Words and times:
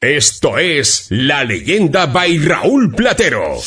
Esto 0.00 0.58
es 0.58 1.06
La 1.08 1.42
Leyenda 1.42 2.06
by 2.06 2.38
Raúl 2.38 2.94
Platero. 2.94 3.58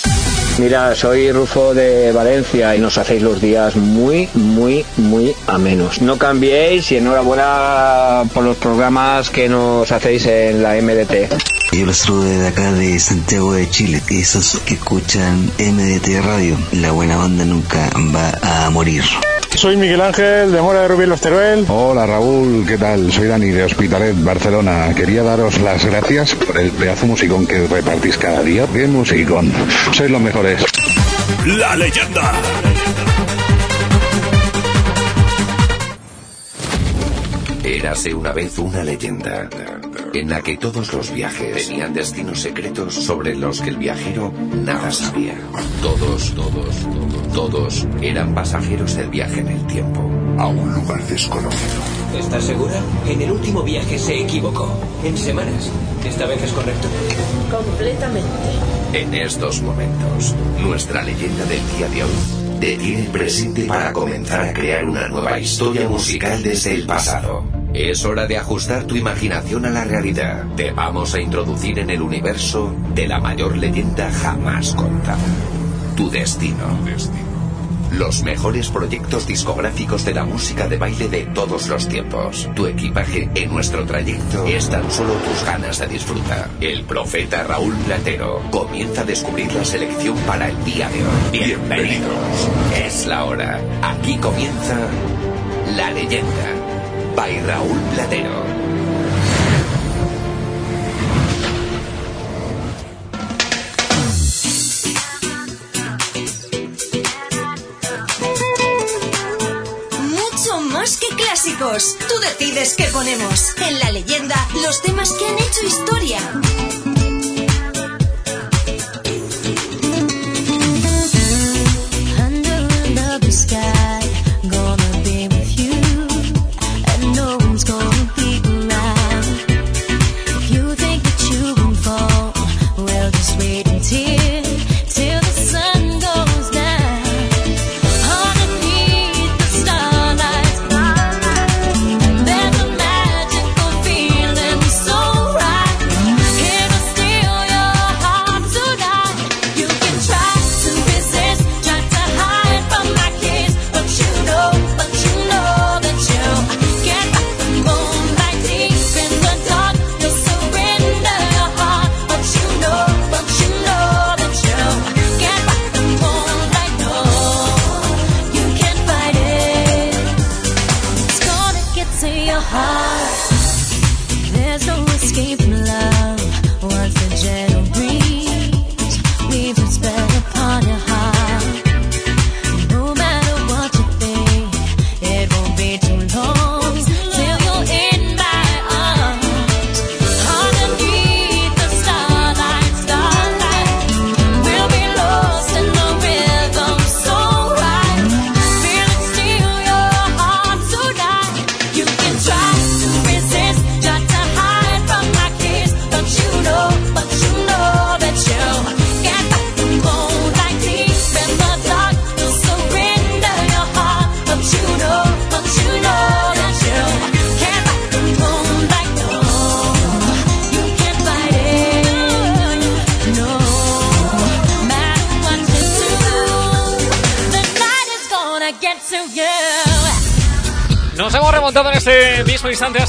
Mira, 0.60 0.96
soy 0.96 1.30
Rufo 1.30 1.74
de 1.74 2.14
Valencia 2.14 2.74
y 2.74 2.80
nos 2.80 2.98
hacéis 2.98 3.22
los 3.22 3.42
días 3.42 3.76
muy, 3.76 4.30
muy, 4.34 4.86
muy 4.96 5.36
amenos. 5.48 6.02
No 6.02 6.18
cambiéis 6.18 6.90
y 6.94 6.96
enhorabuena 6.96 8.24
por 8.34 8.46
los 8.46 8.56
programas 8.56 9.30
que 9.30 9.50
nos 9.50 9.92
hacéis 9.92 10.26
en 10.26 10.64
la 10.64 10.76
MDT. 10.82 11.36
Yo 11.74 11.86
los 11.86 11.98
saludo 11.98 12.24
de 12.24 12.48
acá 12.48 12.72
de 12.72 12.98
Santiago 12.98 13.52
de 13.52 13.70
Chile, 13.70 14.02
esos 14.10 14.62
que 14.66 14.76
escuchan 14.76 15.52
MDT 15.60 16.24
Radio. 16.24 16.58
La 16.72 16.94
buena 16.94 17.18
banda 17.18 17.44
nunca 17.44 17.90
va 18.16 18.66
a 18.66 18.70
morir. 18.70 19.04
Soy 19.56 19.78
Miguel 19.78 20.02
Ángel 20.02 20.52
de 20.52 20.62
Mora 20.62 20.82
de 20.82 20.88
Rubí 20.88 21.06
Los 21.06 21.22
Teruel. 21.22 21.66
Hola 21.70 22.06
Raúl, 22.06 22.66
¿qué 22.66 22.78
tal? 22.78 23.12
Soy 23.12 23.28
Dani 23.28 23.50
de 23.50 23.64
Hospitalet, 23.64 24.16
Barcelona. 24.24 24.92
Quería 24.96 25.24
daros 25.24 25.60
las 25.62 25.86
gracias 25.86 26.34
por 26.34 26.60
el 26.60 26.72
pedazo 26.72 27.06
musicón 27.06 27.46
que 27.46 27.68
repartís 27.68 28.18
cada 28.18 28.42
día. 28.42 28.66
Bien 28.66 28.92
musicón. 28.92 29.52
Sois 29.92 30.10
los 30.10 30.22
mejores. 30.22 30.64
La 31.46 31.76
leyenda. 31.76 32.34
Érase 37.64 38.14
una 38.14 38.32
vez 38.34 38.58
una 38.58 38.84
leyenda 38.84 39.48
en 40.14 40.30
la 40.30 40.42
que 40.42 40.58
todos 40.58 40.94
los 40.94 41.12
viajes 41.12 41.68
tenían 41.68 41.94
destinos 41.94 42.42
secretos 42.42 42.94
sobre 42.94 43.36
los 43.36 43.62
que 43.62 43.70
el 43.70 43.78
viajero 43.78 44.34
nada 44.54 44.92
sabía. 44.92 45.38
Todos, 45.82 46.34
todos, 46.34 46.76
todos, 46.76 47.34
todos 47.34 47.88
eran 48.02 48.34
pasajeros 48.34 48.96
del 48.96 49.10
viaje 49.10 49.40
en 49.40 49.48
el 49.48 49.68
tiempo 49.68 50.02
a 50.38 50.48
un 50.48 50.74
lugar 50.74 51.04
desconocido. 51.04 51.82
¿Estás 52.18 52.44
segura? 52.44 52.82
En 53.08 53.22
el 53.22 53.32
último 53.32 53.64
viaje 53.64 53.98
se 53.98 54.20
equivocó. 54.22 54.70
En 55.04 55.18
semanas. 55.18 55.70
¿Esta 56.06 56.26
vez 56.26 56.42
es 56.44 56.52
correcto? 56.52 56.88
Completamente. 57.50 58.30
En 58.94 59.14
estos 59.14 59.62
momentos, 59.62 60.36
nuestra 60.60 61.04
leyenda 61.04 61.46
del 61.46 61.62
día 61.78 61.88
de 61.88 62.04
hoy 62.04 62.10
detiene 62.60 63.02
el 63.06 63.08
presente 63.08 63.64
para 63.66 63.94
comenzar 63.94 64.42
a 64.42 64.54
crear 64.54 64.86
una 64.86 65.08
nueva 65.08 65.40
historia 65.40 65.88
musical 65.88 66.44
desde 66.44 66.74
el 66.74 66.86
pasado. 66.86 67.61
Es 67.74 68.04
hora 68.04 68.28
de 68.28 68.38
ajustar 68.38 68.84
tu 68.84 68.96
imaginación 68.96 69.66
a 69.66 69.70
la 69.70 69.86
realidad. 69.86 70.44
Te 70.58 70.72
vamos 70.72 71.14
a 71.14 71.22
introducir 71.22 71.80
en 71.80 71.90
el 71.90 72.02
universo 72.02 72.76
de 72.94 73.08
la 73.08 73.20
mayor 73.20 73.56
leyenda 73.56 74.12
jamás 74.12 74.74
contada. 74.76 75.18
Tu 75.96 76.10
destino. 76.10 76.66
Los 77.94 78.24
mejores 78.24 78.70
proyectos 78.70 79.26
discográficos 79.26 80.04
de 80.04 80.14
la 80.14 80.26
música 80.26 80.68
de 80.68 80.78
baile 80.78 81.08
de 81.08 81.26
todos 81.28 81.70
los 81.70 81.88
tiempos. 81.88 82.50
Tu 82.56 82.68
equipaje 82.68 83.30
en 83.36 83.54
nuestro 83.54 83.86
trayecto 83.86 84.46
es 84.48 84.70
tan 84.70 84.92
solo 84.92 85.14
tus 85.14 85.46
ganas 85.46 85.80
de 85.80 85.88
disfrutar. 85.88 86.50
El 86.60 86.84
profeta 86.84 87.44
Raúl 87.44 87.76
Platero 87.86 88.42
comienza 88.52 89.02
a 89.02 89.06
descubrir 89.06 89.52
la 89.54 89.64
selección 89.64 90.18
para 90.28 90.50
el 90.50 90.64
día 90.66 90.90
de 90.90 91.04
hoy. 91.04 91.46
Bienvenidos. 91.46 92.50
Es 92.76 93.06
la 93.08 93.24
hora. 93.24 93.62
Aquí 93.82 94.18
comienza 94.18 94.78
La 95.76 95.92
Leyenda. 95.92 96.61
By 97.16 97.40
Raúl 97.42 97.80
Platero. 97.94 98.44
Mucho 110.10 110.62
más 110.62 110.98
que 110.98 111.08
clásicos. 111.16 111.98
Tú 112.08 112.20
decides 112.20 112.76
qué 112.76 112.86
ponemos. 112.86 113.56
En 113.58 113.80
la 113.80 113.92
leyenda, 113.92 114.36
los 114.64 114.82
temas 114.82 115.12
que 115.12 115.28
han 115.28 115.38
hecho 115.38 115.66
historia. 115.66 116.20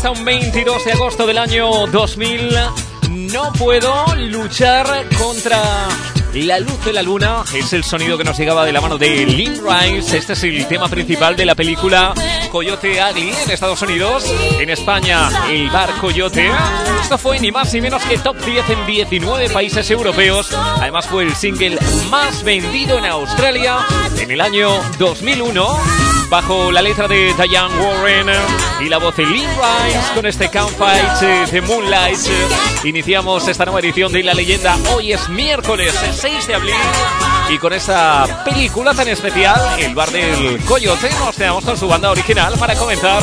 Hasta 0.03 0.19
un 0.19 0.25
22 0.25 0.85
de 0.85 0.93
agosto 0.95 1.27
del 1.29 1.39
año 1.39 1.87
2000. 1.87 2.59
No 3.33 3.53
puedo 3.53 4.05
luchar 4.17 4.85
contra 5.17 5.63
la 6.35 6.59
luz 6.59 6.85
de 6.85 6.93
la 6.93 7.03
luna. 7.03 7.45
Es 7.55 7.73
el 7.73 7.85
sonido 7.85 8.19
que 8.19 8.25
nos 8.25 8.37
llegaba 8.37 8.67
de 8.67 8.73
la 8.73 8.81
mano 8.81 8.99
de 8.99 9.25
Lynn 9.25 9.61
Rice. 9.65 10.17
Este 10.17 10.33
es 10.33 10.43
el 10.43 10.67
tema 10.67 10.89
principal 10.89 11.37
de 11.37 11.45
la 11.45 11.55
película 11.55 12.15
Coyote 12.51 13.01
Ugly 13.01 13.33
en 13.45 13.51
Estados 13.53 13.81
Unidos. 13.83 14.25
En 14.59 14.71
España, 14.71 15.29
El 15.49 15.71
Bar 15.71 15.93
Coyote. 16.01 16.51
Esto 17.01 17.17
fue 17.17 17.39
ni 17.39 17.53
más 17.53 17.73
ni 17.73 17.81
menos 17.81 18.03
que 18.03 18.19
top 18.19 18.45
10 18.45 18.71
en 18.71 18.87
19 18.87 19.51
países 19.51 19.89
europeos. 19.89 20.53
Además 20.81 21.07
fue 21.07 21.23
el 21.23 21.35
single 21.37 21.79
más 22.11 22.43
vendido 22.43 22.99
en 22.99 23.05
Australia 23.05 23.87
en 24.19 24.33
el 24.33 24.41
año 24.41 24.69
2001 24.99 26.12
bajo 26.33 26.73
la 26.73 26.81
letra 26.81 27.07
de 27.07 27.35
Diane 27.35 27.75
Warren 27.79 28.27
y 28.81 28.89
la 28.89 28.97
voz 28.97 29.15
de 29.17 29.27
Lynn 29.27 29.51
Rice 29.51 30.15
con 30.15 30.25
este 30.25 30.49
Campfight 30.49 31.21
de 31.51 31.61
Moonlight. 31.61 32.19
Iniciamos 32.85 33.47
esta 33.49 33.67
nueva 33.67 33.81
edición 33.81 34.11
de 34.11 34.23
La 34.23 34.33
Leyenda. 34.33 34.79
Hoy 34.95 35.13
es 35.13 35.29
miércoles 35.29 35.95
eh, 36.03 36.11
6 36.11 36.47
de 36.47 36.55
abril 36.55 36.75
y 37.51 37.59
con 37.59 37.75
esta 37.75 38.45
película 38.47 38.95
tan 38.95 39.09
especial, 39.09 39.61
El 39.79 39.95
Bar 39.95 40.11
del 40.11 40.59
Coyote, 40.65 41.11
nos 41.19 41.37
quedamos 41.37 41.67
con 41.67 41.77
su 41.77 41.87
banda 41.87 42.11
original 42.11 42.55
para 42.59 42.77
comenzar 42.77 43.23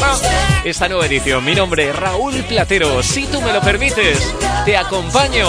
esta 0.63 0.87
nueva 0.87 1.07
edición. 1.07 1.43
Mi 1.43 1.55
nombre 1.55 1.89
es 1.89 1.95
Raúl 1.95 2.35
Platero. 2.43 3.01
Si 3.01 3.25
tú 3.25 3.41
me 3.41 3.51
lo 3.51 3.61
permites, 3.61 4.35
te 4.65 4.77
acompaño 4.77 5.47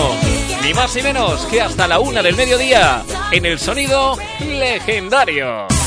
ni 0.62 0.72
más 0.72 0.96
ni 0.96 1.02
menos 1.02 1.44
que 1.44 1.60
hasta 1.60 1.86
la 1.86 2.00
una 2.00 2.22
del 2.22 2.36
mediodía 2.36 3.04
en 3.30 3.44
el 3.44 3.58
sonido 3.58 4.16
legendario. 4.40 5.79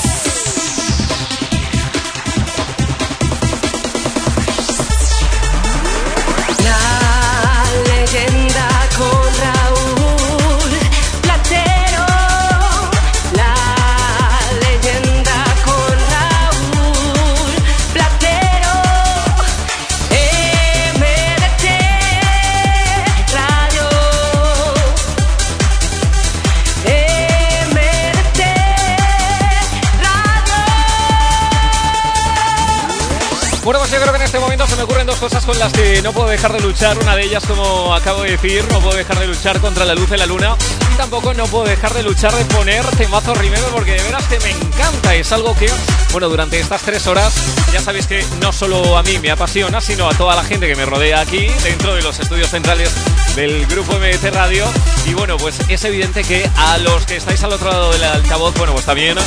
Que 35.71 36.01
no 36.01 36.11
puedo 36.11 36.27
dejar 36.27 36.51
de 36.51 36.59
luchar. 36.59 36.97
Una 36.97 37.15
de 37.15 37.23
ellas, 37.23 37.43
como 37.45 37.93
acabo 37.93 38.23
de 38.23 38.31
decir, 38.31 38.65
no 38.71 38.79
puedo 38.81 38.97
dejar 38.97 39.19
de 39.19 39.27
luchar 39.27 39.61
contra 39.61 39.85
la 39.85 39.95
luz 39.95 40.09
de 40.09 40.17
la 40.17 40.25
luna. 40.25 40.57
Y 40.91 40.97
tampoco 40.97 41.33
no 41.33 41.45
puedo 41.45 41.65
dejar 41.65 41.93
de 41.93 42.03
luchar 42.03 42.33
de 42.33 42.43
poner 42.45 42.85
temazo 42.97 43.33
Remember 43.33 43.69
porque 43.71 43.93
de 43.93 44.03
veras 44.03 44.25
que 44.25 44.39
me 44.39 44.51
encanta. 44.51 45.15
Es 45.15 45.31
algo 45.31 45.55
que, 45.55 45.69
bueno, 46.11 46.27
durante 46.27 46.59
estas 46.59 46.81
tres 46.81 47.07
horas, 47.07 47.33
ya 47.71 47.79
sabéis 47.81 48.07
que 48.07 48.25
no 48.41 48.51
solo 48.51 48.97
a 48.97 49.03
mí 49.03 49.19
me 49.19 49.31
apasiona, 49.31 49.79
sino 49.79 50.09
a 50.09 50.13
toda 50.13 50.35
la 50.35 50.43
gente 50.43 50.67
que 50.67 50.75
me 50.75 50.85
rodea 50.85 51.21
aquí, 51.21 51.47
dentro 51.63 51.95
de 51.95 52.01
los 52.01 52.19
estudios 52.19 52.49
centrales 52.49 52.91
del 53.35 53.65
grupo 53.67 53.93
MDT 53.93 54.33
Radio. 54.33 54.65
Y 55.05 55.13
bueno, 55.13 55.37
pues 55.37 55.59
es 55.69 55.83
evidente 55.85 56.23
que 56.23 56.49
a 56.57 56.77
los 56.79 57.05
que 57.05 57.15
estáis 57.15 57.43
al 57.43 57.53
otro 57.53 57.69
lado 57.71 57.91
del 57.91 58.03
altavoz, 58.03 58.53
bueno, 58.57 58.73
pues 58.73 58.85
también 58.85 59.17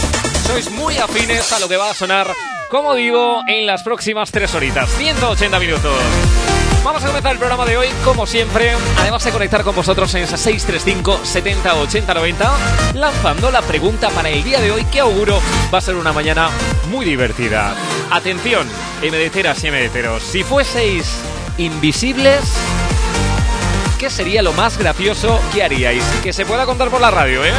sois 0.47 0.71
muy 0.71 0.99
afines 0.99 1.53
a 1.53 1.59
lo 1.61 1.69
que 1.69 1.77
va 1.77 1.91
a 1.91 1.95
sonar, 1.95 2.29
como 2.71 2.95
digo, 2.95 3.43
en 3.47 3.67
las 3.67 3.83
próximas 3.83 4.31
tres 4.31 4.55
horitas, 4.55 4.89
180 4.91 5.59
minutos. 5.59 5.95
Vamos 6.85 7.03
a 7.03 7.07
comenzar 7.09 7.33
el 7.33 7.39
programa 7.39 7.65
de 7.65 7.77
hoy, 7.77 7.89
como 8.05 8.27
siempre, 8.27 8.73
además 8.99 9.25
de 9.25 9.33
conectar 9.33 9.63
con 9.63 9.75
vosotros 9.75 10.15
en 10.15 10.23
ese 10.23 10.37
635 10.37 11.25
70 11.25 11.75
80 11.75 12.15
90, 12.15 12.59
lanzando 12.95 13.51
la 13.51 13.63
pregunta 13.63 14.09
para 14.11 14.29
el 14.29 14.43
día 14.45 14.61
de 14.61 14.71
hoy, 14.71 14.85
que 14.85 15.01
auguro 15.01 15.41
va 15.73 15.79
a 15.79 15.81
ser 15.81 15.97
una 15.97 16.13
mañana 16.13 16.49
muy 16.89 17.05
divertida. 17.05 17.75
Atención, 18.11 18.69
MDTeras 19.03 19.65
y 19.65 19.71
MDTeros, 19.71 20.23
si 20.23 20.45
fueseis 20.45 21.19
invisibles, 21.59 22.41
¿qué 23.99 24.09
sería 24.09 24.43
lo 24.43 24.53
más 24.53 24.79
gracioso 24.79 25.41
que 25.53 25.65
haríais? 25.65 26.05
Que 26.23 26.33
se 26.33 26.47
pueda 26.47 26.67
contar 26.67 26.89
por 26.91 27.01
la 27.01 27.11
radio, 27.11 27.45
¿eh? 27.45 27.53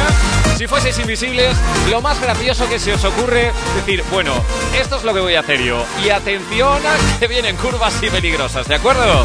Si 0.58 0.66
fueseis 0.66 0.98
invisibles, 0.98 1.56
lo 1.88 2.02
más 2.02 2.20
gracioso 2.20 2.68
que 2.68 2.80
se 2.80 2.92
os 2.92 3.04
ocurre, 3.04 3.52
decir, 3.76 4.02
bueno, 4.10 4.32
esto 4.76 4.96
es 4.96 5.04
lo 5.04 5.14
que 5.14 5.20
voy 5.20 5.36
a 5.36 5.40
hacer 5.40 5.62
yo. 5.62 5.86
Y 6.04 6.10
atención 6.10 6.84
a 6.84 7.18
que 7.20 7.28
vienen 7.28 7.56
curvas 7.56 8.02
y 8.02 8.10
peligrosas, 8.10 8.66
¿de 8.66 8.74
acuerdo? 8.74 9.24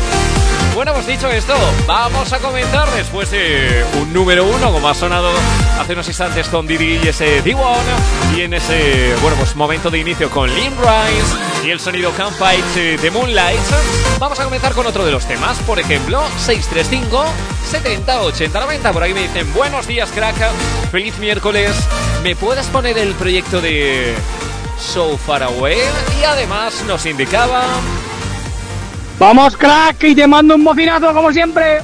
Bueno, 0.74 0.92
pues 0.94 1.06
dicho 1.06 1.30
esto, 1.30 1.54
vamos 1.86 2.34
a 2.34 2.40
comenzar 2.40 2.90
después 2.94 3.30
de 3.30 3.86
un 4.02 4.12
número 4.12 4.46
uno, 4.46 4.72
como 4.72 4.90
ha 4.90 4.96
sonado 4.96 5.30
hace 5.80 5.94
unos 5.94 6.08
instantes 6.08 6.48
con 6.48 6.66
Didi 6.66 7.00
y 7.04 7.08
ese 7.08 7.44
D1, 7.44 7.58
y 8.36 8.42
en 8.42 8.56
ese, 8.56 9.14
bueno, 9.22 9.38
pues 9.38 9.56
momento 9.56 9.92
de 9.92 10.00
inicio 10.00 10.32
con 10.32 10.50
Lynn 10.50 10.74
Rice 10.78 11.68
y 11.68 11.70
el 11.70 11.80
sonido 11.80 12.12
Campfight 12.14 12.66
de 12.66 13.12
Moonlight. 13.12 13.60
Vamos 14.20 14.40
a 14.40 14.46
comenzar 14.46 14.74
con 14.74 14.88
otro 14.88 15.06
de 15.06 15.12
los 15.12 15.28
temas, 15.28 15.60
por 15.60 15.80
ejemplo, 15.80 16.24
635 16.40 17.24
70 17.70 18.22
80 18.22 18.60
90. 18.60 18.94
Por 18.94 19.04
ahí 19.04 19.14
me 19.14 19.22
dicen, 19.22 19.54
buenos 19.54 19.86
días, 19.86 20.10
crack, 20.12 20.36
feliz 20.92 21.18
miércoles. 21.20 21.72
¿Me 22.24 22.36
puedes 22.36 22.66
poner 22.68 22.98
el 22.98 23.14
proyecto 23.14 23.62
de 23.62 24.16
So 24.80 25.18
Far 25.20 25.44
Away? 25.44 25.78
Y 26.20 26.24
además 26.24 26.84
nos 26.88 27.06
indicaba 27.06 27.62
Vamos, 29.20 29.56
crack, 29.56 30.04
y 30.04 30.16
te 30.16 30.28
mando 30.28 30.56
un 30.56 30.64
bocinazo 30.64 31.14
como 31.14 31.32
siempre. 31.32 31.82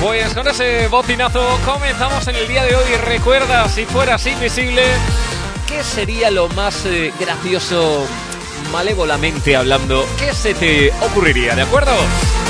Pues 0.00 0.34
con 0.34 0.48
ese 0.48 0.88
bocinazo 0.88 1.58
comenzamos 1.64 2.26
en 2.26 2.36
el 2.36 2.48
día 2.48 2.64
de 2.64 2.74
hoy. 2.74 2.96
Recuerda, 3.06 3.68
si 3.68 3.84
fueras 3.84 4.26
invisible, 4.26 4.82
¿qué 5.68 5.84
sería 5.84 6.30
lo 6.30 6.48
más 6.50 6.84
eh, 6.86 7.12
gracioso, 7.20 8.04
malévolamente 8.72 9.54
hablando? 9.54 10.04
¿Qué 10.18 10.34
se 10.34 10.54
te 10.54 10.92
ocurriría, 11.02 11.54
de 11.54 11.62
acuerdo? 11.62 11.92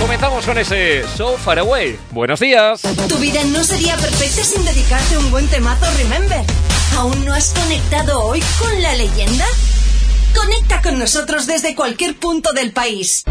Comenzamos 0.00 0.46
con 0.46 0.56
ese 0.56 1.04
So 1.16 1.36
Far 1.36 1.58
Away. 1.58 1.98
Buenos 2.10 2.40
días. 2.40 2.80
Tu 3.08 3.18
vida 3.18 3.40
no 3.44 3.62
sería 3.62 3.96
perfecta 3.96 4.42
sin 4.42 4.64
dedicarte 4.64 5.18
un 5.18 5.30
buen 5.30 5.46
temazo 5.48 5.86
Remember. 5.98 6.42
¿Aún 6.96 7.24
no 7.24 7.34
has 7.34 7.52
conectado 7.52 8.24
hoy 8.24 8.42
con 8.58 8.82
la 8.82 8.94
leyenda? 8.94 9.44
Conecta 10.34 10.82
con 10.82 10.98
nosotros 10.98 11.46
desde 11.46 11.74
cualquier 11.74 12.18
punto 12.18 12.52
del 12.52 12.72
país. 12.72 13.24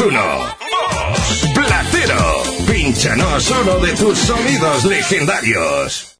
Uno. 0.00 0.56
Platero, 1.54 2.42
pínchanos 2.66 3.50
uno 3.50 3.78
de 3.78 3.92
tus 3.94 4.18
sonidos 4.18 4.84
legendarios. 4.84 6.18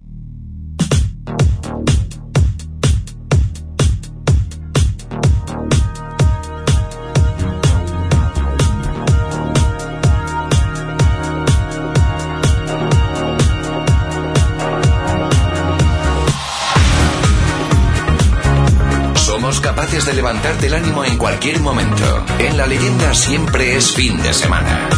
Somos 19.14 19.60
capaces 19.60 20.04
de 20.04 20.14
levantarte 20.14 20.66
el 20.66 20.74
ánimo 20.74 21.04
cualquier 21.48 21.60
momento. 21.60 22.24
En 22.38 22.56
la 22.56 22.66
leyenda 22.66 23.14
siempre 23.14 23.76
es 23.76 23.90
fin 23.92 24.20
de 24.22 24.32
semana. 24.34 24.88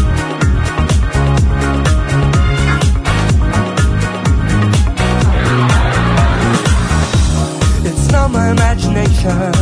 It's 7.84 8.10
not 8.10 8.30
my 8.30 8.50
imagination. 8.50 9.52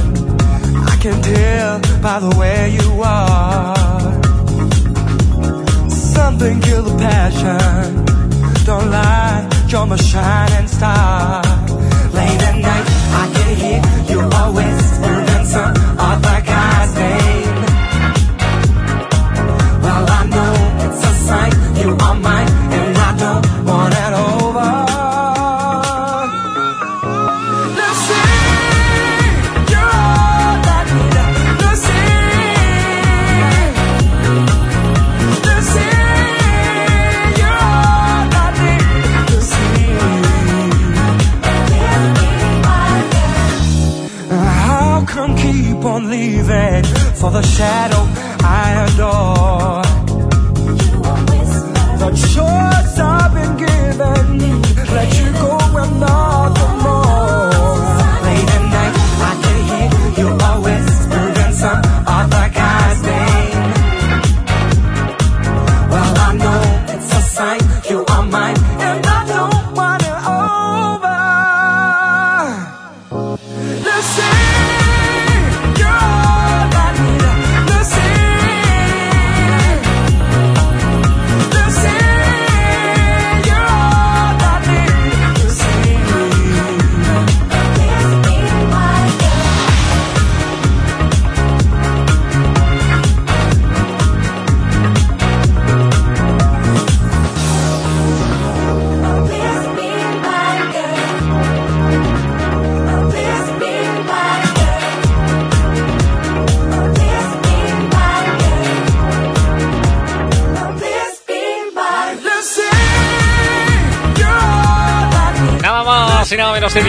I 0.87 0.97
can 1.01 1.21
tell 1.21 1.81
by 2.01 2.21
the 2.21 2.35
way 2.39 2.77
you 2.81 3.03
are. 3.03 4.21
Something 5.91 6.61
kill 6.61 6.83
the 6.85 6.97
passion. 6.99 8.05
Don't 8.65 8.91
lie, 8.91 9.47
you're 9.69 9.87
my 9.87 9.97
shining 9.97 10.69
star. 10.69 11.48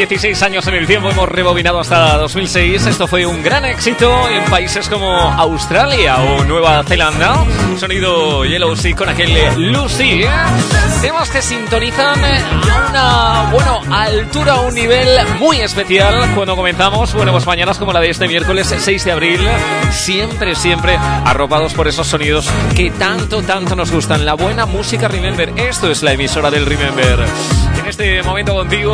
16 0.10 0.42
años 0.42 0.66
en 0.66 0.74
el 0.74 0.88
tiempo 0.88 1.12
hemos 1.12 1.30
rebobinado 1.30 1.80
hasta 1.80 2.18
2006. 2.18 2.88
Esto 2.88 3.06
fue 3.06 3.28
un 3.28 3.44
gran 3.44 3.64
éxito 3.64 4.28
en 4.28 4.44
países 4.46 4.90
como 4.90 5.08
Australia 5.08 6.18
o 6.18 6.44
Nueva 6.46 6.84
Zelanda. 6.84 7.46
Sonido 7.78 8.44
Yellow 8.44 8.76
Sea 8.76 8.96
con 8.96 9.08
aquel 9.08 9.72
Lucy. 9.72 10.26
Temas 11.04 11.30
que 11.30 11.44
sintonizan 11.44 12.26
a 12.26 12.90
una, 12.90 13.52
bueno, 13.52 13.82
altura, 13.94 14.54
a 14.54 14.62
un 14.62 14.74
nivel 14.74 15.08
muy 15.38 15.62
especial 15.62 16.34
cuando 16.34 16.56
comenzamos. 16.56 17.14
Bueno, 17.14 17.32
pues 17.32 17.46
mañanas 17.46 17.78
como 17.78 17.94
la 17.94 18.00
de 18.00 18.10
este 18.10 18.28
miércoles 18.28 18.74
6 18.76 19.06
de 19.06 19.12
abril. 19.12 19.48
Siempre, 19.92 20.56
siempre 20.56 20.98
arropados 21.24 21.76
por 21.76 21.88
esos 21.88 22.08
sonidos 22.08 22.50
que 22.76 22.90
tanto, 22.90 23.44
tanto 23.44 23.76
nos 23.76 23.92
gustan. 23.92 24.26
La 24.26 24.34
buena 24.34 24.66
música 24.66 25.08
Remember. 25.08 25.54
Esto 25.56 25.92
es 25.92 26.02
la 26.02 26.14
emisora 26.14 26.50
del 26.50 26.66
Remember. 26.66 27.26
En 27.78 27.86
este 27.86 28.24
momento 28.24 28.56
contigo, 28.56 28.94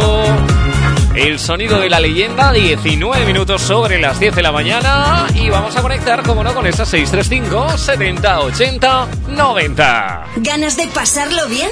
el 1.16 1.40
sonido 1.40 1.80
de 1.80 1.90
la 1.90 2.00
leyenda, 2.00 2.52
19 2.52 3.26
minutos 3.26 3.62
sobre 3.62 4.00
las 4.00 4.20
10 4.20 4.36
de 4.36 4.42
la 4.42 4.52
mañana. 4.52 5.28
Y 5.34 5.50
vamos 5.50 5.76
a 5.76 5.82
conectar, 5.82 6.24
como 6.24 6.44
no, 6.44 6.54
con 6.54 6.68
esa 6.68 6.86
635 6.86 7.78
70 7.78 8.40
80 8.42 9.08
90. 9.30 10.26
¿Ganas 10.38 10.78
de 10.78 10.88
pasarlo 10.88 11.48
bien? 11.48 11.70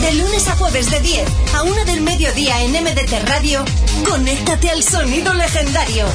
De 0.00 0.14
lunes 0.14 0.48
a 0.48 0.56
jueves 0.56 0.90
de 0.90 1.00
10 1.00 1.28
a 1.54 1.62
1 1.62 1.84
del 1.84 2.00
mediodía 2.00 2.60
en 2.62 2.72
MDT 2.72 3.28
Radio, 3.28 3.64
conéctate 4.04 4.70
al 4.70 4.82
sonido 4.82 5.32
legendario. 5.34 6.06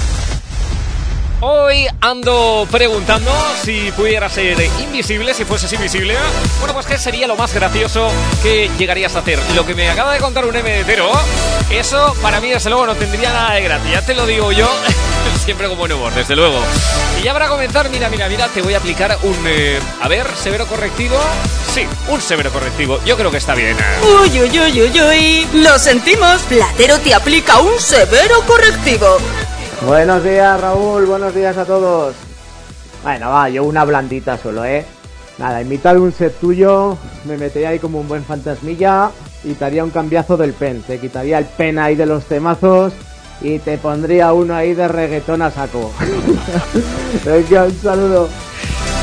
Hoy 1.39 1.85
ando 2.01 2.67
preguntando 2.71 3.31
si 3.63 3.91
pudiera 3.91 4.27
ser 4.27 4.57
invisible, 4.81 5.35
si 5.35 5.45
fueses 5.45 5.71
invisible. 5.71 6.15
Bueno, 6.59 6.73
pues 6.73 6.87
¿qué 6.87 6.97
sería 6.97 7.27
lo 7.27 7.35
más 7.35 7.53
gracioso 7.53 8.09
que 8.41 8.71
llegarías 8.77 9.15
a 9.15 9.19
hacer? 9.19 9.39
Lo 9.55 9.63
que 9.63 9.75
me 9.75 9.87
acaba 9.87 10.13
de 10.13 10.19
contar 10.19 10.45
un 10.45 10.55
MDTero, 10.55 11.11
eso 11.69 12.13
para 12.21 12.39
mí 12.39 12.49
desde 12.49 12.69
luego 12.69 12.85
no 12.85 12.95
tendría 12.95 13.31
nada 13.31 13.53
de 13.53 13.61
gracia. 13.61 13.91
Ya 13.91 14.05
te 14.05 14.13
lo 14.13 14.25
digo 14.25 14.51
yo, 14.51 14.67
siempre 15.45 15.67
con 15.67 15.77
buen 15.77 15.91
humor, 15.91 16.13
desde 16.13 16.35
luego. 16.35 16.59
Y 17.19 17.23
ya 17.23 17.33
para 17.33 17.47
comenzar, 17.47 17.89
mira, 17.89 18.09
mira, 18.09 18.27
mira, 18.29 18.47
te 18.47 18.61
voy 18.61 18.73
a 18.73 18.77
aplicar 18.77 19.17
un... 19.23 19.35
eh, 19.45 19.79
a 20.01 20.07
ver, 20.07 20.27
severo 20.35 20.65
correctivo. 20.67 21.17
Sí, 21.73 21.85
un 22.09 22.21
severo 22.21 22.51
correctivo. 22.51 22.99
Yo 23.05 23.17
creo 23.17 23.31
que 23.31 23.37
está 23.37 23.53
bien. 23.53 23.75
Uy, 24.21 24.41
uy, 24.41 24.59
uy, 24.59 24.81
uy, 24.81 25.01
uy. 25.01 25.47
Lo 25.61 25.77
sentimos. 25.77 26.41
Platero 26.43 26.99
te 26.99 27.13
aplica 27.13 27.59
un 27.59 27.79
severo 27.79 28.41
correctivo. 28.47 29.17
Buenos 29.81 30.23
días, 30.23 30.59
Raúl. 30.59 31.05
Buenos 31.05 31.35
días 31.35 31.57
a 31.57 31.65
todos. 31.65 32.15
Bueno, 33.03 33.29
va, 33.29 33.49
yo 33.49 33.63
una 33.63 33.83
blandita 33.83 34.37
solo, 34.37 34.65
¿eh? 34.65 34.85
Nada, 35.37 35.61
en 35.61 35.69
mitad 35.69 35.93
de 35.93 35.99
un 35.99 36.11
set 36.11 36.39
tuyo 36.39 36.97
me 37.25 37.37
metería 37.37 37.69
ahí 37.69 37.79
como 37.79 37.99
un 37.99 38.07
buen 38.07 38.25
fantasmilla 38.25 39.11
y 39.47 39.53
te 39.53 39.65
haría 39.65 39.83
un 39.83 39.91
cambiazo 39.91 40.37
del 40.37 40.53
pen. 40.53 40.83
Te 40.85 40.99
quitaría 40.99 41.37
el 41.37 41.45
pen 41.45 41.79
ahí 41.79 41.95
de 41.95 42.05
los 42.05 42.25
temazos 42.25 42.93
y 43.41 43.59
te 43.59 43.77
pondría 43.77 44.33
uno 44.33 44.55
ahí 44.55 44.73
de 44.73 44.87
reggaetón 44.87 45.41
a 45.41 45.51
saco. 45.51 45.91
Saludo. 47.81 48.29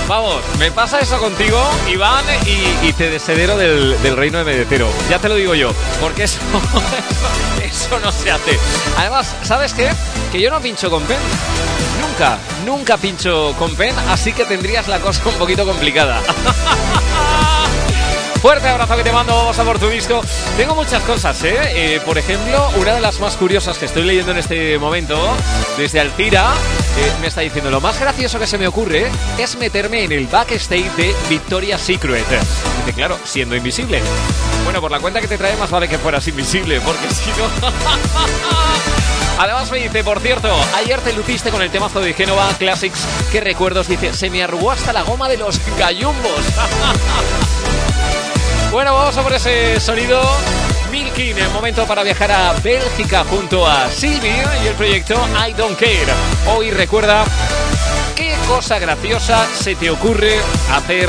Vamos, 0.06 0.42
me 0.58 0.70
pasa 0.70 1.00
eso 1.00 1.18
contigo, 1.18 1.58
Iván, 1.90 2.24
y, 2.44 2.88
y 2.88 2.92
te 2.92 3.08
desedero 3.08 3.56
del, 3.56 3.96
del 4.02 4.16
reino 4.16 4.36
de 4.36 4.44
Medetero. 4.44 4.86
Ya 5.08 5.18
te 5.18 5.30
lo 5.30 5.34
digo 5.34 5.54
yo, 5.54 5.70
porque 5.98 6.24
eso, 6.24 6.40
eso, 7.62 7.64
eso 7.64 8.00
no 8.00 8.12
se 8.12 8.30
hace. 8.30 8.58
Además, 8.98 9.34
¿sabes 9.42 9.72
qué? 9.72 9.88
Que 10.30 10.42
yo 10.42 10.50
no 10.50 10.60
pincho 10.60 10.90
con 10.90 11.02
pen. 11.04 11.16
Nunca, 12.02 12.36
nunca 12.66 12.98
pincho 12.98 13.54
con 13.58 13.74
pen, 13.76 13.94
así 14.10 14.34
que 14.34 14.44
tendrías 14.44 14.88
la 14.88 15.00
cosa 15.00 15.22
un 15.26 15.36
poquito 15.36 15.64
complicada. 15.64 16.20
Fuerte 18.44 18.68
abrazo 18.68 18.94
que 18.94 19.04
te 19.04 19.10
mando, 19.10 19.34
vamos 19.34 19.58
a 19.58 19.64
por 19.64 19.78
tu 19.78 19.88
disco. 19.88 20.20
Tengo 20.58 20.74
muchas 20.74 21.02
cosas, 21.04 21.42
¿eh? 21.44 21.56
¿eh? 21.74 22.00
por 22.04 22.18
ejemplo, 22.18 22.68
una 22.76 22.92
de 22.92 23.00
las 23.00 23.18
más 23.18 23.38
curiosas 23.38 23.78
que 23.78 23.86
estoy 23.86 24.02
leyendo 24.02 24.32
en 24.32 24.36
este 24.36 24.78
momento, 24.78 25.18
desde 25.78 25.98
Alcira, 25.98 26.52
eh, 26.98 27.12
me 27.22 27.28
está 27.28 27.40
diciendo, 27.40 27.70
lo 27.70 27.80
más 27.80 27.98
gracioso 27.98 28.38
que 28.38 28.46
se 28.46 28.58
me 28.58 28.66
ocurre 28.66 29.10
es 29.38 29.56
meterme 29.56 30.04
en 30.04 30.12
el 30.12 30.26
backstage 30.26 30.94
de 30.94 31.14
Victoria's 31.30 31.80
Secret. 31.80 32.26
Dice, 32.28 32.92
claro, 32.94 33.18
siendo 33.24 33.56
invisible. 33.56 34.02
Bueno, 34.64 34.82
por 34.82 34.90
la 34.90 35.00
cuenta 35.00 35.22
que 35.22 35.26
te 35.26 35.38
trae, 35.38 35.56
más 35.56 35.70
vale 35.70 35.88
que 35.88 35.96
fueras 35.96 36.28
invisible, 36.28 36.82
porque 36.82 37.08
si 37.14 37.30
no... 37.30 37.48
Además 39.38 39.70
me 39.70 39.78
dice, 39.78 40.04
por 40.04 40.20
cierto, 40.20 40.54
ayer 40.76 41.00
te 41.00 41.14
luciste 41.14 41.50
con 41.50 41.62
el 41.62 41.70
temazo 41.70 42.02
de 42.02 42.12
Genova 42.12 42.50
Classics. 42.58 43.06
¿Qué 43.32 43.40
recuerdos? 43.40 43.88
Dice, 43.88 44.12
se 44.12 44.28
me 44.28 44.42
arrugó 44.42 44.70
hasta 44.70 44.92
la 44.92 45.00
goma 45.00 45.30
de 45.30 45.38
los 45.38 45.58
gallumbos. 45.78 46.40
Bueno, 48.74 48.92
vamos 48.92 49.16
a 49.16 49.22
por 49.22 49.32
ese 49.32 49.78
sonido. 49.78 50.20
Milkin, 50.90 51.38
el 51.38 51.48
momento 51.50 51.86
para 51.86 52.02
viajar 52.02 52.32
a 52.32 52.52
Bélgica 52.54 53.24
junto 53.24 53.64
a 53.64 53.88
Silvio 53.88 54.50
y 54.64 54.66
el 54.66 54.74
proyecto 54.74 55.14
I 55.46 55.52
Don't 55.52 55.78
Care. 55.78 56.12
Hoy 56.48 56.72
recuerda 56.72 57.24
qué 58.16 58.34
cosa 58.48 58.80
graciosa 58.80 59.46
se 59.54 59.76
te 59.76 59.90
ocurre 59.90 60.40
hacer 60.72 61.08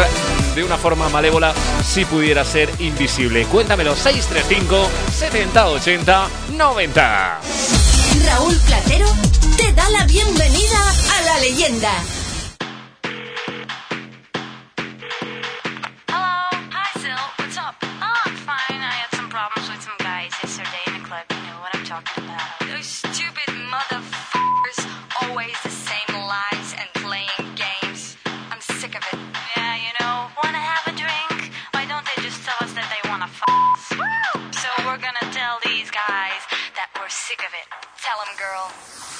de 0.53 0.63
una 0.63 0.77
forma 0.77 1.09
malévola 1.09 1.55
si 1.83 2.05
pudiera 2.05 2.45
ser 2.45 2.69
invisible. 2.77 3.45
Cuéntamelo 3.45 3.95
635 3.95 4.87
7080 5.11 6.29
90. 6.51 7.39
Raúl 8.25 8.59
Platero 8.59 9.07
te 9.57 9.73
da 9.73 9.89
la 9.89 10.05
bienvenida 10.05 10.93
a 11.17 11.21
la 11.23 11.39
leyenda. 11.39 11.93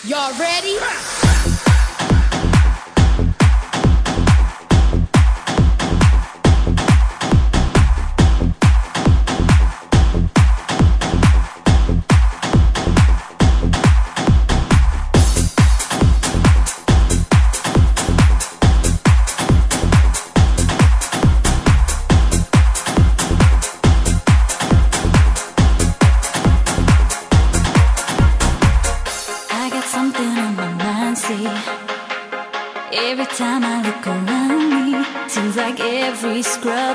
Y'all 0.07 0.37
ready? 0.37 1.54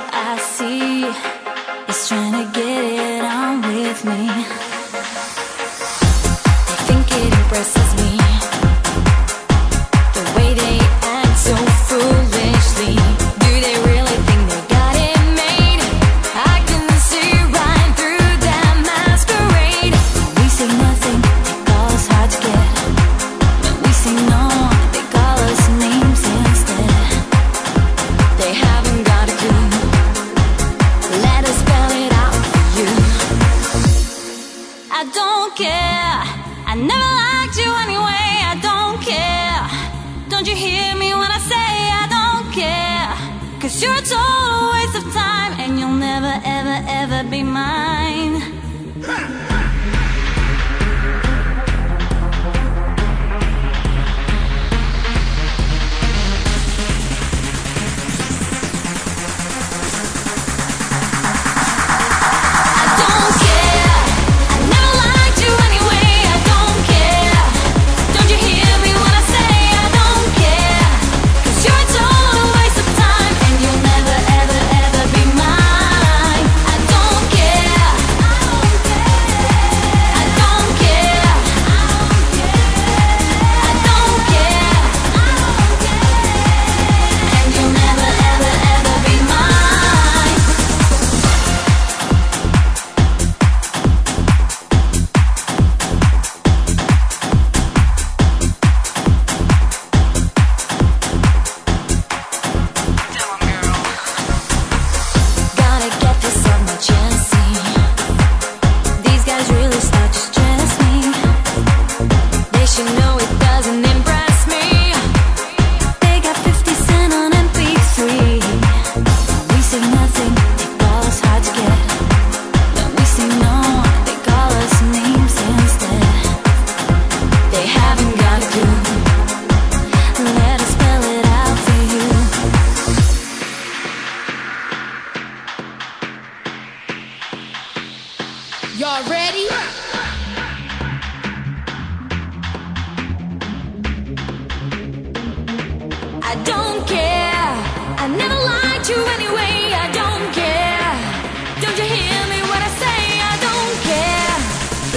I 0.08 0.38
see. 0.38 1.39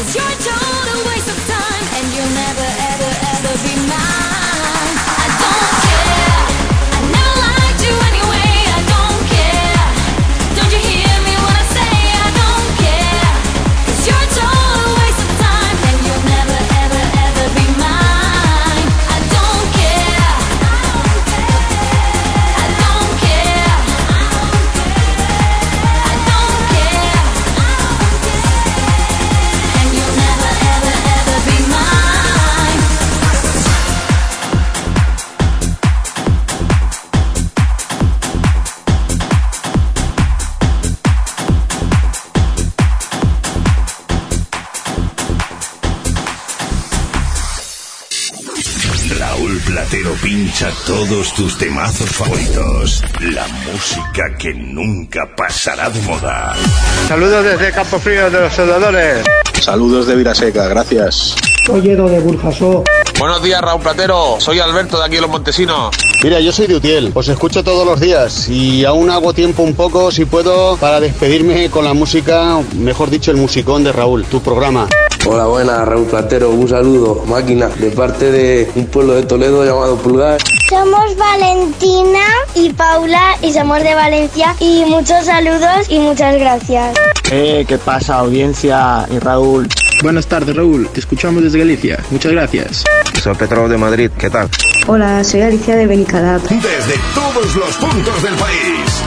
Cause 0.03 0.15
you're 0.15 0.25
a 0.25 0.35
total 0.35 1.05
waste 1.07 1.29
of 1.29 1.47
time 1.47 1.85
and 1.95 2.13
you'll 2.13 2.35
never 2.35 2.61
ever 2.61 2.92
todos 51.13 51.33
tus 51.33 51.57
temazos 51.59 52.09
favoritos. 52.09 53.03
La 53.21 53.45
música 53.71 54.35
que 54.35 54.51
nunca 54.51 55.29
pasará 55.37 55.87
de 55.91 56.01
moda. 56.01 56.55
Saludos 57.07 57.45
desde 57.45 57.71
Campo 57.71 57.99
Frío 57.99 58.31
de 58.31 58.41
los 58.41 58.53
Soldadores. 58.53 59.23
Saludos 59.61 60.07
de 60.07 60.15
Viraseca, 60.15 60.67
gracias. 60.67 61.35
Soy 61.67 61.87
Edo 61.87 62.09
de 62.09 62.19
Burjasó. 62.19 62.83
Buenos 63.19 63.43
días, 63.43 63.61
Raúl 63.61 63.81
Platero. 63.83 64.37
Soy 64.39 64.59
Alberto 64.59 64.97
de 64.97 65.05
aquí 65.05 65.15
de 65.15 65.21
Los 65.21 65.29
Montesinos. 65.29 65.95
Mira, 66.23 66.39
yo 66.39 66.51
soy 66.51 66.65
de 66.65 66.77
Utiel, 66.77 67.11
os 67.13 67.27
escucho 67.27 67.63
todos 67.63 67.85
los 67.85 67.99
días 67.99 68.49
y 68.49 68.83
aún 68.83 69.11
hago 69.11 69.33
tiempo 69.33 69.61
un 69.61 69.75
poco, 69.75 70.09
si 70.09 70.25
puedo, 70.25 70.77
para 70.77 70.99
despedirme 70.99 71.69
con 71.69 71.85
la 71.85 71.93
música, 71.93 72.59
mejor 72.75 73.11
dicho, 73.11 73.29
el 73.29 73.37
musicón 73.37 73.83
de 73.83 73.91
Raúl, 73.91 74.25
tu 74.25 74.41
programa. 74.41 74.87
Hola, 75.25 75.45
buenas, 75.45 75.87
Raúl 75.87 76.07
Platero. 76.07 76.49
Un 76.49 76.67
saludo, 76.67 77.23
máquina, 77.27 77.67
de 77.67 77.91
parte 77.91 78.31
de 78.31 78.71
un 78.75 78.87
pueblo 78.87 79.13
de 79.13 79.23
Toledo 79.23 79.63
llamado 79.63 79.95
Pulgar. 79.97 80.37
Somos 80.73 81.15
Valentina 81.15 82.25
y 82.55 82.73
Paula 82.73 83.37
y 83.43 83.53
somos 83.53 83.83
de 83.83 83.93
Valencia 83.93 84.55
y 84.59 84.83
muchos 84.85 85.23
saludos 85.23 85.85
y 85.87 85.99
muchas 85.99 86.35
gracias. 86.39 86.97
Eh, 87.29 87.63
¿qué 87.67 87.77
pasa, 87.77 88.15
audiencia 88.15 89.05
y 89.11 89.19
Raúl? 89.19 89.67
Buenas 90.01 90.25
tardes, 90.25 90.55
Raúl. 90.55 90.89
Te 90.89 90.99
escuchamos 90.99 91.43
desde 91.43 91.59
Galicia. 91.59 91.99
Muchas 92.09 92.31
gracias. 92.31 92.83
Soy 93.21 93.35
Petro 93.35 93.69
de 93.69 93.77
Madrid, 93.77 94.09
¿qué 94.17 94.31
tal? 94.31 94.49
Hola, 94.87 95.23
soy 95.23 95.43
Alicia 95.43 95.75
de 95.75 95.85
Benicadap. 95.85 96.41
Desde 96.41 96.99
todos 97.13 97.55
los 97.55 97.75
puntos 97.75 98.23
del 98.23 98.33
país. 98.33 99.03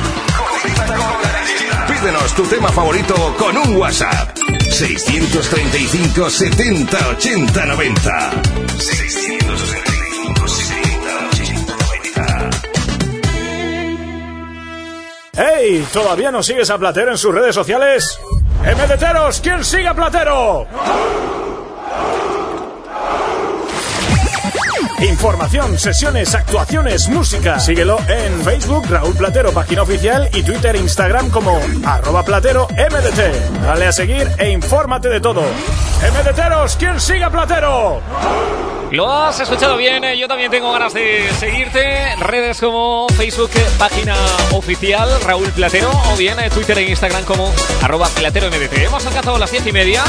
Pídenos 1.88 2.32
tu 2.34 2.44
tema 2.44 2.68
favorito 2.68 3.34
con 3.36 3.56
un 3.56 3.76
WhatsApp. 3.76 4.38
635 4.70 6.30
70 6.30 7.08
80 7.08 7.66
90. 7.66 8.30
635 8.78 9.35
¡Hey! 15.36 15.86
¿Todavía 15.92 16.30
no 16.30 16.42
sigues 16.42 16.70
a 16.70 16.78
Platero 16.78 17.10
en 17.10 17.18
sus 17.18 17.34
redes 17.34 17.54
sociales? 17.54 18.18
¡MDTeros! 18.62 19.40
¿Quién 19.40 19.62
sigue 19.64 19.88
a 19.88 19.94
Platero? 19.94 20.66
Información, 25.00 25.78
sesiones, 25.78 26.34
actuaciones, 26.34 27.08
música. 27.08 27.60
Síguelo 27.60 27.98
en 28.08 28.42
Facebook, 28.42 28.86
Raúl 28.88 29.14
Platero, 29.14 29.52
página 29.52 29.82
oficial, 29.82 30.30
y 30.32 30.42
Twitter 30.42 30.74
e 30.74 30.78
Instagram 30.78 31.28
como 31.30 31.60
arroba 31.84 32.22
platero 32.22 32.66
MDT. 32.70 33.62
Dale 33.62 33.86
a 33.86 33.92
seguir 33.92 34.26
e 34.38 34.50
infórmate 34.50 35.08
de 35.08 35.20
todo. 35.20 35.42
¡MDTeros! 36.00 36.76
¿Quién 36.76 36.98
sigue 36.98 37.24
a 37.24 37.30
Platero? 37.30 38.00
Lo 38.92 39.12
has 39.12 39.40
escuchado 39.40 39.76
bien, 39.76 40.04
eh, 40.04 40.16
yo 40.16 40.28
también 40.28 40.50
tengo 40.50 40.70
ganas 40.72 40.94
de 40.94 41.28
seguirte. 41.40 42.14
Redes 42.20 42.60
como 42.60 43.08
Facebook, 43.16 43.50
página 43.78 44.14
oficial 44.52 45.08
Raúl 45.24 45.50
Platero, 45.50 45.90
o 46.12 46.16
bien 46.16 46.38
eh, 46.38 46.48
Twitter 46.50 46.78
e 46.78 46.90
Instagram 46.90 47.24
como 47.24 47.52
arroba 47.82 48.06
platero 48.08 48.48
MDT. 48.48 48.74
Hemos 48.84 49.04
alcanzado 49.04 49.38
las 49.38 49.50
diez 49.50 49.66
y 49.66 49.72
media. 49.72 50.04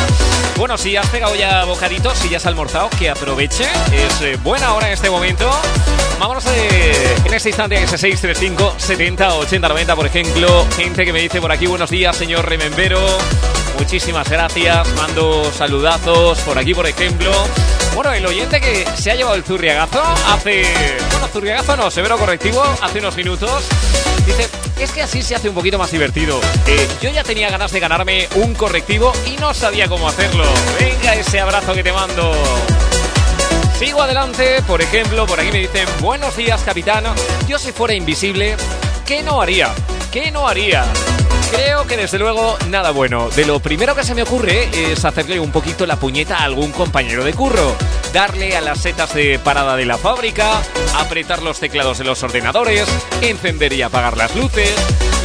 Bueno, 0.57 0.77
si 0.77 0.95
has 0.95 1.07
pegado 1.07 1.35
ya 1.35 1.65
bocaditos, 1.65 2.17
si 2.19 2.29
ya 2.29 2.37
has 2.37 2.45
almorzado, 2.45 2.89
que 2.99 3.09
aproveche. 3.09 3.65
Es 3.91 4.21
eh, 4.21 4.37
buena 4.43 4.73
hora 4.73 4.76
en 4.85 4.93
este 4.93 5.09
momento. 5.09 5.49
Vámonos 6.19 6.45
eh, 6.47 7.15
en 7.25 7.33
este 7.33 7.49
instante 7.49 7.77
a 7.77 7.81
ese 7.81 7.97
635 7.97 8.75
70 8.77 9.35
80 9.35 9.67
90, 9.67 9.95
por 9.95 10.05
ejemplo. 10.05 10.65
Gente 10.75 11.05
que 11.05 11.13
me 11.13 11.21
dice 11.21 11.39
por 11.39 11.51
aquí, 11.51 11.67
buenos 11.67 11.89
días, 11.89 12.15
señor 12.15 12.47
Remembero. 12.47 12.99
Muchísimas 13.77 14.29
gracias. 14.29 14.87
Mando 14.95 15.51
saludazos 15.51 16.39
por 16.39 16.57
aquí, 16.57 16.73
por 16.73 16.87
ejemplo. 16.87 17.31
Bueno, 17.95 18.13
el 18.13 18.25
oyente 18.25 18.59
que 18.59 18.85
se 18.95 19.11
ha 19.11 19.15
llevado 19.15 19.35
el 19.35 19.43
zurriagazo 19.43 20.01
hace... 20.27 20.65
Bueno, 21.11 21.27
zurriagazo 21.27 21.77
no, 21.77 21.89
severo 21.89 22.17
correctivo, 22.17 22.63
hace 22.81 22.99
unos 22.99 23.15
minutos. 23.15 23.63
Dice, 24.25 24.47
es 24.79 24.91
que 24.91 25.01
así 25.01 25.23
se 25.23 25.35
hace 25.35 25.49
un 25.49 25.55
poquito 25.55 25.77
más 25.77 25.91
divertido. 25.91 26.39
Eh, 26.67 26.87
yo 27.01 27.09
ya 27.11 27.23
tenía 27.23 27.49
ganas 27.49 27.71
de 27.71 27.79
ganarme 27.79 28.27
un 28.35 28.53
correctivo 28.53 29.13
y 29.25 29.37
no 29.37 29.53
sabía 29.53 29.87
cómo 29.87 30.07
hacerlo. 30.07 30.43
Venga 30.79 31.15
ese 31.15 31.39
abrazo 31.39 31.73
que 31.73 31.83
te 31.83 31.91
mando. 31.93 32.33
Sigo 33.77 34.01
adelante, 34.01 34.63
por 34.63 34.81
ejemplo, 34.81 35.27
por 35.27 35.39
aquí 35.39 35.51
me 35.51 35.59
dicen, 35.59 35.87
buenos 36.01 36.35
días 36.35 36.63
capitán, 36.63 37.03
yo 37.47 37.59
si 37.59 37.71
fuera 37.71 37.93
invisible, 37.93 38.57
¿qué 39.05 39.21
no 39.21 39.39
haría? 39.39 39.71
¿Qué 40.11 40.31
no 40.31 40.47
haría? 40.47 40.83
Creo 41.51 41.87
que 41.87 41.97
desde 41.97 42.19
luego 42.19 42.57
nada 42.69 42.91
bueno. 42.91 43.29
De 43.29 43.45
lo 43.45 43.59
primero 43.59 43.95
que 43.95 44.03
se 44.03 44.13
me 44.13 44.23
ocurre 44.23 44.69
es 44.73 45.05
hacerle 45.05 45.39
un 45.39 45.51
poquito 45.51 45.85
la 45.85 45.95
puñeta 45.95 46.37
a 46.37 46.43
algún 46.43 46.71
compañero 46.71 47.23
de 47.23 47.33
curro. 47.33 47.75
Darle 48.13 48.55
a 48.57 48.61
las 48.61 48.79
setas 48.79 49.13
de 49.13 49.39
parada 49.39 49.75
de 49.75 49.85
la 49.85 49.97
fábrica, 49.97 50.61
apretar 50.97 51.41
los 51.41 51.59
teclados 51.59 51.97
de 51.97 52.03
los 52.03 52.21
ordenadores, 52.23 52.87
encender 53.21 53.73
y 53.73 53.81
apagar 53.81 54.17
las 54.17 54.35
luces. 54.35 54.73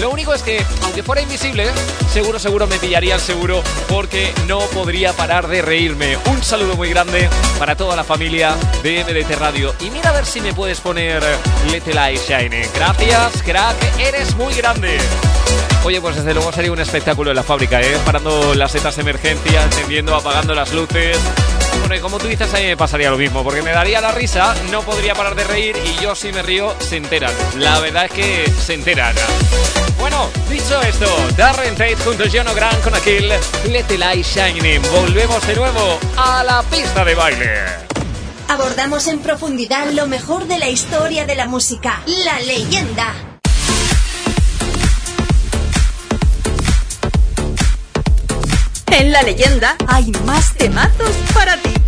Lo 0.00 0.10
único 0.10 0.34
es 0.34 0.42
que, 0.42 0.64
aunque 0.82 1.02
fuera 1.02 1.22
invisible, 1.22 1.70
seguro, 2.12 2.38
seguro 2.38 2.66
me 2.66 2.78
pillaría 2.78 3.14
el 3.14 3.20
seguro 3.20 3.62
porque 3.88 4.32
no 4.46 4.60
podría 4.60 5.12
parar 5.12 5.48
de 5.48 5.62
reírme. 5.62 6.16
Un 6.30 6.42
saludo 6.42 6.76
muy 6.76 6.90
grande 6.90 7.28
para 7.58 7.76
toda 7.76 7.94
la 7.96 8.04
familia 8.04 8.54
de 8.82 9.04
MDT 9.04 9.38
Radio. 9.38 9.74
Y 9.80 9.90
mira 9.90 10.10
a 10.10 10.12
ver 10.12 10.26
si 10.26 10.40
me 10.40 10.52
puedes 10.54 10.80
poner 10.80 11.22
Let 11.70 11.82
the 11.82 11.94
Light 11.94 12.20
Shine. 12.26 12.68
Gracias, 12.74 13.42
crack, 13.42 13.76
eres 13.98 14.34
muy 14.36 14.54
grande. 14.54 14.98
Oye, 15.84 16.00
pues 16.00 16.16
desde 16.16 16.32
luego 16.32 16.52
sería 16.52 16.70
un 16.70 16.80
espectáculo 16.80 17.30
en 17.30 17.36
la 17.36 17.42
fábrica, 17.42 17.80
¿eh? 17.80 17.98
Parando 18.04 18.54
las 18.54 18.70
setas 18.70 18.94
de 18.96 19.02
emergencia, 19.02 19.62
encendiendo, 19.64 20.14
apagando 20.14 20.54
las 20.54 20.72
luces. 20.72 21.18
Bueno, 21.80 21.96
y 21.96 22.00
como 22.00 22.18
tú 22.18 22.28
dices, 22.28 22.52
a 22.54 22.58
mí 22.58 22.66
me 22.66 22.76
pasaría 22.76 23.10
lo 23.10 23.18
mismo, 23.18 23.42
porque 23.42 23.62
me 23.62 23.72
daría 23.72 24.00
la 24.00 24.12
risa, 24.12 24.54
no 24.70 24.82
podría 24.82 25.14
parar 25.14 25.34
de 25.34 25.44
reír 25.44 25.76
y 25.76 26.02
yo 26.02 26.14
si 26.14 26.32
me 26.32 26.42
río, 26.42 26.74
se 26.78 26.98
enteran. 26.98 27.32
La 27.58 27.80
verdad 27.80 28.04
es 28.04 28.12
que 28.12 28.52
se 28.64 28.74
enteran. 28.74 29.14
Bueno, 29.98 30.28
dicho 30.48 30.80
esto, 30.82 31.06
Darren 31.36 31.74
Tate 31.74 31.96
junto 31.96 32.24
a 32.24 32.26
John 32.32 32.48
O'Grant 32.48 32.82
con 32.82 32.94
aquel 32.94 33.28
Let 33.28 33.84
the 33.88 33.98
Light 33.98 34.24
Shine. 34.24 34.78
Volvemos 34.78 35.46
de 35.46 35.56
nuevo 35.56 35.98
a 36.16 36.44
la 36.44 36.62
pista 36.62 37.04
de 37.04 37.14
baile. 37.14 37.50
Abordamos 38.48 39.06
en 39.06 39.20
profundidad 39.20 39.90
lo 39.92 40.06
mejor 40.06 40.46
de 40.46 40.58
la 40.58 40.68
historia 40.68 41.24
de 41.24 41.34
la 41.34 41.46
música, 41.46 42.02
la 42.24 42.38
leyenda. 42.40 43.31
En 48.92 49.10
la 49.10 49.22
leyenda 49.22 49.74
hay 49.88 50.12
más 50.26 50.54
temazos 50.54 51.10
para 51.32 51.56
ti. 51.56 51.81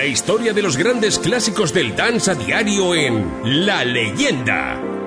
La 0.00 0.06
historia 0.06 0.54
de 0.54 0.62
los 0.62 0.78
grandes 0.78 1.18
clásicos 1.18 1.74
del 1.74 1.94
dance 1.94 2.30
a 2.30 2.34
diario 2.34 2.94
en 2.94 3.66
La 3.66 3.84
Leyenda. 3.84 4.99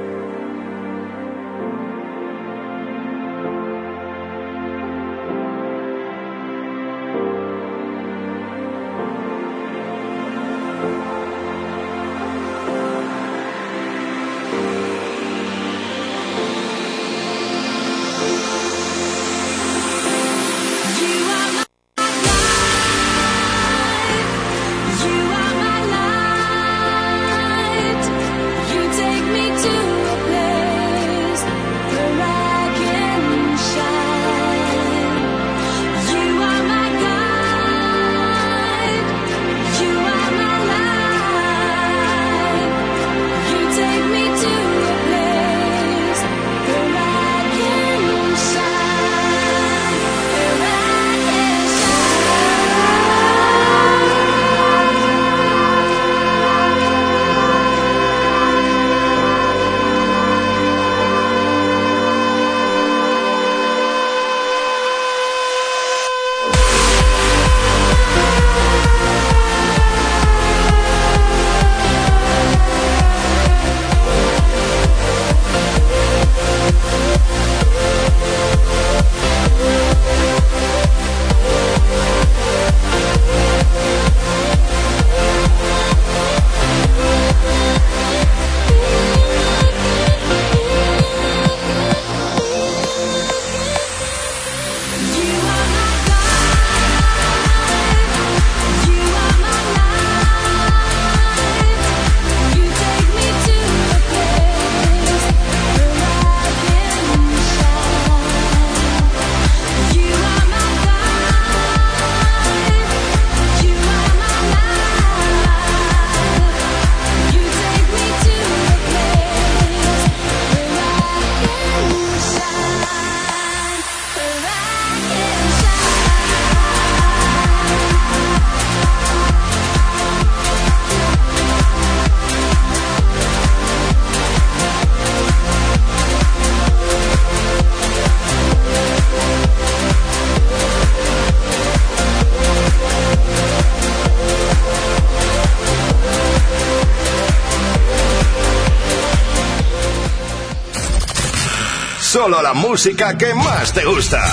solo 152.24 152.42
la 152.42 152.54
música 152.54 153.18
que 153.18 153.34
más 153.34 153.74
te 153.74 153.84
gusta. 153.84 154.24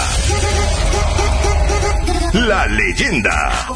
La 2.35 2.65
leyenda. 2.69 3.67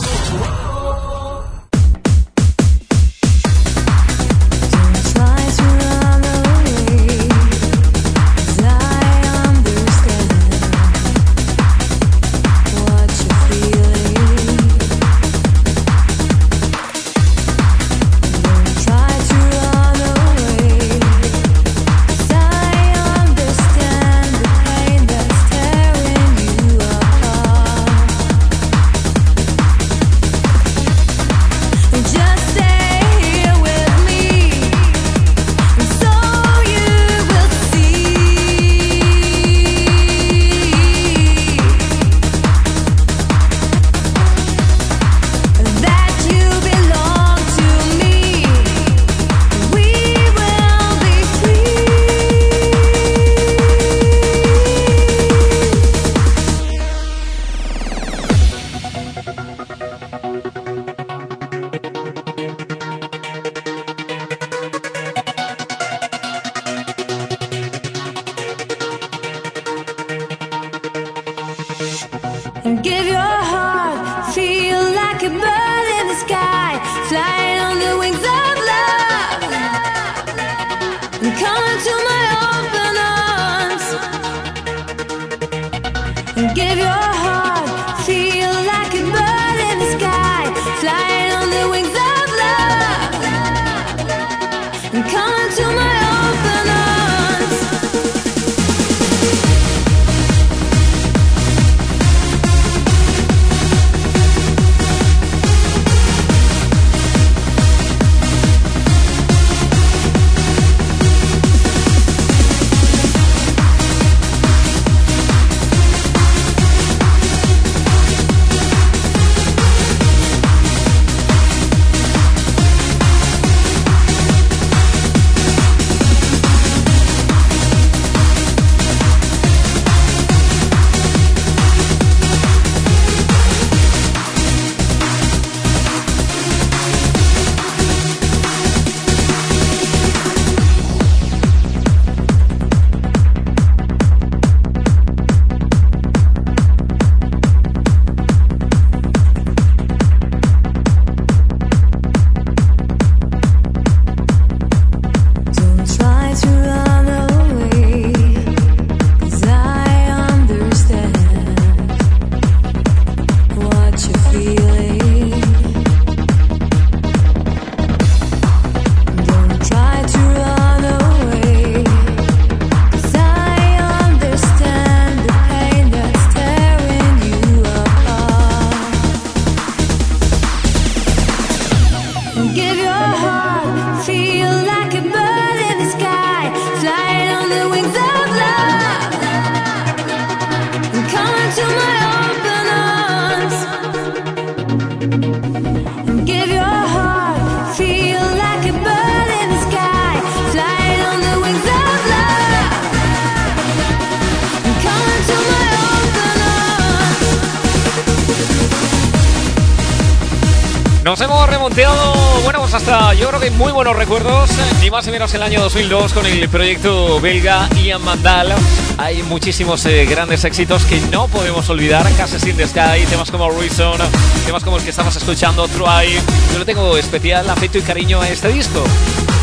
El 215.34 215.42
año 215.42 215.60
2002 215.60 216.12
con 216.12 216.26
el 216.26 216.48
proyecto 216.48 217.20
belga 217.20 217.68
Ian 217.82 218.02
Mandal. 218.02 218.54
Hay 218.98 219.22
muchísimos 219.24 219.84
eh, 219.86 220.04
grandes 220.06 220.44
éxitos 220.44 220.84
que 220.84 221.00
no 221.10 221.28
podemos 221.28 221.68
olvidar, 221.70 222.06
Casi 222.16 222.38
Sin 222.38 222.56
the 222.56 222.66
Sky, 222.66 223.04
temas 223.08 223.30
como 223.30 223.50
Reason, 223.50 223.98
temas 224.46 224.62
como 224.62 224.76
el 224.76 224.84
que 224.84 224.90
estamos 224.90 225.16
escuchando, 225.16 225.66
Try. 225.66 226.14
Yo 226.52 226.58
le 226.58 226.64
tengo 226.64 226.96
especial 226.96 227.48
afecto 227.50 227.78
y 227.78 227.82
cariño 227.82 228.20
a 228.20 228.28
este 228.28 228.48
disco. 228.48 228.84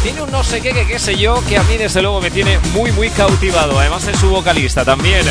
Tiene 0.04 0.22
un 0.22 0.32
no 0.32 0.44
sé 0.44 0.62
qué, 0.62 0.72
que 0.72 0.88
qué 0.88 0.98
sé 0.98 1.18
yo, 1.18 1.44
que 1.48 1.58
a 1.58 1.64
mí 1.64 1.78
desde 1.78 2.02
luego 2.02 2.22
me 2.22 2.32
tiene 2.32 2.58
muy, 2.74 2.92
muy 2.94 3.10
cautivado. 3.10 3.78
Además 3.80 4.08
es 4.08 4.18
su 4.18 4.30
vocalista 4.30 4.86
también. 4.86 5.26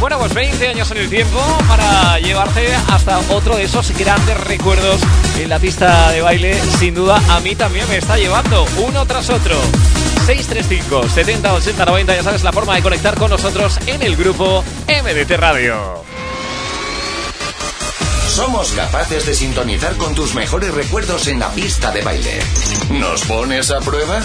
Bueno, 0.00 0.18
pues 0.18 0.34
20 0.34 0.68
años 0.68 0.90
en 0.90 0.98
el 0.98 1.08
tiempo 1.08 1.40
para 1.68 2.18
llevarte 2.18 2.74
hasta 2.88 3.18
otro 3.30 3.56
de 3.56 3.64
esos 3.64 3.90
grandes 3.96 4.38
recuerdos 4.40 5.00
en 5.38 5.48
la 5.48 5.58
pista 5.58 6.12
de 6.12 6.20
baile. 6.20 6.60
Sin 6.78 6.94
duda, 6.94 7.20
a 7.28 7.40
mí 7.40 7.54
también 7.54 7.88
me 7.88 7.98
está 7.98 8.16
llevando 8.16 8.66
uno 8.78 9.06
tras 9.06 9.30
otro. 9.30 9.56
635 10.26 11.08
70 11.08 11.52
80 11.54 11.84
90, 11.84 12.14
ya 12.14 12.22
sabes 12.22 12.44
la 12.44 12.52
forma 12.52 12.74
de 12.74 12.82
conectar 12.82 13.14
con 13.16 13.30
nosotros 13.30 13.78
en 13.86 14.02
el 14.02 14.16
grupo 14.16 14.64
MDT 14.88 15.30
Radio. 15.32 16.04
Somos 18.28 18.72
capaces 18.72 19.26
de 19.26 19.34
sintonizar 19.34 19.96
con 19.96 20.14
tus 20.14 20.34
mejores 20.34 20.74
recuerdos 20.74 21.28
en 21.28 21.38
la 21.38 21.50
pista 21.50 21.92
de 21.92 22.02
baile. 22.02 22.40
¿Nos 22.90 23.22
pones 23.26 23.70
a 23.70 23.80
prueba? 23.80 24.20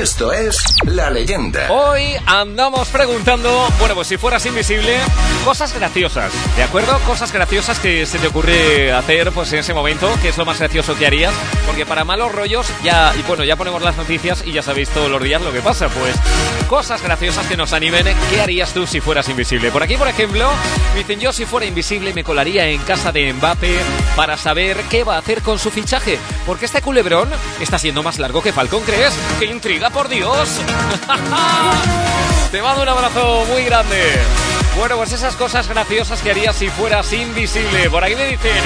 Esto 0.00 0.32
es 0.32 0.56
La 0.86 1.10
Leyenda. 1.10 1.70
Hoy 1.70 2.16
andamos 2.26 2.88
preguntando, 2.88 3.68
bueno, 3.78 3.94
pues 3.94 4.08
si 4.08 4.16
fueras 4.16 4.46
invisible, 4.46 4.96
cosas 5.44 5.74
graciosas, 5.74 6.32
¿de 6.56 6.62
acuerdo? 6.62 6.98
Cosas 7.00 7.30
graciosas 7.30 7.78
que 7.78 8.06
se 8.06 8.18
te 8.18 8.28
ocurre 8.28 8.92
hacer 8.92 9.30
pues 9.30 9.52
en 9.52 9.58
ese 9.58 9.74
momento, 9.74 10.08
que 10.22 10.30
es 10.30 10.38
lo 10.38 10.46
más 10.46 10.58
gracioso 10.58 10.96
que 10.96 11.06
harías, 11.06 11.34
porque 11.66 11.84
para 11.84 12.04
malos 12.04 12.32
rollos 12.32 12.66
ya, 12.82 13.12
y 13.18 13.22
bueno, 13.22 13.44
ya 13.44 13.56
ponemos 13.56 13.82
las 13.82 13.96
noticias 13.96 14.42
y 14.46 14.52
ya 14.52 14.62
sabéis 14.62 14.88
todos 14.88 15.10
los 15.10 15.22
días 15.22 15.42
lo 15.42 15.52
que 15.52 15.60
pasa, 15.60 15.88
pues 15.88 16.16
cosas 16.66 17.02
graciosas 17.02 17.46
que 17.46 17.58
nos 17.58 17.74
animen, 17.74 18.06
¿qué 18.30 18.40
harías 18.40 18.72
tú 18.72 18.86
si 18.86 19.00
fueras 19.00 19.28
invisible? 19.28 19.70
Por 19.70 19.82
aquí, 19.82 19.96
por 19.96 20.08
ejemplo, 20.08 20.50
dicen 20.94 21.20
yo 21.20 21.32
si 21.32 21.44
fuera 21.44 21.66
invisible 21.66 22.14
me 22.14 22.24
colaría 22.24 22.66
en 22.68 22.80
casa 22.80 23.12
de 23.12 23.32
Mbappé 23.34 23.78
para 24.16 24.38
saber 24.38 24.78
qué 24.88 25.04
va 25.04 25.16
a 25.16 25.18
hacer 25.18 25.42
con 25.42 25.58
su 25.58 25.70
fichaje, 25.70 26.18
porque 26.46 26.64
este 26.64 26.80
culebrón 26.80 27.28
está 27.60 27.78
siendo 27.78 28.02
más 28.02 28.18
largo 28.18 28.42
que 28.42 28.52
Falcón, 28.52 28.82
¿crees? 28.84 29.12
¡Qué 29.38 29.44
intriga, 29.44 29.90
por 29.90 30.08
Dios! 30.08 30.48
Te 32.50 32.62
mando 32.62 32.82
un 32.82 32.88
abrazo 32.88 33.44
muy 33.50 33.64
grande. 33.64 34.00
Bueno, 34.76 34.96
pues 34.96 35.12
esas 35.12 35.36
cosas 35.36 35.68
graciosas 35.68 36.20
que 36.20 36.32
harías 36.32 36.56
si 36.56 36.68
fueras 36.68 37.12
invisible. 37.12 37.88
Por 37.88 38.02
aquí 38.02 38.16
me 38.16 38.26
dicen, 38.26 38.62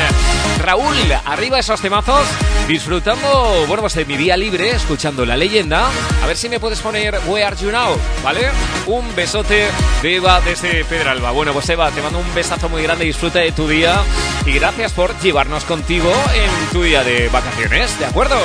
Raúl, 0.58 0.96
arriba 1.24 1.58
esos 1.58 1.82
temazos, 1.82 2.26
disfrutando, 2.66 3.66
bueno, 3.66 3.82
pues 3.82 3.94
de 3.94 4.06
mi 4.06 4.16
día 4.16 4.36
libre, 4.36 4.70
escuchando 4.70 5.26
la 5.26 5.36
leyenda. 5.36 5.90
A 6.22 6.26
ver 6.26 6.36
si 6.38 6.48
me 6.48 6.60
puedes 6.60 6.80
poner 6.80 7.20
Where 7.26 7.44
Are 7.44 7.56
You 7.56 7.70
Now, 7.70 7.94
¿vale? 8.24 8.50
Un 8.86 9.14
besote 9.14 9.68
de 10.02 10.16
Eva 10.16 10.40
desde 10.40 10.82
Pedralba. 10.86 11.30
Bueno, 11.30 11.52
pues 11.52 11.68
Eva, 11.68 11.90
te 11.90 12.00
mando 12.00 12.18
un 12.18 12.34
besazo 12.34 12.70
muy 12.70 12.82
grande, 12.82 13.04
disfruta 13.04 13.40
de 13.40 13.52
tu 13.52 13.68
día 13.68 14.02
y 14.46 14.52
gracias 14.52 14.92
por 14.92 15.16
llevarnos 15.20 15.64
contigo 15.64 16.10
en 16.34 16.70
tu 16.72 16.82
día 16.82 17.04
de 17.04 17.28
vacaciones, 17.28 17.98
¿de 17.98 18.06
acuerdo? 18.06 18.38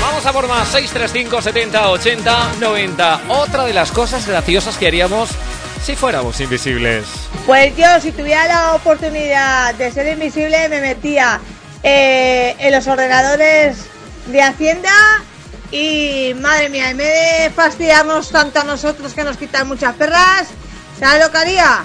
Vamos 0.00 0.26
a 0.26 0.32
por 0.32 0.48
más 0.48 0.66
635 0.68 1.40
70 1.42 1.90
80 1.90 2.52
90. 2.58 3.20
Otra 3.28 3.64
de 3.64 3.72
las 3.72 3.92
cosas 3.92 4.26
graciosas 4.26 4.76
que 4.76 4.88
haríamos 4.88 5.30
si 5.82 5.96
fuéramos 5.96 6.40
invisibles. 6.40 7.04
Pues 7.46 7.76
yo, 7.76 8.00
si 8.00 8.12
tuviera 8.12 8.46
la 8.46 8.74
oportunidad 8.74 9.74
de 9.74 9.90
ser 9.90 10.06
invisible, 10.12 10.68
me 10.68 10.80
metía 10.80 11.40
eh, 11.82 12.54
en 12.58 12.72
los 12.72 12.86
ordenadores 12.86 13.86
de 14.26 14.42
Hacienda 14.42 14.90
y, 15.70 16.34
madre 16.40 16.68
mía, 16.68 16.90
en 16.90 16.98
vez 16.98 17.42
de 17.42 17.50
fastidiarnos 17.50 18.30
tanto 18.30 18.60
a 18.60 18.64
nosotros 18.64 19.12
que 19.14 19.24
nos 19.24 19.36
quitan 19.36 19.66
muchas 19.66 19.94
perras, 19.96 20.48
¿sabes 20.98 21.24
lo 21.24 21.32
que 21.32 21.38
haría? 21.38 21.84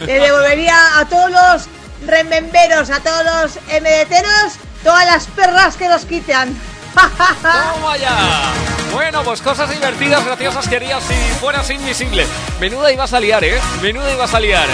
Le 0.00 0.14
devolvería 0.20 0.98
a 0.98 1.04
todos 1.08 1.30
los 1.30 1.68
rememberos, 2.06 2.90
a 2.90 3.00
todos 3.00 3.24
los 3.24 3.56
MDTeros, 3.66 4.54
todas 4.82 5.06
las 5.06 5.26
perras 5.28 5.76
que 5.76 5.88
nos 5.88 6.04
quitan. 6.04 6.56
¡Toma 7.74 7.96
ya! 7.96 8.75
Bueno, 8.96 9.22
pues 9.24 9.42
cosas 9.42 9.68
divertidas, 9.68 10.24
graciosas 10.24 10.66
que 10.66 10.76
harías 10.76 11.04
si 11.04 11.12
fueras 11.38 11.68
invisible. 11.68 12.24
Menuda 12.58 12.90
ibas 12.90 13.12
a 13.12 13.20
liar, 13.20 13.44
¿eh? 13.44 13.60
Menuda 13.82 14.10
ibas 14.10 14.32
a 14.32 14.40
liar. 14.40 14.66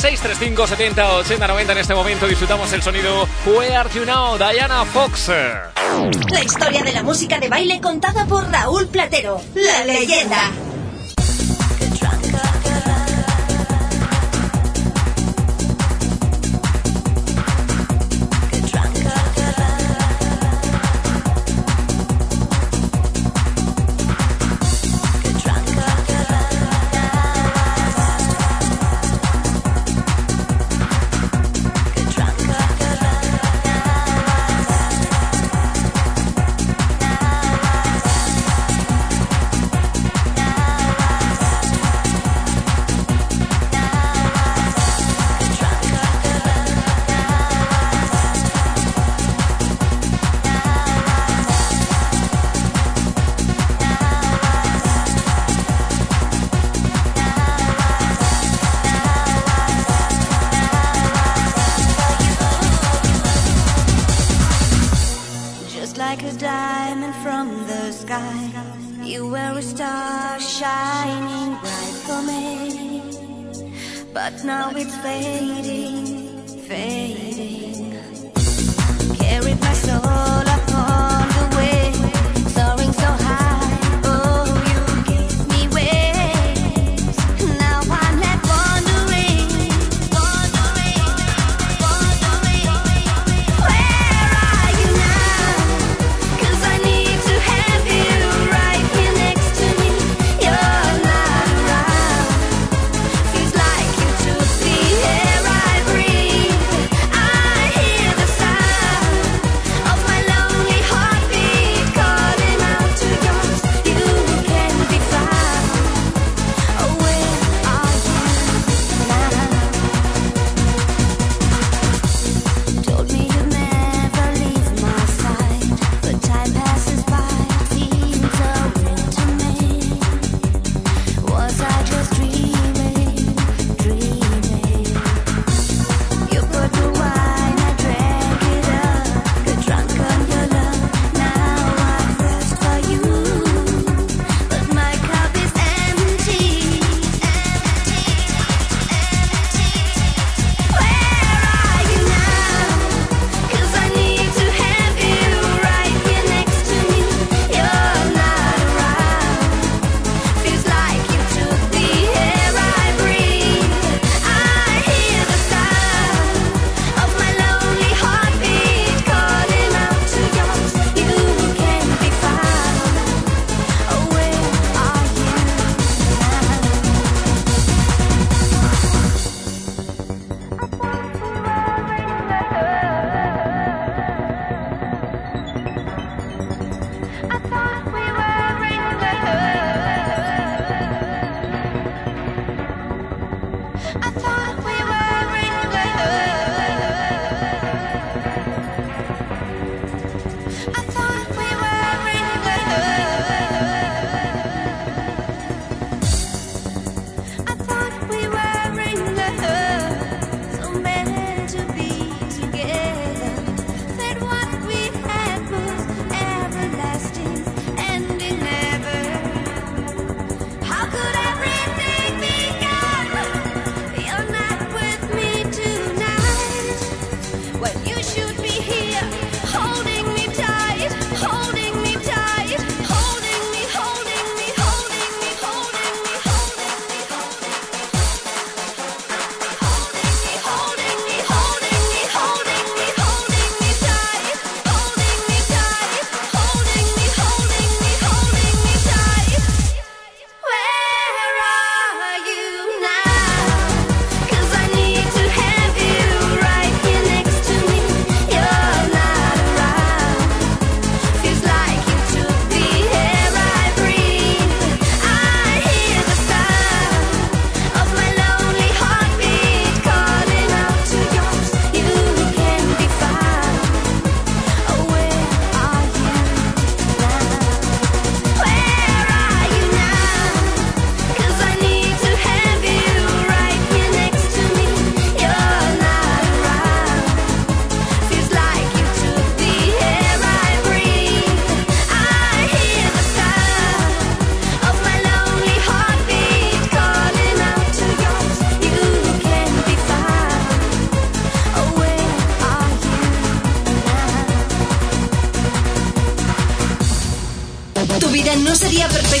635 0.00 0.66
70 0.66 1.14
80 1.18 1.46
90 1.46 1.72
en 1.72 1.78
este 1.78 1.94
momento 1.94 2.26
disfrutamos 2.26 2.72
el 2.72 2.82
sonido 2.82 3.28
Where 3.46 3.76
Are 3.76 3.88
You 3.94 4.04
Now, 4.04 4.36
Diana 4.36 4.84
Fox. 4.86 5.28
La 5.28 6.42
historia 6.42 6.82
de 6.82 6.92
la 6.92 7.04
música 7.04 7.38
de 7.38 7.48
baile 7.48 7.80
contada 7.80 8.26
por 8.26 8.50
Raúl 8.50 8.88
Platero, 8.88 9.40
la 9.54 9.84
leyenda. 9.84 10.50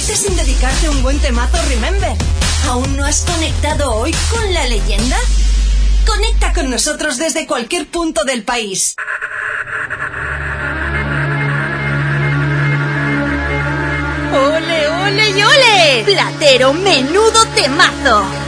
meses 0.00 0.20
sin 0.20 0.34
dedicarte 0.34 0.88
un 0.88 1.02
buen 1.02 1.18
temazo 1.18 1.58
Remember. 1.68 2.12
¿Aún 2.68 2.96
no 2.96 3.04
has 3.04 3.20
conectado 3.20 3.92
hoy 3.96 4.14
con 4.30 4.54
la 4.54 4.64
leyenda? 4.66 5.18
Conecta 6.06 6.54
con 6.54 6.70
nosotros 6.70 7.18
desde 7.18 7.46
cualquier 7.46 7.86
punto 7.86 8.24
del 8.24 8.42
país. 8.42 8.94
¡Ole, 14.32 14.88
ole 14.88 15.30
y 15.38 15.42
ole! 15.42 16.02
Platero, 16.06 16.72
menudo 16.72 17.44
temazo. 17.54 18.39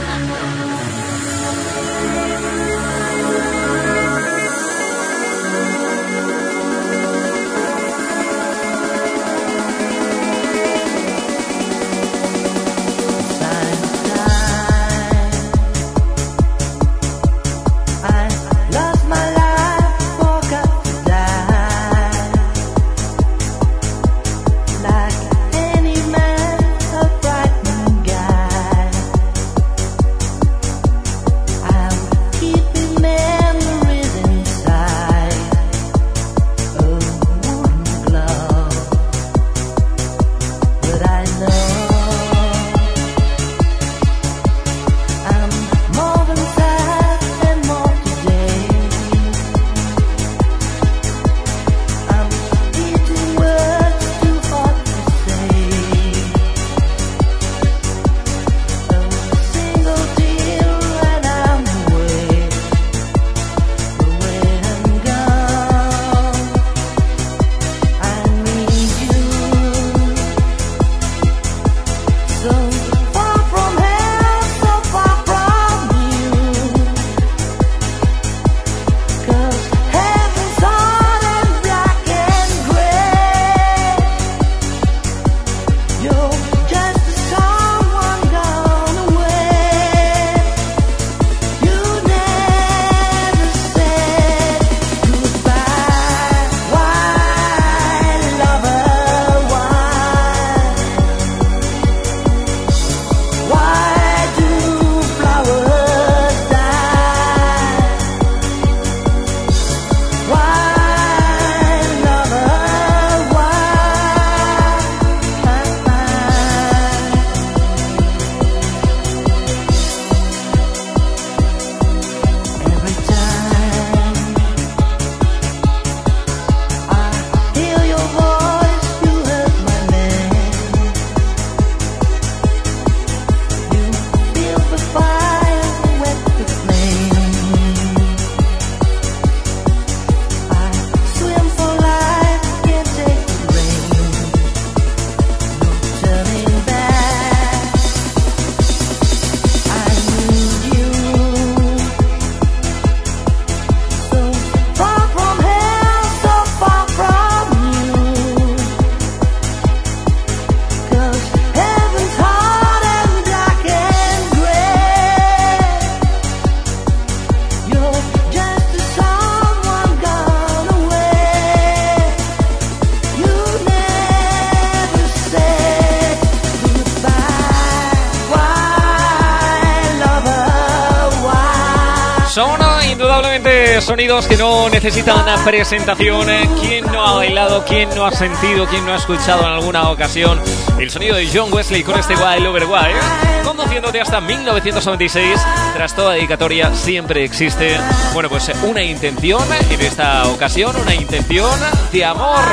Sonidos 183.93 184.25
que 184.25 184.37
no 184.37 184.69
necesitan 184.69 185.21
una 185.21 185.45
presentación. 185.45 186.27
eh. 186.27 186.49
¿Quién 186.59 186.83
no 186.91 187.05
ha 187.05 187.13
bailado? 187.17 187.63
¿Quién 187.63 187.87
no 187.93 188.07
ha 188.07 188.11
sentido? 188.11 188.65
¿Quién 188.65 188.83
no 188.87 188.91
ha 188.91 188.95
escuchado 188.95 189.45
en 189.45 189.53
alguna 189.53 189.91
ocasión 189.91 190.41
el 190.79 190.89
sonido 190.89 191.15
de 191.15 191.29
John 191.31 191.53
Wesley 191.53 191.83
con 191.83 191.99
este 191.99 192.15
Wild 192.15 192.47
Over 192.47 192.65
Wild? 192.65 193.43
Conduciéndote 193.45 194.01
hasta 194.01 194.19
1996. 194.19 195.39
Tras 195.75 195.95
toda 195.95 196.13
dedicatoria 196.13 196.73
siempre 196.73 197.23
existe, 197.23 197.77
bueno, 198.15 198.29
pues 198.29 198.49
eh, 198.49 198.55
una 198.63 198.81
intención, 198.81 199.43
en 199.69 199.81
esta 199.81 200.25
ocasión, 200.25 200.75
una 200.75 200.95
intención 200.95 201.51
de 201.91 202.03
amor. 202.03 202.43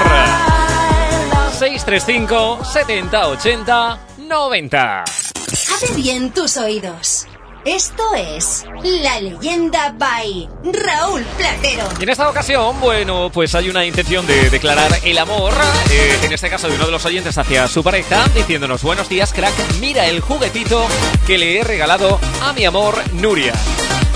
635 1.58 2.66
70 2.66 3.28
80 3.28 3.98
90. 4.18 5.04
Abre 5.04 5.94
bien 5.96 6.32
tus 6.32 6.58
oídos. 6.58 7.26
Esto 7.64 8.14
es 8.14 8.66
La 8.82 9.18
Leyenda 9.20 9.94
by 9.96 10.49
Raúl 10.62 11.22
Platero. 11.36 11.88
En 12.00 12.08
esta 12.08 12.28
ocasión, 12.28 12.78
bueno, 12.80 13.30
pues 13.32 13.54
hay 13.54 13.70
una 13.70 13.84
intención 13.84 14.26
de 14.26 14.50
declarar 14.50 14.90
el 15.04 15.18
amor, 15.18 15.54
eh, 15.90 16.18
en 16.22 16.32
este 16.32 16.50
caso 16.50 16.68
de 16.68 16.74
uno 16.74 16.86
de 16.86 16.92
los 16.92 17.04
oyentes 17.04 17.36
hacia 17.38 17.66
su 17.66 17.82
pareja, 17.82 18.24
diciéndonos 18.34 18.82
buenos 18.82 19.08
días, 19.08 19.32
crack, 19.32 19.54
mira 19.80 20.06
el 20.06 20.20
juguetito 20.20 20.86
que 21.26 21.38
le 21.38 21.58
he 21.58 21.64
regalado 21.64 22.20
a 22.42 22.52
mi 22.52 22.64
amor 22.64 22.94
Nuria. 23.14 23.54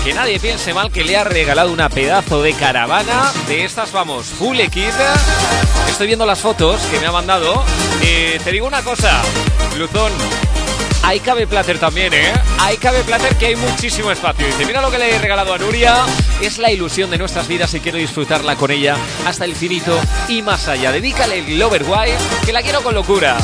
Que 0.03 0.13
nadie 0.13 0.39
piense 0.39 0.71
mal 0.71 0.91
que 0.91 1.03
le 1.03 1.17
ha 1.17 1.23
regalado 1.23 1.71
una 1.71 1.89
pedazo 1.89 2.43
de 2.43 2.53
caravana 2.53 3.31
de 3.47 3.65
estas, 3.65 3.91
vamos, 3.91 4.27
full 4.27 4.59
kit. 4.71 4.93
Estoy 5.89 6.05
viendo 6.05 6.27
las 6.27 6.39
fotos 6.39 6.79
que 6.91 6.99
me 6.99 7.07
ha 7.07 7.11
mandado. 7.11 7.63
Eh, 8.03 8.39
te 8.43 8.51
digo 8.51 8.67
una 8.67 8.83
cosa, 8.83 9.23
Luzón, 9.79 10.11
Ahí 11.05 11.19
cabe 11.19 11.45
Plater 11.45 11.77
también, 11.77 12.11
¿eh? 12.15 12.33
Ahí 12.59 12.77
cabe 12.77 13.03
Plater 13.03 13.35
que 13.35 13.45
hay 13.45 13.55
muchísimo 13.55 14.11
espacio. 14.11 14.47
Dice, 14.47 14.65
mira 14.65 14.81
lo 14.81 14.89
que 14.89 14.97
le 14.97 15.15
he 15.15 15.19
regalado 15.19 15.53
a 15.53 15.57
Nuria. 15.59 16.03
Es 16.41 16.57
la 16.57 16.71
ilusión 16.71 17.11
de 17.11 17.19
nuestras 17.19 17.47
vidas 17.47 17.71
y 17.75 17.79
quiero 17.79 17.99
disfrutarla 17.99 18.55
con 18.55 18.71
ella 18.71 18.97
hasta 19.23 19.45
el 19.45 19.55
finito 19.55 19.99
y 20.27 20.41
más 20.41 20.67
allá. 20.67 20.91
Dedícale 20.91 21.39
el 21.39 21.59
Lover 21.59 21.83
Wild, 21.83 22.43
que 22.43 22.51
la 22.51 22.63
quiero 22.63 22.81
con 22.81 22.95
locura. 22.95 23.37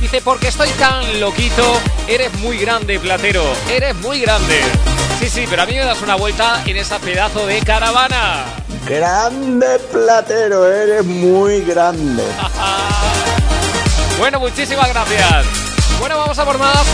Dice, 0.00 0.22
porque 0.22 0.48
estoy 0.48 0.70
tan 0.70 1.20
loquito, 1.20 1.78
eres 2.08 2.32
muy 2.38 2.56
grande, 2.56 2.98
Platero. 2.98 3.44
Eres 3.70 3.94
muy 3.96 4.20
grande. 4.22 4.62
Sí, 5.20 5.28
sí, 5.28 5.44
pero 5.50 5.62
a 5.62 5.66
mí 5.66 5.74
me 5.74 5.84
das 5.84 6.00
una 6.00 6.14
vuelta 6.14 6.62
en 6.64 6.78
esa 6.78 6.98
pedazo 6.98 7.46
de 7.46 7.60
caravana. 7.60 8.46
Grande 8.88 9.78
platero, 9.92 10.66
eres 10.66 11.04
muy 11.04 11.60
grande. 11.60 12.24
Bueno, 14.18 14.38
muchísimas 14.38 14.88
gracias. 14.88 15.71
Bueno, 16.02 16.18
vamos 16.18 16.36
a 16.36 16.44
por 16.44 16.58
más. 16.58 16.84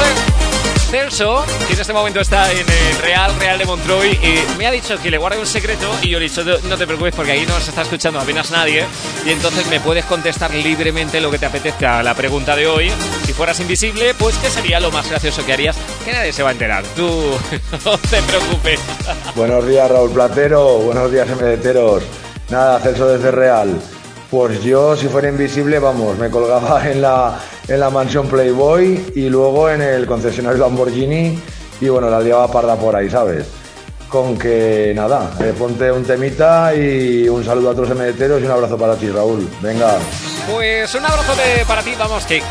Celso, 0.90 1.42
que 1.66 1.72
en 1.72 1.80
este 1.80 1.94
momento 1.94 2.20
está 2.20 2.52
en 2.52 2.58
el 2.58 2.98
Real, 3.02 3.34
Real 3.40 3.56
de 3.56 3.64
Montroy, 3.64 4.18
eh, 4.22 4.44
me 4.58 4.66
ha 4.66 4.70
dicho 4.70 4.98
que 5.02 5.10
le 5.10 5.16
guarde 5.16 5.38
un 5.38 5.46
secreto 5.46 5.90
y 6.02 6.10
yo 6.10 6.18
le 6.18 6.26
he 6.26 6.28
dicho, 6.28 6.44
no 6.44 6.58
no 6.68 6.76
te 6.76 6.86
preocupes 6.86 7.14
porque 7.14 7.32
ahí 7.32 7.46
no 7.46 7.58
se 7.58 7.70
está 7.70 7.82
escuchando 7.82 8.20
apenas 8.20 8.50
nadie 8.50 8.84
y 9.24 9.30
entonces 9.30 9.66
me 9.68 9.80
puedes 9.80 10.04
contestar 10.04 10.52
libremente 10.54 11.22
lo 11.22 11.30
que 11.30 11.38
te 11.38 11.46
apetezca 11.46 12.00
a 12.00 12.02
la 12.02 12.12
pregunta 12.12 12.54
de 12.54 12.66
hoy. 12.66 12.92
Si 13.24 13.32
fueras 13.32 13.58
invisible, 13.60 14.12
pues 14.12 14.36
¿qué 14.36 14.50
sería 14.50 14.78
lo 14.78 14.90
más 14.90 15.08
gracioso 15.08 15.42
que 15.46 15.54
harías? 15.54 15.78
Que 16.04 16.12
nadie 16.12 16.34
se 16.34 16.42
va 16.42 16.50
a 16.50 16.52
enterar. 16.52 16.84
Tú 16.94 17.08
no 17.86 17.96
te 17.96 18.20
preocupes. 18.20 18.78
Buenos 19.34 19.66
días, 19.66 19.90
Raúl 19.90 20.10
Platero. 20.10 20.80
Buenos 20.80 21.10
días, 21.10 21.26
MDTeros. 21.30 22.02
Nada, 22.50 22.78
Celso 22.80 23.08
desde 23.08 23.30
Real. 23.30 23.80
Pues 24.30 24.62
yo, 24.62 24.94
si 24.98 25.08
fuera 25.08 25.30
invisible, 25.30 25.78
vamos, 25.78 26.18
me 26.18 26.28
colgaba 26.28 26.86
en 26.86 27.00
la, 27.00 27.38
en 27.68 27.80
la 27.80 27.90
mansión 27.90 28.26
Playboy 28.28 29.12
y 29.14 29.28
luego 29.28 29.68
en 29.70 29.82
el 29.82 30.06
concesionario 30.06 30.58
Lamborghini 30.58 31.38
y 31.80 31.88
bueno, 31.88 32.08
la 32.10 32.20
liaba 32.20 32.50
parda 32.50 32.76
por 32.76 32.96
ahí, 32.96 33.08
¿sabes? 33.10 33.44
Con 34.08 34.38
que 34.38 34.92
nada, 34.96 35.32
eh, 35.40 35.52
ponte 35.58 35.92
un 35.92 36.02
temita 36.02 36.74
y 36.74 37.28
un 37.28 37.44
saludo 37.44 37.70
a 37.70 37.74
todos 37.74 37.90
los 37.90 37.98
MDTeros 37.98 38.40
y 38.40 38.46
un 38.46 38.50
abrazo 38.52 38.78
para 38.78 38.94
ti, 38.96 39.06
Raúl. 39.10 39.46
Venga. 39.60 39.98
Pues 40.50 40.94
un 40.94 41.04
abrazo 41.04 41.34
de- 41.36 41.64
para 41.66 41.82
ti, 41.82 41.92
vamos, 41.98 42.24
que, 42.24 42.42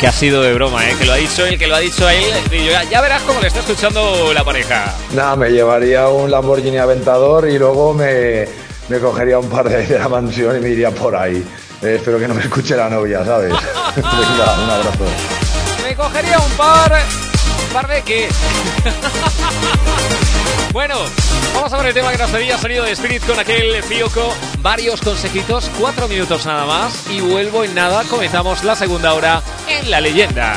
que 0.00 0.06
ha 0.08 0.12
sido 0.12 0.42
de 0.42 0.52
broma, 0.54 0.84
¿eh? 0.90 0.94
que 0.98 1.04
lo 1.04 1.12
ha 1.12 1.16
dicho 1.16 1.46
él, 1.46 1.56
que 1.56 1.68
lo 1.68 1.76
ha 1.76 1.78
dicho 1.78 2.08
él. 2.08 2.24
Y 2.50 2.64
yo, 2.66 2.72
ya, 2.72 2.82
ya 2.82 3.00
verás 3.00 3.22
cómo 3.22 3.40
le 3.40 3.46
está 3.46 3.60
escuchando 3.60 4.32
la 4.34 4.42
pareja. 4.42 4.92
Nada, 5.14 5.36
me 5.36 5.50
llevaría 5.50 6.08
un 6.08 6.32
Lamborghini 6.32 6.78
Aventador 6.78 7.48
y 7.48 7.60
luego 7.60 7.94
me, 7.94 8.46
me 8.88 8.98
cogería 8.98 9.38
un 9.38 9.48
par 9.48 9.68
de 9.68 9.86
de 9.86 9.96
la 10.00 10.08
mansión 10.08 10.56
y 10.56 10.60
me 10.60 10.70
iría 10.70 10.90
por 10.90 11.14
ahí. 11.14 11.44
Eh, 11.82 11.96
espero 11.96 12.18
que 12.18 12.28
no 12.28 12.34
me 12.34 12.42
escuche 12.42 12.76
la 12.76 12.88
novia, 12.88 13.24
¿sabes? 13.24 13.52
Venga, 13.96 14.54
un 14.62 14.70
abrazo. 14.70 15.04
Me 15.82 15.94
cogería 15.94 16.38
un 16.38 16.50
par. 16.52 16.92
¿Un 16.92 17.72
par 17.72 17.88
de 17.88 18.02
qué? 18.02 18.28
bueno, 20.72 20.96
vamos 21.54 21.72
a 21.72 21.76
ver 21.78 21.86
el 21.86 21.94
tema 21.94 22.12
que 22.12 22.18
nos 22.18 22.30
pedía 22.30 22.58
sonido 22.58 22.84
de 22.84 22.92
Spirit 22.92 23.26
con 23.26 23.38
aquel 23.38 23.82
fioco. 23.82 24.34
Varios 24.60 25.00
consejitos, 25.00 25.70
cuatro 25.78 26.08
minutos 26.08 26.46
nada 26.46 26.64
más. 26.66 27.10
Y 27.10 27.20
vuelvo 27.20 27.64
en 27.64 27.74
nada. 27.74 28.04
Comenzamos 28.04 28.64
la 28.64 28.76
segunda 28.76 29.14
hora 29.14 29.42
en 29.68 29.90
la 29.90 30.00
leyenda. 30.00 30.54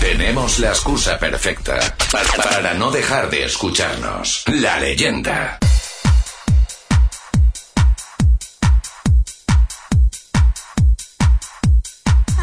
Tenemos 0.00 0.58
la 0.58 0.68
excusa 0.68 1.18
perfecta 1.18 1.78
para, 2.10 2.30
para 2.32 2.74
no 2.74 2.90
dejar 2.90 3.30
de 3.30 3.44
escucharnos. 3.44 4.44
La 4.48 4.78
leyenda. 4.80 5.58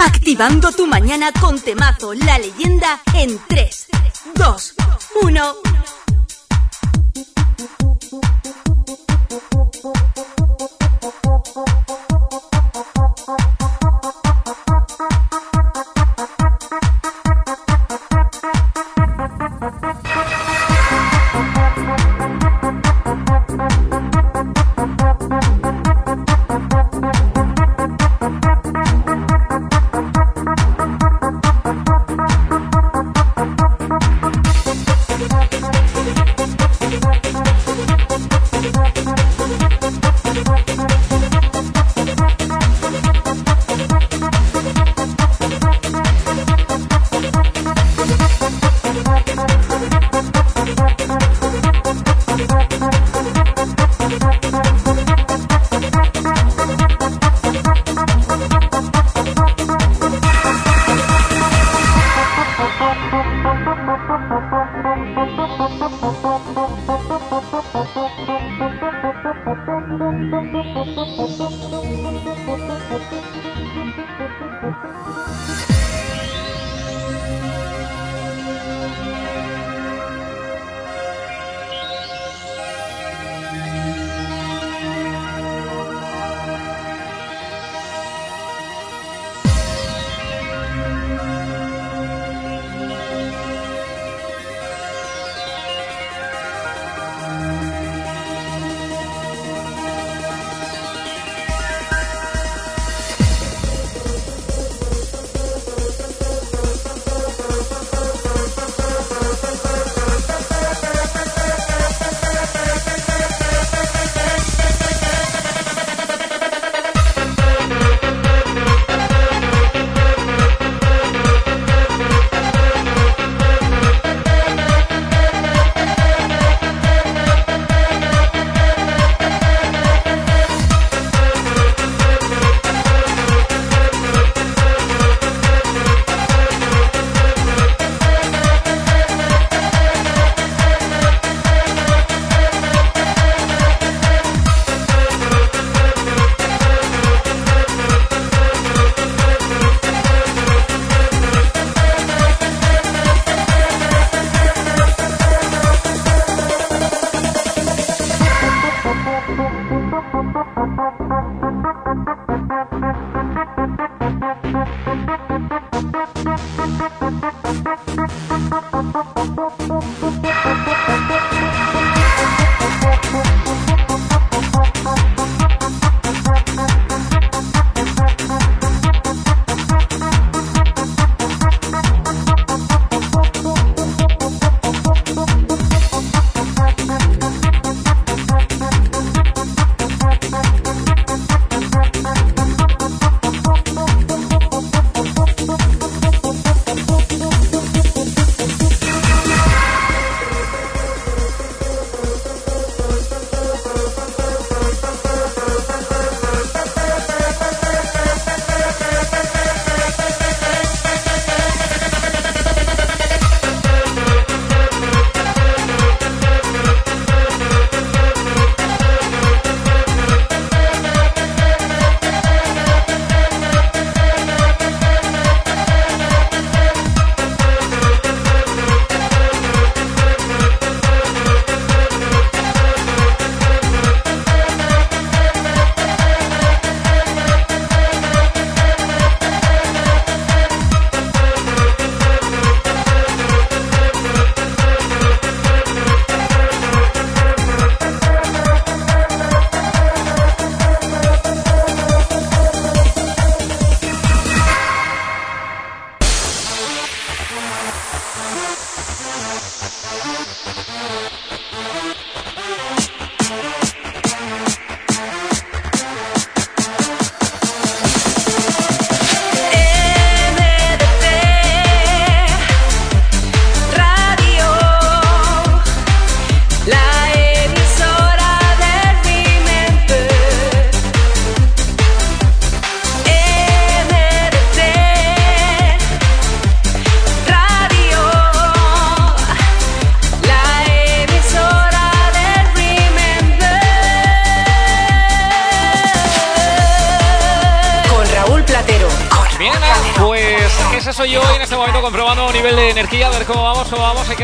Activando 0.03 0.71
tu 0.71 0.87
mañana 0.87 1.31
con 1.31 1.59
temazo 1.59 2.15
La 2.15 2.39
Leyenda 2.39 2.99
en 3.13 3.39
3, 3.47 3.87
2, 4.33 4.75
1. 5.21 5.55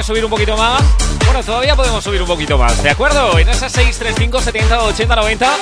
Subir 0.07 0.23
un 0.23 0.31
poquito 0.31 0.55
más. 0.55 0.81
Bueno, 1.25 1.43
todavía 1.43 1.75
podemos 1.75 2.01
subir 2.01 2.21
un 2.21 2.27
poquito 2.29 2.57
más, 2.57 2.81
¿de 2.81 2.89
acuerdo? 2.89 3.37
En 3.37 3.49
ese 3.49 3.69
635 3.69 4.39
70 4.39 4.83
80 4.83 5.15
90. 5.17 5.57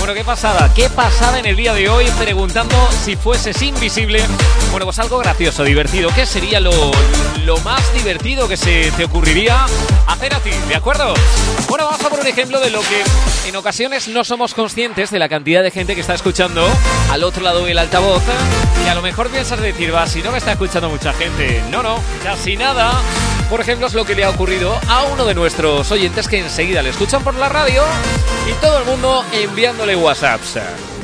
Bueno, 0.00 0.12
qué 0.12 0.22
pasada, 0.22 0.70
qué 0.74 0.90
pasada 0.90 1.38
en 1.38 1.46
el 1.46 1.56
día 1.56 1.72
de 1.72 1.88
hoy 1.88 2.04
preguntando 2.18 2.76
si 3.02 3.16
fueses 3.16 3.62
invisible. 3.62 4.22
Bueno, 4.70 4.84
pues 4.84 4.98
algo 4.98 5.16
gracioso, 5.16 5.64
divertido. 5.64 6.10
¿Qué 6.14 6.26
sería 6.26 6.60
lo, 6.60 6.72
lo 7.46 7.56
más 7.60 7.90
divertido 7.94 8.46
que 8.48 8.58
se 8.58 8.92
te 8.98 9.04
ocurriría 9.04 9.64
hacer 10.06 10.34
a 10.34 10.40
ti? 10.40 10.50
¿De 10.68 10.74
acuerdo? 10.74 11.14
Bueno, 11.66 11.86
vamos 11.86 12.04
a 12.04 12.10
por 12.10 12.20
un 12.20 12.26
ejemplo 12.26 12.60
de 12.60 12.68
lo 12.68 12.80
que 12.82 13.48
en 13.48 13.56
ocasiones 13.56 14.08
no 14.08 14.24
somos 14.24 14.52
conscientes 14.52 15.10
de 15.10 15.18
la 15.18 15.30
cantidad 15.30 15.62
de 15.62 15.70
gente 15.70 15.94
que 15.94 16.02
está 16.02 16.12
escuchando 16.12 16.68
al 17.10 17.24
otro 17.24 17.42
lado 17.42 17.64
del 17.64 17.78
altavoz. 17.78 18.22
Que 18.84 18.90
a 18.90 18.94
lo 18.94 19.00
mejor 19.00 19.30
piensas 19.30 19.58
decir, 19.58 19.94
va, 19.94 20.06
si 20.06 20.22
no 20.22 20.32
me 20.32 20.38
está 20.38 20.52
escuchando 20.52 20.90
mucha 20.90 21.14
gente. 21.14 21.62
No, 21.70 21.82
no, 21.82 21.98
casi 22.22 22.58
nada. 22.58 22.92
Por 23.50 23.60
ejemplo, 23.60 23.86
es 23.86 23.94
lo 23.94 24.04
que 24.04 24.16
le 24.16 24.24
ha 24.24 24.30
ocurrido 24.30 24.74
a 24.88 25.04
uno 25.04 25.24
de 25.24 25.34
nuestros 25.34 25.90
oyentes 25.92 26.26
que 26.26 26.40
enseguida 26.40 26.82
le 26.82 26.90
escuchan 26.90 27.22
por 27.22 27.34
la 27.36 27.48
radio 27.48 27.82
y 28.48 28.52
todo 28.60 28.78
el 28.78 28.84
mundo 28.84 29.24
enviándole 29.32 29.94
WhatsApps. 29.94 30.58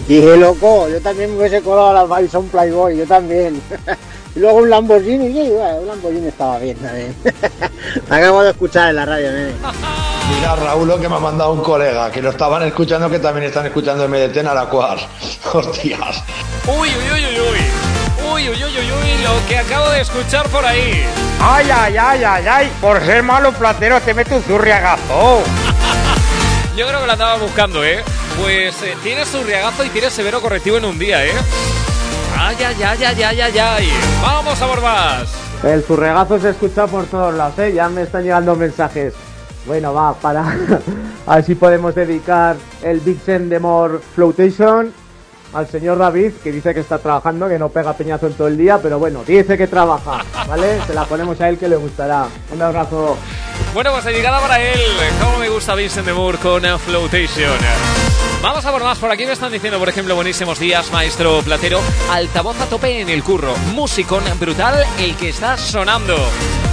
Dije, 0.09 0.37
loco, 0.37 0.89
yo 0.89 1.01
también 1.01 1.31
me 1.31 1.39
hubiese 1.39 1.63
colado 1.63 1.91
a 1.91 2.05
las 2.05 2.21
Bison 2.23 2.49
Playboy, 2.49 2.99
yo 2.99 3.07
también. 3.07 3.63
y 4.35 4.41
luego 4.41 4.59
un 4.59 4.71
Lamborghini, 4.71 5.27
y 5.27 5.51
bueno, 5.51 5.77
un 5.77 5.87
Lamborghini 5.87 6.27
estaba 6.27 6.59
bien 6.59 6.77
también. 6.79 7.15
Acabo 8.11 8.43
de 8.43 8.51
escuchar 8.51 8.91
en 8.91 8.97
la 8.97 9.07
radio, 9.07 9.31
nene. 9.31 9.53
Mira, 10.35 10.57
Raúl, 10.57 10.89
lo 10.89 11.01
que 11.01 11.09
me 11.09 11.15
ha 11.15 11.21
mandado 11.21 11.53
un 11.53 11.63
colega, 11.63 12.11
que 12.11 12.21
lo 12.21 12.31
estaban 12.31 12.65
escuchando, 12.65 13.09
que 13.09 13.21
también 13.21 13.47
están 13.47 13.67
escuchando 13.67 14.09
MDT 14.09 14.39
en 14.39 14.49
Aracuar. 14.49 14.99
Hostias. 15.53 16.25
Uy, 16.67 16.89
uy, 16.89 16.89
uy, 16.89 16.89
uy, 16.89 16.99
uy. 16.99 17.02
Lo 19.23 19.47
que 19.49 19.57
acabo 19.57 19.89
de 19.91 20.01
escuchar 20.01 20.49
por 20.49 20.65
ahí. 20.65 21.05
Ay, 21.41 21.71
ay, 21.71 21.97
ay, 21.97 22.25
ay, 22.25 22.47
ay. 22.47 22.73
Por 22.81 23.01
ser 23.05 23.23
malo 23.23 23.53
platero 23.53 24.01
te 24.01 24.15
mete 24.15 24.35
un 24.35 24.43
zurriagazo. 24.43 25.43
Yo 26.77 26.87
creo 26.87 27.01
que 27.01 27.07
lo 27.07 27.13
andaba 27.13 27.37
buscando, 27.37 27.85
¿eh? 27.85 28.03
Pues 28.41 28.83
eh, 28.83 28.97
tienes 29.03 29.29
su 29.29 29.43
riagazo 29.45 29.85
y 29.85 29.91
tienes 29.91 30.13
severo 30.13 30.41
correctivo 30.41 30.79
en 30.79 30.87
un 30.87 30.99
día, 30.99 31.25
¿eh? 31.25 31.33
Ay, 32.39 32.57
ay, 32.59 32.83
ay, 32.83 33.05
ay, 33.05 33.23
ay, 33.23 33.41
ay, 33.41 33.59
ay. 33.59 33.93
Vamos 34.23 34.61
a 34.61 34.67
por 34.67 34.81
más. 34.81 35.29
El 35.63 35.85
zurregazo 35.85 36.41
se 36.41 36.51
escucha 36.51 36.87
por 36.87 37.05
todos 37.07 37.35
lados, 37.35 37.59
¿eh? 37.59 37.73
Ya 37.75 37.89
me 37.89 38.03
están 38.03 38.23
llegando 38.25 38.57
mensajes. 38.57 39.15
Bueno, 39.67 39.95
va, 39.95 40.15
para. 40.15 40.45
A 41.27 41.37
ver 41.37 41.45
si 41.45 41.55
podemos 41.55 41.95
dedicar 41.95 42.57
el 42.83 42.99
Vixen 42.99 43.49
de 43.49 43.61
More 43.61 43.99
Flotation 44.15 44.93
al 45.53 45.69
señor 45.69 45.99
David, 45.99 46.33
que 46.43 46.53
dice 46.53 46.75
que 46.75 46.81
está 46.81 46.99
trabajando, 46.99 47.49
que 47.49 47.59
no 47.59 47.69
pega 47.69 47.93
peñazo 47.93 48.27
en 48.27 48.35
todo 48.35 48.49
el 48.49 48.57
día, 48.57 48.79
pero 48.83 48.99
bueno, 48.99 49.23
dice 49.27 49.57
que 49.59 49.67
trabaja, 49.67 50.25
¿vale? 50.49 50.81
Se 50.87 50.95
la 50.95 51.05
ponemos 51.05 51.41
a 51.41 51.49
él 51.49 51.59
que 51.59 51.69
le 51.69 51.77
gustará. 51.77 52.27
Un 52.53 52.63
abrazo. 52.63 53.17
Bueno, 53.75 53.93
pues 53.93 54.05
dedicada 54.05 54.41
para 54.41 54.61
él. 54.61 54.81
Cómo 55.21 55.39
me 55.39 55.49
gusta 55.49 55.75
Vincent 55.75 56.07
de 56.07 56.13
Moore 56.13 56.39
con 56.39 56.63
Flotation. 56.79 57.57
Vamos 58.43 58.65
a 58.65 58.73
por 58.73 58.83
más. 58.83 58.99
Por 58.99 59.11
aquí 59.11 59.25
me 59.25 59.33
están 59.33 59.53
diciendo, 59.53 59.79
por 59.79 59.89
ejemplo, 59.89 60.17
buenísimos 60.17 60.59
días, 60.59 60.91
maestro 60.91 61.43
Platero. 61.43 61.81
Altavoz 62.11 62.61
a 62.61 62.67
tope 62.67 63.01
en 63.01 63.09
el 63.09 63.23
curro. 63.23 63.55
Musicón 63.73 64.25
brutal 64.41 64.85
el 64.99 65.17
que 65.17 65.29
está 65.29 65.57
sonando. 65.57 66.17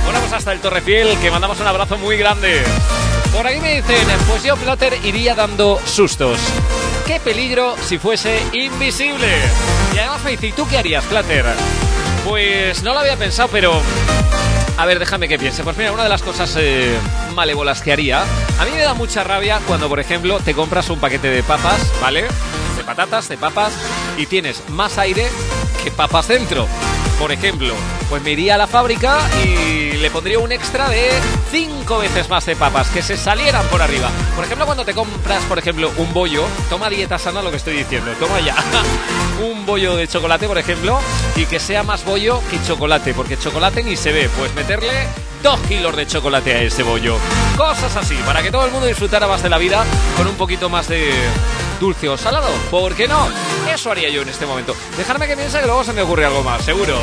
Bueno, 0.03 0.19
pues 0.19 0.33
hasta 0.33 0.51
el 0.51 0.59
Torrefiel, 0.59 1.17
que 1.19 1.29
mandamos 1.29 1.59
un 1.59 1.67
abrazo 1.67 1.97
muy 1.97 2.17
grande. 2.17 2.63
Por 3.31 3.45
ahí 3.45 3.61
me 3.61 3.75
dicen, 3.75 4.07
pues 4.27 4.43
yo, 4.43 4.55
Plater, 4.57 4.97
iría 5.05 5.35
dando 5.35 5.79
sustos. 5.85 6.39
Qué 7.09 7.19
peligro 7.19 7.75
si 7.87 7.97
fuese 7.97 8.39
invisible. 8.53 9.27
Y 9.95 9.97
además 9.97 10.21
¿y 10.43 10.51
tú 10.51 10.67
qué 10.67 10.77
harías, 10.77 11.03
Plater? 11.05 11.43
Pues 12.23 12.83
no 12.83 12.93
lo 12.93 12.99
había 12.99 13.17
pensado, 13.17 13.49
pero 13.51 13.81
a 14.77 14.85
ver, 14.85 14.99
déjame 14.99 15.27
que 15.27 15.39
piense. 15.39 15.63
Pues 15.63 15.75
mira, 15.75 15.91
una 15.91 16.03
de 16.03 16.09
las 16.09 16.21
cosas 16.21 16.55
eh, 16.59 16.95
malévolas 17.33 17.81
que 17.81 17.91
haría, 17.91 18.21
a 18.21 18.65
mí 18.65 18.69
me 18.75 18.83
da 18.83 18.93
mucha 18.93 19.23
rabia 19.23 19.59
cuando, 19.65 19.89
por 19.89 19.99
ejemplo, 19.99 20.39
te 20.39 20.53
compras 20.53 20.87
un 20.91 20.99
paquete 20.99 21.29
de 21.29 21.41
papas, 21.41 21.81
¿vale? 21.99 22.27
De 22.77 22.83
patatas, 22.83 23.27
de 23.27 23.37
papas, 23.37 23.73
y 24.15 24.27
tienes 24.27 24.61
más 24.69 24.99
aire 24.99 25.29
que 25.83 25.89
papas 25.89 26.27
dentro. 26.27 26.67
Por 27.19 27.33
ejemplo, 27.33 27.73
pues 28.09 28.23
me 28.23 28.31
iría 28.31 28.55
a 28.55 28.57
la 28.57 28.65
fábrica 28.65 29.19
y 29.43 29.97
le 29.97 30.09
pondría 30.09 30.39
un 30.39 30.53
extra 30.53 30.89
de 30.89 31.09
cinco 31.51 31.97
veces 31.97 32.29
más 32.29 32.45
de 32.45 32.55
papas, 32.55 32.87
que 32.89 33.01
se 33.01 33.17
salieran 33.17 33.65
por 33.67 33.81
arriba. 33.81 34.09
Por 34.37 34.45
ejemplo, 34.45 34.65
cuando 34.65 34.85
te 34.85 34.93
compras, 34.93 35.43
por 35.43 35.59
ejemplo, 35.59 35.91
un 35.97 36.13
bollo, 36.13 36.45
toma 36.69 36.89
dieta 36.89 37.19
sana 37.19 37.41
lo 37.41 37.51
que 37.51 37.57
estoy 37.57 37.75
diciendo, 37.75 38.11
toma 38.13 38.39
ya 38.39 38.55
un 39.51 39.65
bollo 39.65 39.97
de 39.97 40.07
chocolate, 40.07 40.47
por 40.47 40.57
ejemplo, 40.57 40.97
y 41.35 41.45
que 41.45 41.59
sea 41.59 41.83
más 41.83 42.05
bollo 42.05 42.41
que 42.49 42.61
chocolate, 42.63 43.13
porque 43.13 43.37
chocolate 43.37 43.83
ni 43.83 43.97
se 43.97 44.13
ve, 44.13 44.29
pues 44.37 44.55
meterle 44.55 44.93
dos 45.43 45.59
kilos 45.67 45.95
de 45.97 46.07
chocolate 46.07 46.53
a 46.53 46.61
ese 46.61 46.83
bollo. 46.83 47.17
Cosas 47.57 47.97
así, 47.97 48.15
para 48.25 48.41
que 48.41 48.49
todo 48.49 48.65
el 48.65 48.71
mundo 48.71 48.87
disfrutara 48.87 49.27
más 49.27 49.43
de 49.43 49.49
la 49.49 49.57
vida 49.57 49.83
con 50.15 50.25
un 50.25 50.35
poquito 50.35 50.69
más 50.69 50.87
de 50.87 51.11
dulce 51.79 52.09
o 52.09 52.17
salado. 52.17 52.49
¿Por 52.69 52.95
qué 52.95 53.07
no? 53.07 53.27
Eso 53.73 53.91
haría 53.91 54.09
yo 54.09 54.21
en 54.21 54.29
este 54.29 54.45
momento. 54.45 54.75
Dejarme 54.97 55.27
que 55.27 55.35
piense 55.35 55.59
que 55.59 55.65
luego 55.65 55.83
se 55.83 55.93
me 55.93 56.01
ocurre 56.01 56.25
algo 56.25 56.43
más, 56.43 56.63
seguro. 56.63 56.97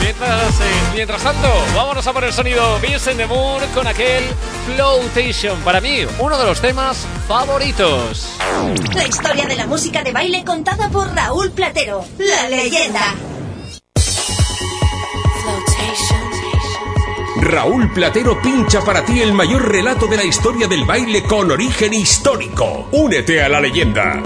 Mientras, 0.00 0.60
eh, 0.60 1.06
tanto, 1.06 1.48
vámonos 1.74 2.06
a 2.06 2.12
por 2.12 2.24
el 2.24 2.32
sonido 2.32 2.78
Vincent 2.80 3.16
de 3.16 3.26
Moore 3.26 3.66
con 3.74 3.86
aquel 3.86 4.24
Flotation. 4.66 5.58
Para 5.60 5.80
mí, 5.80 6.06
uno 6.18 6.38
de 6.38 6.44
los 6.44 6.60
temas 6.60 7.06
favoritos. 7.28 8.30
La 8.94 9.06
historia 9.06 9.46
de 9.46 9.56
la 9.56 9.66
música 9.66 10.02
de 10.02 10.12
baile 10.12 10.44
contada 10.44 10.88
por 10.88 11.14
Raúl 11.14 11.50
Platero, 11.50 12.04
la 12.18 12.48
leyenda. 12.48 13.14
Raúl 17.46 17.90
Platero 17.92 18.40
pincha 18.42 18.80
para 18.80 19.04
ti 19.04 19.20
el 19.20 19.32
mayor 19.32 19.70
relato 19.70 20.06
de 20.06 20.16
la 20.16 20.24
historia 20.24 20.66
del 20.66 20.84
baile 20.84 21.22
con 21.22 21.50
origen 21.50 21.94
histórico. 21.94 22.88
Únete 22.90 23.40
a 23.40 23.48
la 23.48 23.60
leyenda. 23.60 24.22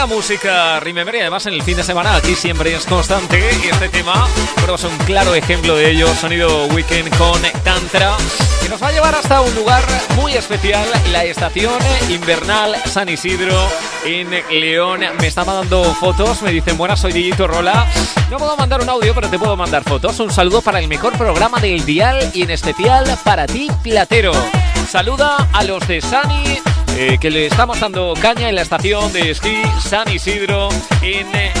Buena 0.00 0.14
música 0.14 0.80
Remember 0.80 1.14
además 1.16 1.44
en 1.44 1.52
el 1.52 1.62
fin 1.62 1.76
de 1.76 1.82
semana 1.82 2.16
aquí 2.16 2.34
siempre 2.34 2.74
es 2.74 2.86
constante 2.86 3.38
y 3.62 3.68
este 3.68 3.88
tema, 3.90 4.26
bueno, 4.56 4.76
es 4.76 4.84
un 4.84 4.96
claro 4.98 5.34
ejemplo 5.34 5.76
de 5.76 5.90
ello, 5.90 6.06
sonido 6.14 6.66
Weekend 6.68 7.14
con 7.18 7.40
Tantra, 7.64 8.16
que 8.62 8.68
nos 8.70 8.82
va 8.82 8.88
a 8.88 8.92
llevar 8.92 9.14
hasta 9.14 9.42
un 9.42 9.54
lugar 9.54 9.82
muy 10.16 10.32
especial, 10.32 10.86
la 11.12 11.24
estación 11.24 11.74
invernal 12.08 12.76
San 12.86 13.10
Isidro 13.10 13.54
en 14.04 14.30
León. 14.50 15.00
Me 15.20 15.26
están 15.26 15.46
mandando 15.46 15.84
fotos, 15.94 16.40
me 16.42 16.50
dicen, 16.50 16.78
buenas, 16.78 17.00
soy 17.00 17.12
Digito 17.12 17.46
Rola. 17.46 17.86
No 18.30 18.38
puedo 18.38 18.56
mandar 18.56 18.80
un 18.80 18.88
audio, 18.88 19.14
pero 19.14 19.28
te 19.28 19.38
puedo 19.38 19.56
mandar 19.56 19.84
fotos. 19.84 20.18
Un 20.20 20.30
saludo 20.30 20.62
para 20.62 20.78
el 20.78 20.88
mejor 20.88 21.12
programa 21.18 21.60
del 21.60 21.84
Dial 21.84 22.30
y 22.32 22.42
en 22.42 22.50
especial 22.50 23.18
para 23.24 23.46
ti, 23.46 23.68
Platero. 23.82 24.32
Saluda 24.88 25.48
a 25.52 25.62
los 25.64 25.86
de 25.86 26.00
Sani, 26.00 26.58
eh, 26.96 27.18
que 27.20 27.30
le 27.30 27.46
estamos 27.46 27.80
dando 27.80 28.14
caña 28.20 28.48
en 28.48 28.54
la 28.54 28.62
estación 28.62 29.12
de 29.12 29.30
esquí 29.30 29.62
San 29.82 30.10
Isidro 30.10 30.68
en 31.02 31.34
eh, 31.34 31.52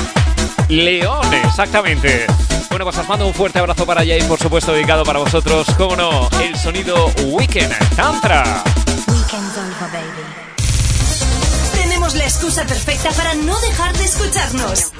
León, 0.68 1.32
exactamente. 1.44 2.26
Bueno, 2.68 2.84
pues 2.84 2.98
os 2.98 3.08
mando 3.08 3.26
un 3.26 3.34
fuerte 3.34 3.58
abrazo 3.58 3.84
para 3.84 4.02
allá 4.02 4.16
y 4.16 4.22
por 4.22 4.38
supuesto 4.38 4.72
dedicado 4.72 5.04
para 5.04 5.18
vosotros, 5.18 5.66
como 5.76 5.96
no, 5.96 6.28
el 6.42 6.56
sonido 6.56 7.12
Weekend 7.24 7.74
Tantra. 7.96 8.62
Tenemos 11.74 12.14
la 12.14 12.24
excusa 12.24 12.64
perfecta 12.66 13.10
para 13.10 13.34
no 13.34 13.58
dejar 13.60 13.96
de 13.96 14.04
escucharnos. 14.04 14.92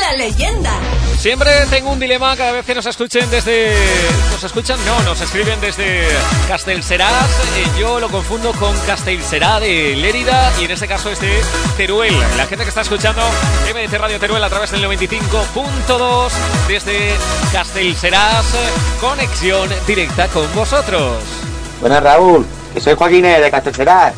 La 0.00 0.16
leyenda. 0.16 0.70
Siempre 1.18 1.50
tengo 1.70 1.90
un 1.90 2.00
dilema 2.00 2.36
cada 2.36 2.52
vez 2.52 2.64
que 2.64 2.74
nos 2.74 2.86
escuchen 2.86 3.30
desde... 3.30 3.74
¿Nos 4.30 4.42
escuchan? 4.42 4.78
No, 4.84 5.00
nos 5.02 5.20
escriben 5.20 5.60
desde 5.60 6.06
Castelserás. 6.48 7.30
Eh, 7.56 7.66
yo 7.78 8.00
lo 8.00 8.08
confundo 8.08 8.52
con 8.52 8.76
Castelserá 8.86 9.60
de 9.60 9.94
Lérida 9.96 10.52
y 10.60 10.64
en 10.64 10.72
este 10.72 10.88
caso 10.88 11.10
es 11.10 11.20
de 11.20 11.40
Teruel. 11.76 12.14
La 12.36 12.46
gente 12.46 12.64
que 12.64 12.68
está 12.68 12.80
escuchando 12.80 13.22
MDT 13.72 13.94
Radio 13.98 14.18
Teruel 14.18 14.42
a 14.42 14.50
través 14.50 14.70
del 14.72 14.84
95.2 14.84 16.30
desde 16.68 17.14
Castelserás. 17.52 18.46
Conexión 19.00 19.68
directa 19.86 20.28
con 20.28 20.52
vosotros. 20.54 21.22
Buenas, 21.80 22.02
Raúl. 22.02 22.46
Que 22.74 22.80
soy 22.80 22.94
Joaquín 22.94 23.22
de 23.22 23.50
Castelcerat. 23.50 24.14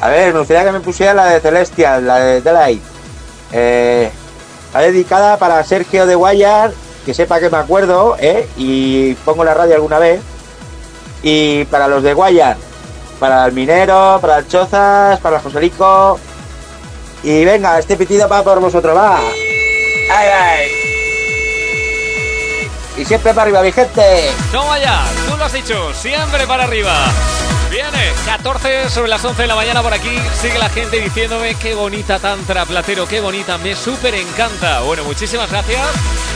A 0.00 0.08
ver, 0.08 0.32
me 0.32 0.40
gustaría 0.40 0.64
que 0.64 0.72
me 0.72 0.80
pusiera 0.80 1.14
la 1.14 1.26
de 1.26 1.40
Celestial, 1.40 2.06
la 2.06 2.18
de 2.18 2.40
Delight. 2.40 2.82
Eh, 3.52 4.10
la 4.74 4.80
dedicada 4.80 5.38
para 5.38 5.62
Sergio 5.62 6.04
de 6.04 6.16
Guayar, 6.16 6.72
que 7.06 7.14
sepa 7.14 7.38
que 7.38 7.48
me 7.48 7.58
acuerdo, 7.58 8.16
¿eh? 8.18 8.48
Y 8.56 9.14
pongo 9.24 9.44
la 9.44 9.54
radio 9.54 9.76
alguna 9.76 10.00
vez. 10.00 10.20
Y 11.22 11.64
para 11.66 11.86
los 11.86 12.02
de 12.02 12.12
Guayar, 12.12 12.56
para 13.20 13.46
el 13.46 13.52
Minero, 13.52 14.18
para 14.20 14.38
el 14.38 14.48
Chozas, 14.48 15.20
para 15.20 15.36
el 15.36 15.42
Joselico. 15.42 16.18
Y 17.22 17.44
venga, 17.44 17.78
este 17.78 17.96
pitido 17.96 18.28
va 18.28 18.42
por 18.42 18.60
vosotros, 18.60 18.96
va. 18.96 19.20
Y 22.96 23.04
siempre 23.04 23.32
para 23.32 23.42
arriba, 23.42 23.62
mi 23.62 23.72
gente. 23.72 24.30
No 24.52 24.66
vaya, 24.66 25.02
tú 25.28 25.36
lo 25.36 25.44
has 25.44 25.52
dicho, 25.52 25.94
siempre 25.94 26.46
para 26.46 26.64
arriba. 26.64 26.94
Viene, 28.34 28.42
14 28.42 28.90
sobre 28.90 29.08
las 29.08 29.24
11 29.24 29.42
de 29.42 29.48
la 29.48 29.54
mañana 29.54 29.82
por 29.82 29.92
aquí. 29.92 30.10
Sigue 30.40 30.58
la 30.58 30.68
gente 30.68 31.00
diciéndome 31.00 31.54
qué 31.54 31.74
bonita 31.74 32.18
tantra, 32.18 32.64
Platero, 32.64 33.06
qué 33.06 33.20
bonita, 33.20 33.58
me 33.58 33.76
súper 33.76 34.14
encanta. 34.14 34.80
Bueno, 34.80 35.04
muchísimas 35.04 35.50
gracias. 35.50 35.86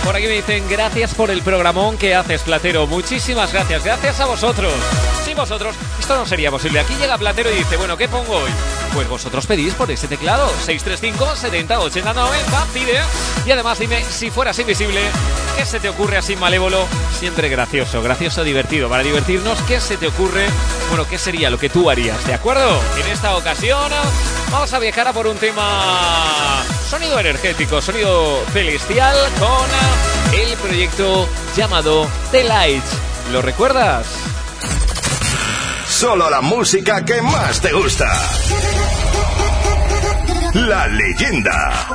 Por 0.04 0.14
aquí 0.14 0.26
me 0.26 0.34
dicen 0.34 0.68
gracias 0.68 1.14
por 1.14 1.30
el 1.30 1.42
programón 1.42 1.96
que 1.96 2.14
haces, 2.14 2.42
Platero. 2.42 2.86
Muchísimas 2.86 3.52
gracias, 3.52 3.84
gracias 3.84 4.20
a 4.20 4.26
vosotros. 4.26 4.72
Sin 5.24 5.36
vosotros, 5.36 5.76
esto 5.98 6.16
no 6.16 6.26
sería 6.26 6.50
posible. 6.50 6.80
Aquí 6.80 6.94
llega 6.94 7.18
Platero 7.18 7.50
y 7.50 7.56
dice, 7.56 7.76
bueno, 7.76 7.96
¿qué 7.96 8.08
pongo 8.08 8.36
hoy? 8.36 8.50
Pues 8.94 9.08
vosotros 9.08 9.46
pedís 9.46 9.74
por 9.74 9.90
ese 9.90 10.08
teclado, 10.08 10.48
635 10.48 11.36
70 11.36 11.80
80 11.80 12.12
90, 12.12 12.66
pide. 12.72 13.00
Y 13.44 13.50
además 13.50 13.78
dime, 13.78 14.04
si 14.04 14.30
fueras 14.30 14.58
invisible, 14.58 15.00
¿qué 15.58 15.66
se 15.66 15.80
te 15.80 15.88
ocurre 15.88 16.16
así 16.16 16.36
malévolo? 16.36 16.86
Siempre 17.18 17.48
gracioso, 17.48 18.00
gracioso, 18.00 18.44
divertido. 18.44 18.88
Para 18.88 19.02
divertirnos, 19.02 19.60
¿qué 19.62 19.80
se 19.80 19.96
te 19.96 20.06
ocurre? 20.06 20.46
Bueno, 20.88 21.04
¿qué 21.08 21.18
sería 21.18 21.50
lo 21.50 21.58
que 21.58 21.68
tú 21.68 21.90
harías? 21.90 22.24
¿De 22.26 22.32
acuerdo? 22.32 22.80
En 22.96 23.10
esta 23.10 23.36
ocasión 23.36 23.90
vamos 24.52 24.72
a 24.72 24.78
viajar 24.78 25.08
a 25.08 25.12
por 25.12 25.26
un 25.26 25.36
tema 25.36 26.62
sonido 26.88 27.18
energético, 27.18 27.82
sonido 27.82 28.44
celestial 28.52 29.16
con 29.40 30.38
el 30.38 30.56
proyecto 30.58 31.28
llamado 31.56 32.06
The 32.30 32.44
Lights. 32.44 32.92
¿Lo 33.32 33.42
recuerdas? 33.42 34.06
Solo 35.88 36.30
la 36.30 36.40
música 36.40 37.04
que 37.04 37.20
más 37.20 37.60
te 37.60 37.72
gusta. 37.72 38.06
La 40.54 40.86
leyenda. 40.86 41.88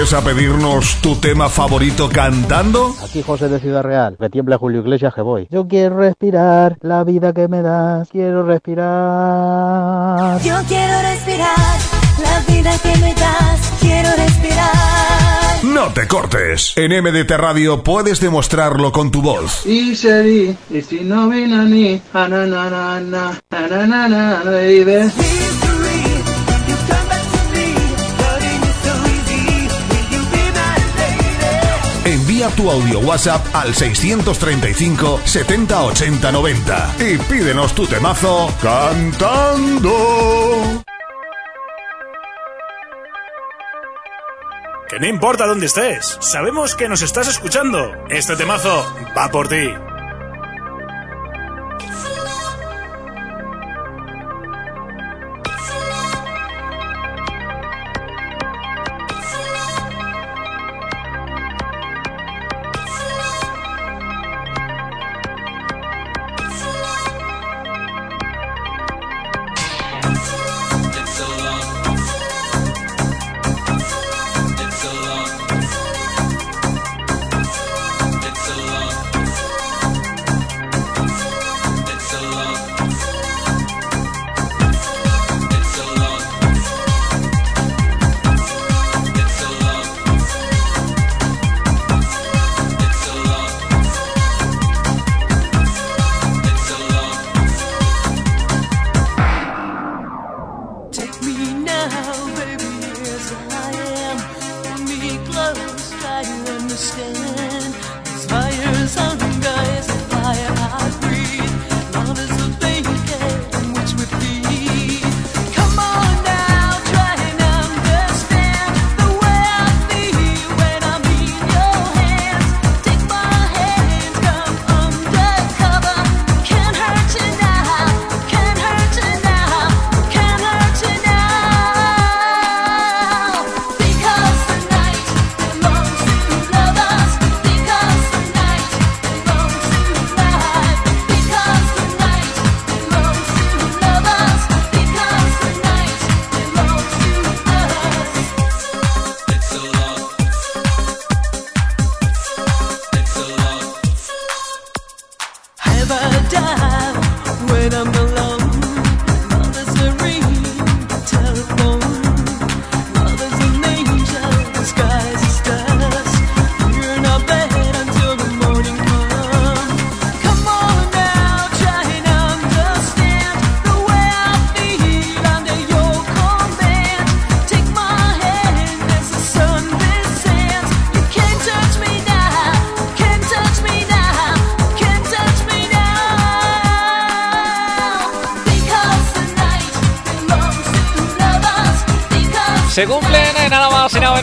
Atreves 0.00 0.14
a 0.14 0.24
pedirnos 0.24 0.96
tu 1.02 1.16
tema 1.16 1.50
favorito 1.50 2.08
cantando? 2.08 2.94
Aquí 3.04 3.22
José 3.22 3.48
de 3.48 3.60
Ciudad 3.60 3.82
Real, 3.82 4.16
que 4.18 4.30
tiemble 4.30 4.56
Julio 4.56 4.80
Iglesias 4.80 5.12
que 5.14 5.20
voy. 5.20 5.46
Yo 5.50 5.68
quiero 5.68 5.98
respirar 5.98 6.78
la 6.80 7.04
vida 7.04 7.34
que 7.34 7.48
me 7.48 7.60
das, 7.60 8.08
quiero 8.08 8.42
respirar. 8.44 10.40
Yo 10.42 10.56
quiero 10.68 11.02
respirar 11.02 11.78
la 12.22 12.54
vida 12.54 12.70
que 12.82 12.96
me 12.96 13.14
das, 13.14 13.72
quiero 13.80 14.08
respirar. 14.16 14.70
No 15.64 15.92
te 15.92 16.06
cortes. 16.06 16.72
En 16.76 16.92
MDT 16.92 17.32
Radio 17.32 17.82
puedes 17.82 18.20
demostrarlo 18.20 18.92
con 18.92 19.10
tu 19.10 19.20
voz. 19.20 19.66
Y 19.66 19.90
y 19.90 20.82
si 20.82 21.00
no 21.02 21.28
vino 21.28 21.60
a 21.60 21.64
mí, 21.64 22.00
ananana, 22.14 23.38
ananana, 23.50 24.42
baby. 24.44 25.29
Tu 32.48 32.70
audio 32.70 33.00
WhatsApp 33.00 33.44
al 33.54 33.74
635 33.74 35.20
70 35.24 35.82
80 35.82 36.32
90 36.32 36.94
y 36.98 37.18
pídenos 37.18 37.74
tu 37.74 37.86
temazo 37.86 38.50
cantando. 38.62 39.92
Que 44.88 44.98
no 44.98 45.06
importa 45.06 45.46
dónde 45.46 45.66
estés, 45.66 46.16
sabemos 46.20 46.74
que 46.74 46.88
nos 46.88 47.02
estás 47.02 47.28
escuchando. 47.28 47.92
Este 48.08 48.34
temazo 48.36 48.86
va 49.16 49.28
por 49.28 49.46
ti. 49.48 49.68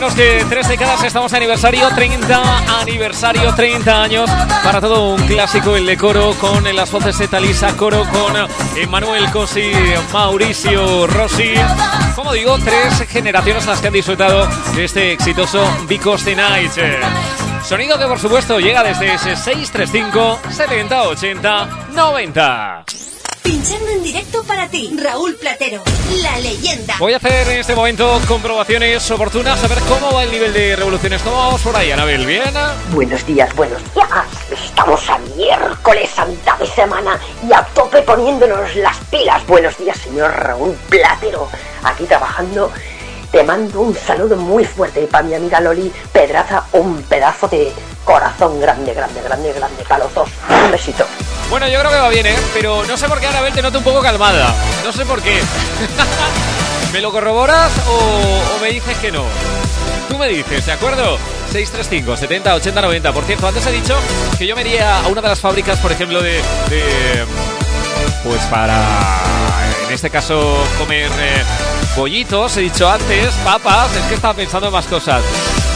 Menos 0.08 0.14
que 0.14 0.44
tres 0.48 0.68
décadas. 0.68 1.02
Estamos 1.02 1.32
en 1.32 1.36
aniversario 1.38 1.88
30, 1.94 2.80
aniversario 2.80 3.54
30 3.54 4.02
años. 4.02 4.30
Para 4.62 4.80
todo 4.80 5.14
un 5.14 5.26
clásico, 5.26 5.76
el 5.76 5.86
de 5.86 5.96
coro 5.96 6.34
con 6.40 6.66
eh, 6.66 6.72
las 6.72 6.90
voces 6.90 7.18
de 7.18 7.28
Talisa, 7.28 7.76
coro 7.76 8.04
con 8.10 8.36
eh, 8.36 8.86
Manuel 8.86 9.30
Cosi, 9.30 9.72
Mauricio 10.12 11.06
Rossi. 11.06 11.54
Como 12.14 12.32
digo, 12.32 12.58
tres 12.58 13.08
generaciones 13.08 13.66
las 13.66 13.80
que 13.80 13.88
han 13.88 13.92
disfrutado 13.92 14.46
de 14.74 14.84
este 14.84 15.12
exitoso 15.12 15.64
Because 15.88 16.24
the 16.24 16.36
Night. 16.36 16.72
Eh, 16.76 17.00
Sonido 17.64 17.98
que 17.98 18.06
por 18.06 18.18
supuesto 18.18 18.60
llega 18.60 18.82
desde 18.82 19.14
ese 19.14 19.36
635 19.36 20.40
70 20.50 21.02
80 21.02 21.68
90. 21.92 22.84
Pinchando 23.42 23.87
para 24.58 24.70
ti, 24.72 24.90
Raúl 25.00 25.36
Platero, 25.36 25.84
la 26.20 26.36
leyenda. 26.40 26.96
Voy 26.98 27.12
a 27.12 27.18
hacer 27.18 27.46
en 27.46 27.60
este 27.60 27.76
momento 27.76 28.20
comprobaciones 28.26 29.08
oportunas, 29.08 29.62
a 29.62 29.68
ver 29.68 29.78
cómo 29.88 30.12
va 30.12 30.24
el 30.24 30.32
nivel 30.32 30.52
de 30.52 30.74
revoluciones. 30.74 31.22
¿Cómo 31.22 31.36
vamos 31.36 31.60
por 31.60 31.76
ahí, 31.76 31.92
Anabel? 31.92 32.26
¿Bien? 32.26 32.42
Buenos 32.90 33.24
días, 33.24 33.54
buenos 33.54 33.80
días. 33.94 34.08
Estamos 34.50 35.08
a 35.10 35.18
miércoles, 35.36 36.10
a 36.18 36.24
mitad 36.24 36.58
de 36.58 36.66
semana 36.66 37.20
y 37.48 37.52
a 37.52 37.62
tope 37.72 38.02
poniéndonos 38.02 38.74
las 38.74 38.96
pilas. 39.08 39.46
Buenos 39.46 39.78
días, 39.78 39.96
señor 39.96 40.32
Raúl 40.32 40.76
Platero. 40.88 41.48
Aquí 41.84 42.02
trabajando. 42.06 42.72
Te 43.30 43.44
mando 43.44 43.82
un 43.82 43.94
saludo 43.94 44.34
muy 44.34 44.64
fuerte 44.64 45.02
y 45.02 45.06
para 45.06 45.22
mi 45.22 45.34
amiga 45.34 45.60
Loli 45.60 45.92
Pedraza 46.12 46.64
un 46.72 47.00
pedazo 47.02 47.46
de 47.46 47.70
corazón 48.04 48.60
grande, 48.60 48.92
grande, 48.92 49.22
grande, 49.22 49.52
grande 49.52 49.84
para 49.84 50.02
los 50.02 50.14
dos. 50.14 50.28
Un 50.50 50.72
besito. 50.72 51.04
Bueno, 51.50 51.66
yo 51.66 51.78
creo 51.80 51.90
que 51.90 51.98
va 51.98 52.08
bien, 52.10 52.26
¿eh? 52.26 52.36
Pero 52.52 52.84
no 52.84 52.96
sé 52.96 53.08
por 53.08 53.20
qué 53.20 53.26
Anabel 53.26 53.54
te 53.54 53.62
noto 53.62 53.78
un 53.78 53.84
poco 53.84 54.00
calmada. 54.02 54.54
No 54.84 54.92
sé 54.92 55.06
por 55.06 55.22
qué. 55.22 55.40
¿Me 56.92 57.00
lo 57.00 57.10
corroboras 57.10 57.72
o, 57.86 58.60
me 58.60 58.70
dices 58.70 58.96
que 58.98 59.10
no? 59.10 59.24
Tú 60.08 60.18
me 60.18 60.28
dices, 60.28 60.66
¿de 60.66 60.72
acuerdo? 60.72 61.18
635 61.50 62.16
70 62.16 62.54
80 62.54 62.82
90. 62.82 63.12
Por 63.12 63.24
cierto, 63.24 63.48
antes 63.48 63.66
he 63.66 63.72
dicho 63.72 63.96
que 64.36 64.46
yo 64.46 64.54
me 64.56 64.60
iría 64.62 65.00
a 65.00 65.08
una 65.08 65.22
de 65.22 65.28
las 65.28 65.40
fábricas, 65.40 65.78
por 65.78 65.90
ejemplo, 65.90 66.22
de. 66.22 66.34
de, 66.68 67.24
pues 68.24 68.42
para. 68.50 68.82
En 69.86 69.94
este 69.94 70.10
caso, 70.10 70.62
comer 70.76 71.10
eh, 71.18 71.42
pollitos. 71.96 72.58
He 72.58 72.60
dicho 72.60 72.90
antes, 72.90 73.32
papas. 73.36 73.94
Es 73.96 74.04
que 74.04 74.14
estaba 74.14 74.34
pensando 74.34 74.66
en 74.66 74.72
más 74.74 74.86
cosas. 74.86 75.22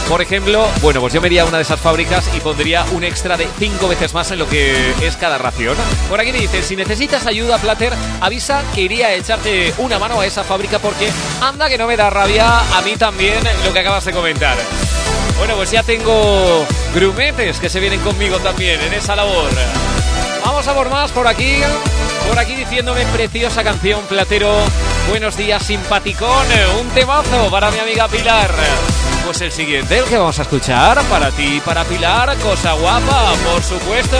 Por 0.09 0.21
ejemplo, 0.21 0.67
bueno, 0.81 1.01
pues 1.01 1.13
yo 1.13 1.21
me 1.21 1.27
iría 1.27 1.41
a 1.41 1.45
una 1.45 1.57
de 1.57 1.63
esas 1.63 1.79
fábricas 1.79 2.29
y 2.35 2.39
pondría 2.39 2.85
un 2.91 3.03
extra 3.03 3.35
de 3.35 3.47
cinco 3.57 3.87
veces 3.87 4.13
más 4.13 4.29
en 4.31 4.39
lo 4.39 4.47
que 4.47 4.93
es 5.01 5.17
cada 5.17 5.37
ración. 5.37 5.75
Por 6.09 6.19
aquí 6.19 6.31
me 6.31 6.39
dicen, 6.39 6.61
si 6.61 6.75
necesitas 6.75 7.25
ayuda, 7.25 7.57
Plater, 7.57 7.93
avisa 8.21 8.61
que 8.75 8.81
iría 8.81 9.07
a 9.07 9.13
echarte 9.13 9.73
una 9.79 9.97
mano 9.97 10.19
a 10.19 10.25
esa 10.25 10.43
fábrica 10.43 10.77
porque 10.77 11.09
anda 11.41 11.67
que 11.67 11.77
no 11.77 11.87
me 11.87 11.97
da 11.97 12.09
rabia 12.09 12.59
a 12.59 12.81
mí 12.83 12.95
también 12.95 13.39
lo 13.65 13.73
que 13.73 13.79
acabas 13.79 14.05
de 14.05 14.11
comentar. 14.11 14.57
Bueno, 15.39 15.55
pues 15.55 15.71
ya 15.71 15.81
tengo 15.81 16.65
grumetes 16.93 17.59
que 17.59 17.69
se 17.69 17.79
vienen 17.79 17.99
conmigo 18.01 18.37
también 18.37 18.79
en 18.81 18.93
esa 18.93 19.15
labor. 19.15 19.49
Vamos 20.45 20.67
a 20.67 20.75
por 20.75 20.89
más 20.89 21.11
por 21.11 21.27
aquí. 21.27 21.55
Por 22.27 22.37
aquí 22.37 22.55
diciéndome 22.55 23.05
preciosa 23.07 23.63
canción, 23.63 24.01
Platero. 24.03 24.53
Buenos 25.09 25.35
días, 25.35 25.63
simpaticón. 25.63 26.45
Un 26.79 26.89
temazo 26.89 27.49
para 27.49 27.71
mi 27.71 27.79
amiga 27.79 28.07
Pilar. 28.07 28.53
Pues 29.25 29.39
el 29.41 29.51
siguiente, 29.51 29.99
el 29.99 30.05
que 30.05 30.17
vamos 30.17 30.37
a 30.37 30.41
escuchar, 30.41 31.01
para 31.05 31.31
ti, 31.31 31.61
para 31.63 31.85
Pilar, 31.85 32.35
cosa 32.39 32.73
guapa, 32.73 33.33
por 33.51 33.63
supuesto. 33.63 34.17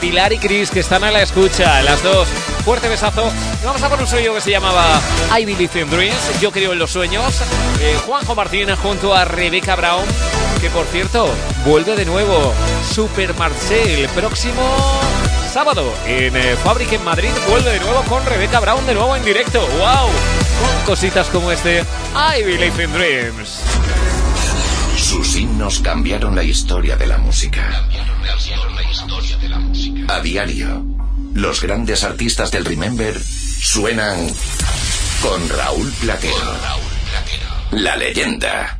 Pilar 0.00 0.32
y 0.32 0.38
Chris, 0.38 0.70
que 0.70 0.80
están 0.80 1.04
a 1.04 1.10
la 1.10 1.22
escucha, 1.22 1.80
las 1.82 2.02
dos. 2.02 2.26
Fuerte 2.64 2.88
besazo. 2.88 3.30
Vamos 3.64 3.82
a 3.82 3.88
por 3.88 4.00
un 4.00 4.06
sueño 4.06 4.34
que 4.34 4.40
se 4.40 4.50
llamaba 4.50 5.00
I 5.38 5.44
Believe 5.44 5.80
in 5.80 5.88
Dreams, 5.88 6.40
Yo 6.40 6.50
creo 6.50 6.72
en 6.72 6.78
los 6.78 6.90
sueños. 6.90 7.40
Juanjo 8.06 8.34
Martín 8.34 8.68
junto 8.76 9.14
a 9.14 9.24
Rebeca 9.24 9.76
Brown, 9.76 10.04
que 10.60 10.68
por 10.70 10.84
cierto, 10.86 11.28
vuelve 11.64 11.94
de 11.94 12.04
nuevo. 12.04 12.52
Super 12.92 13.34
Marcel, 13.34 14.08
próximo 14.08 15.00
sábado 15.50 15.92
en 16.06 16.36
eh, 16.36 16.56
Fábrica 16.62 16.94
en 16.94 17.04
Madrid, 17.04 17.30
vuelve 17.48 17.72
de 17.72 17.80
nuevo 17.80 18.02
con 18.08 18.24
Rebeca 18.24 18.60
Brown 18.60 18.86
de 18.86 18.94
nuevo 18.94 19.16
en 19.16 19.24
directo. 19.24 19.60
¡Wow! 19.60 20.08
Con 20.60 20.84
cositas 20.86 21.28
como 21.28 21.50
este 21.50 21.84
I 22.14 22.42
Believe 22.42 22.84
in 22.84 22.92
Dreams. 22.92 23.79
Sus 25.10 25.34
himnos 25.34 25.80
cambiaron 25.80 26.36
la 26.36 26.44
historia 26.44 26.96
de 26.96 27.04
la 27.04 27.18
música. 27.18 27.68
A 30.06 30.20
diario, 30.20 30.84
los 31.34 31.60
grandes 31.60 32.04
artistas 32.04 32.52
del 32.52 32.64
Remember 32.64 33.20
suenan 33.20 34.28
con 35.20 35.48
Raúl 35.48 35.90
Platero. 36.00 36.36
La 37.72 37.96
leyenda. 37.96 38.79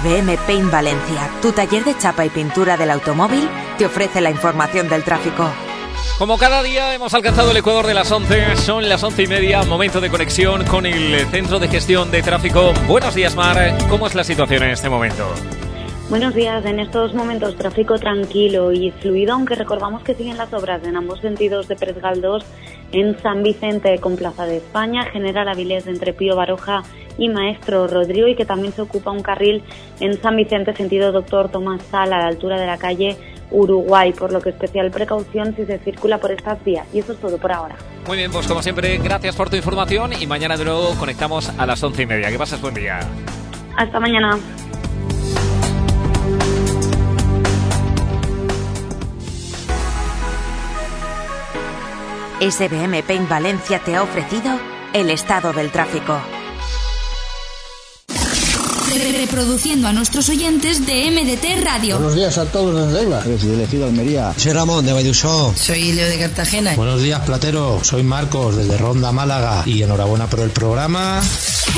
SBM 0.00 0.36
Paint 0.46 0.70
Valencia, 0.70 1.30
tu 1.42 1.52
taller 1.52 1.84
de 1.84 1.96
chapa 1.96 2.24
y 2.24 2.30
pintura 2.30 2.76
del 2.76 2.90
automóvil, 2.90 3.46
te 3.76 3.84
ofrece 3.84 4.20
la 4.20 4.30
información 4.30 4.88
del 4.88 5.04
tráfico. 5.04 5.50
Como 6.18 6.38
cada 6.38 6.62
día 6.62 6.94
hemos 6.94 7.12
alcanzado 7.12 7.50
el 7.50 7.58
Ecuador 7.58 7.86
de 7.86 7.94
las 7.94 8.10
11, 8.10 8.56
son 8.56 8.88
las 8.88 9.02
once 9.02 9.22
y 9.22 9.26
media, 9.26 9.62
momento 9.64 10.00
de 10.00 10.08
conexión 10.08 10.64
con 10.64 10.86
el 10.86 11.26
Centro 11.30 11.58
de 11.58 11.68
Gestión 11.68 12.10
de 12.10 12.22
Tráfico. 12.22 12.72
Buenos 12.86 13.14
días, 13.14 13.34
Mar. 13.34 13.76
¿Cómo 13.88 14.06
es 14.06 14.14
la 14.14 14.24
situación 14.24 14.62
en 14.62 14.70
este 14.70 14.88
momento? 14.88 15.34
Buenos 16.10 16.34
días, 16.34 16.64
en 16.64 16.80
estos 16.80 17.14
momentos 17.14 17.54
tráfico 17.54 17.96
tranquilo 17.96 18.72
y 18.72 18.90
fluido, 18.90 19.34
aunque 19.34 19.54
recordamos 19.54 20.02
que 20.02 20.16
siguen 20.16 20.36
las 20.36 20.52
obras 20.52 20.82
en 20.82 20.96
ambos 20.96 21.20
sentidos 21.20 21.68
de 21.68 21.76
Presgal 21.76 22.20
2 22.20 22.44
en 22.90 23.16
San 23.22 23.44
Vicente 23.44 23.96
con 24.00 24.16
Plaza 24.16 24.44
de 24.44 24.56
España, 24.56 25.04
General 25.04 25.48
Avilés 25.48 25.86
entre 25.86 26.12
Pío 26.12 26.34
Baroja 26.34 26.82
y 27.16 27.28
Maestro 27.28 27.86
Rodrigo 27.86 28.26
y 28.26 28.34
que 28.34 28.44
también 28.44 28.72
se 28.72 28.82
ocupa 28.82 29.12
un 29.12 29.22
carril 29.22 29.62
en 30.00 30.20
San 30.20 30.36
Vicente 30.36 30.74
sentido 30.74 31.12
Doctor 31.12 31.48
Tomás 31.48 31.80
Sala 31.92 32.16
a 32.16 32.22
la 32.22 32.26
altura 32.26 32.60
de 32.60 32.66
la 32.66 32.76
calle 32.76 33.16
Uruguay, 33.52 34.12
por 34.12 34.32
lo 34.32 34.40
que 34.40 34.50
especial 34.50 34.90
precaución 34.90 35.54
si 35.54 35.64
se 35.64 35.78
circula 35.78 36.18
por 36.18 36.32
estas 36.32 36.62
vías. 36.64 36.88
Y 36.92 36.98
eso 36.98 37.12
es 37.12 37.20
todo 37.20 37.38
por 37.38 37.52
ahora. 37.52 37.76
Muy 38.08 38.16
bien, 38.16 38.32
pues 38.32 38.48
como 38.48 38.64
siempre, 38.64 38.98
gracias 38.98 39.36
por 39.36 39.48
tu 39.48 39.54
información 39.54 40.12
y 40.20 40.26
mañana 40.26 40.56
de 40.56 40.64
nuevo 40.64 40.92
conectamos 40.98 41.52
a 41.56 41.66
las 41.66 41.80
once 41.84 42.02
y 42.02 42.06
media. 42.06 42.32
Que 42.32 42.36
pases 42.38 42.60
buen 42.60 42.74
día. 42.74 42.98
Hasta 43.76 44.00
mañana. 44.00 44.36
SBM 52.40 53.02
Paint 53.02 53.28
Valencia 53.28 53.82
te 53.84 53.94
ha 53.94 54.02
ofrecido 54.02 54.58
el 54.94 55.10
estado 55.10 55.52
del 55.52 55.70
tráfico. 55.70 56.18
Reproduciendo 59.12 59.86
a 59.88 59.92
nuestros 59.92 60.30
oyentes 60.30 60.86
de 60.86 61.10
MDT 61.10 61.62
Radio. 61.62 61.98
Buenos 61.98 62.14
días 62.14 62.38
a 62.38 62.46
todos 62.46 62.86
desde 62.86 63.04
Eibar. 63.04 63.22
Desde 63.24 63.52
elegido 63.52 63.84
Almería. 63.84 64.32
Soy 64.36 64.52
Ramón 64.52 64.86
de 64.86 64.94
Baidusó. 64.94 65.54
Soy 65.54 65.92
Leo 65.92 66.08
de 66.08 66.18
Cartagena. 66.18 66.74
Buenos 66.74 67.02
días, 67.02 67.20
Platero. 67.20 67.78
Soy 67.84 68.02
Marcos 68.02 68.56
desde 68.56 68.78
Ronda 68.78 69.12
Málaga 69.12 69.62
y 69.66 69.82
enhorabuena 69.82 70.26
por 70.26 70.40
el 70.40 70.50
programa. 70.50 71.20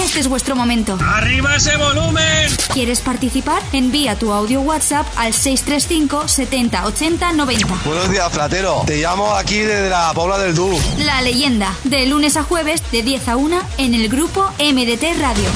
Este 0.00 0.20
es 0.20 0.28
vuestro 0.28 0.56
momento. 0.56 0.98
¡Arriba 1.00 1.56
ese 1.56 1.76
volumen! 1.76 2.50
¿Quieres 2.72 3.00
participar? 3.00 3.62
Envía 3.72 4.18
tu 4.18 4.32
audio 4.32 4.60
WhatsApp 4.62 5.06
al 5.16 5.32
635 5.32 6.28
70 6.28 6.86
80 6.86 7.32
90. 7.32 7.66
Buenos 7.84 8.10
días, 8.10 8.28
Platero. 8.30 8.82
Te 8.86 8.96
llamo 8.98 9.34
aquí 9.34 9.58
desde 9.58 9.90
la 9.90 10.12
Pobla 10.14 10.38
del 10.38 10.54
Du. 10.54 10.78
La 10.98 11.20
leyenda, 11.22 11.74
de 11.84 12.06
lunes 12.06 12.36
a 12.36 12.42
jueves 12.42 12.82
de 12.90 13.02
10 13.02 13.28
a 13.28 13.36
1 13.36 13.60
en 13.78 13.94
el 13.94 14.08
grupo 14.08 14.50
MDT 14.58 15.18
Radio. 15.20 15.48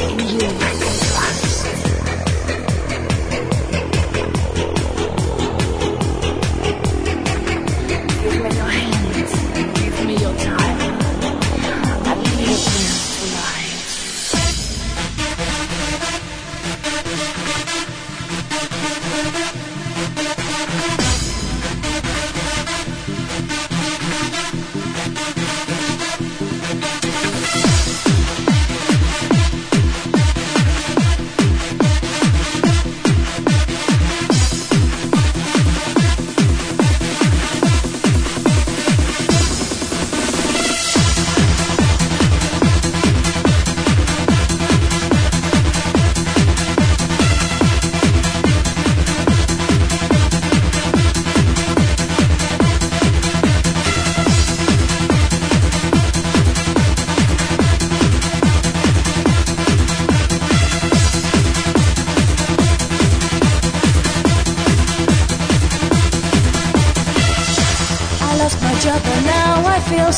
In 0.00 0.18
you, 0.40 0.73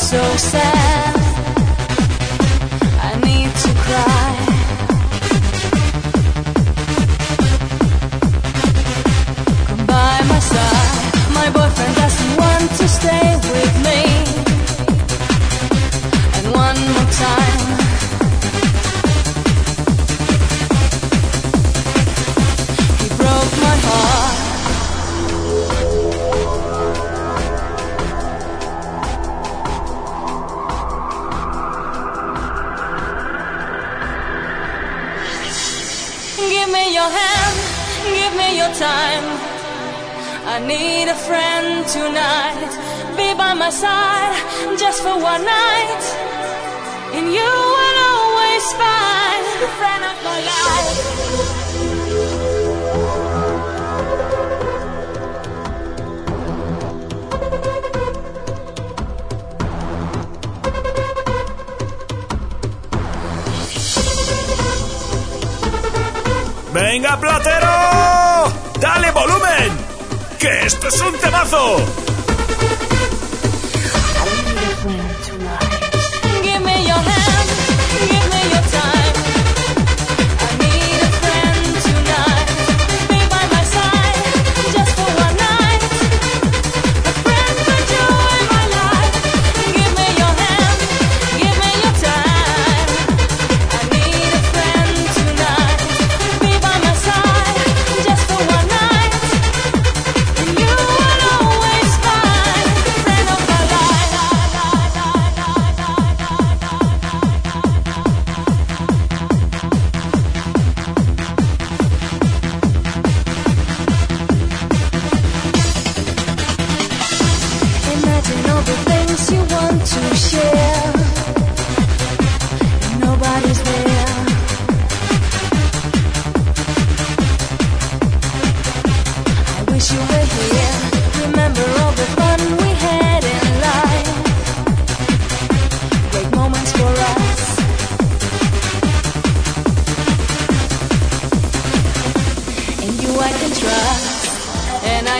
so 0.07 0.37
sad. 0.37 1.06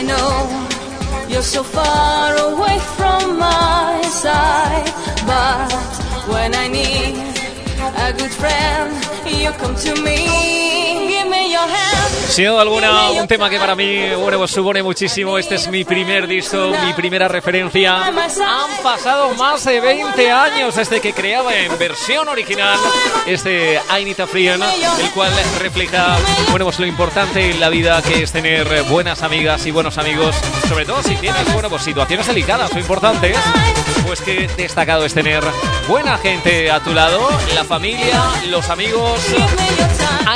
Know 0.08 0.68
you're 1.30 1.50
so 1.58 1.64
far 1.64 2.36
away 2.50 2.80
from 2.98 3.38
my 3.38 4.02
side. 4.24 4.90
But 5.26 5.72
when 6.32 6.56
I 6.56 6.68
need 6.68 7.16
a 8.06 8.14
good 8.20 8.32
friend, 8.32 8.94
you 9.26 9.52
come 9.62 9.76
to 9.76 9.92
me. 10.02 10.20
Give 11.10 11.30
me. 11.30 11.37
Sin 12.30 12.46
duda 12.46 12.62
alguna, 12.62 13.10
un 13.12 13.28
tema 13.28 13.50
que 13.50 13.58
para 13.58 13.76
mí, 13.76 14.10
bueno, 14.16 14.38
pues 14.38 14.52
supone 14.52 14.84
muchísimo. 14.84 15.38
Este 15.38 15.56
es 15.56 15.68
mi 15.70 15.84
primer 15.84 16.28
disco, 16.28 16.72
mi 16.86 16.94
primera 16.94 17.28
referencia. 17.28 18.06
Han 18.06 18.16
pasado 18.84 19.34
más 19.36 19.64
de 19.64 19.80
20 19.80 20.32
años 20.32 20.76
desde 20.76 21.02
que 21.02 21.14
creaba 21.14 21.56
en 21.56 21.78
versión 21.80 22.28
original 22.28 22.78
este 23.26 23.82
I 23.98 24.06
Need 24.06 24.20
a 24.20 24.28
Friend, 24.28 24.64
el 25.00 25.10
cual 25.12 25.32
refleja, 25.60 26.18
bueno, 26.52 26.66
pues 26.66 26.80
lo 26.80 26.86
importante 26.86 27.50
en 27.50 27.60
la 27.60 27.70
vida 27.70 28.02
que 28.02 28.22
es 28.22 28.32
tener 28.32 28.84
buenas 28.84 29.24
amigas 29.24 29.66
y 29.66 29.72
buenos 29.72 29.98
amigos, 29.98 30.36
sobre 30.68 30.86
todo 30.86 31.02
si 31.02 31.16
tienes, 31.16 31.52
bueno, 31.54 31.70
pues 31.70 31.82
situaciones 31.84 32.28
delicadas 32.28 32.72
o 32.74 32.78
importantes, 32.78 33.38
pues 34.06 34.22
que 34.22 34.48
destacado 34.58 35.06
es 35.06 35.14
tener 35.14 35.44
buena 35.88 36.18
gente 36.18 36.70
a 36.70 36.82
tu 36.82 36.94
lado, 36.94 37.30
la 37.56 37.64
familia, 37.64 38.22
los 38.50 38.70
amigos. 38.70 39.22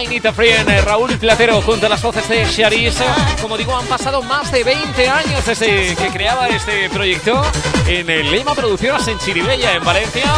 I 0.02 0.08
Need 0.08 0.26
a 0.26 0.34
Friend, 0.34 0.70
Raúl 0.86 1.11
Platero 1.20 1.62
junto 1.62 1.86
a 1.86 1.90
las 1.90 2.02
voces 2.02 2.28
de 2.28 2.46
Sharis. 2.46 2.98
Como 3.42 3.58
digo, 3.58 3.76
han 3.76 3.86
pasado 3.86 4.22
más 4.22 4.52
de 4.52 4.64
20 4.64 5.10
años 5.10 5.46
desde 5.46 5.96
que 5.96 6.08
creaba 6.10 6.48
este 6.48 6.90
proyecto 6.90 7.42
en 7.88 8.10
el 8.10 8.32
Lema 8.32 8.54
Producciones 8.54 9.08
en 9.08 9.18
Chiribella, 9.20 9.74
en 9.74 9.84
Valencia. 9.84 10.32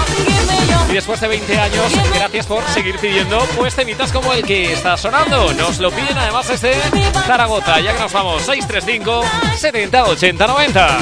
Y 0.90 0.94
después 0.94 1.20
de 1.22 1.28
20 1.28 1.60
años, 1.60 1.92
gracias 2.14 2.46
por 2.46 2.64
seguir 2.70 2.98
pidiendo 3.00 3.40
pues 3.58 3.76
temitas 3.76 4.12
como 4.12 4.34
el 4.34 4.44
que 4.44 4.74
está 4.74 4.98
sonando. 4.98 5.54
Nos 5.54 5.80
lo 5.80 5.92
piden 5.92 6.18
además 6.18 6.48
desde 6.48 6.74
Zaragoza, 7.26 7.80
ya 7.80 7.94
que 7.94 8.00
nos 8.00 8.12
vamos 8.12 8.44
635 8.44 9.24
70 9.58 10.04
80 10.06 10.48
90. 10.48 10.98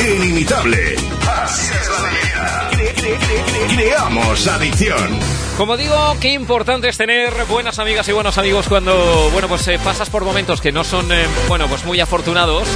Inimitable. 0.00 1.07
Así 1.42 1.72
es 1.72 1.88
la 1.88 2.10
leyenda. 2.10 2.70
Cre- 2.70 2.94
cre- 2.94 3.18
cre- 3.18 3.44
cre- 3.44 3.74
Creamos 3.76 4.46
adicción. 4.46 5.18
Como 5.56 5.76
digo, 5.76 6.16
qué 6.20 6.32
importante 6.32 6.88
es 6.88 6.96
tener 6.96 7.32
buenas 7.48 7.78
amigas 7.78 8.06
y 8.08 8.12
buenos 8.12 8.38
amigos 8.38 8.66
cuando, 8.68 9.28
bueno, 9.32 9.48
pues 9.48 9.66
eh, 9.68 9.78
pasas 9.82 10.08
por 10.08 10.24
momentos 10.24 10.60
que 10.60 10.70
no 10.70 10.84
son, 10.84 11.10
eh, 11.10 11.26
bueno, 11.48 11.66
pues 11.66 11.84
muy 11.84 11.98
afortunados. 12.00 12.68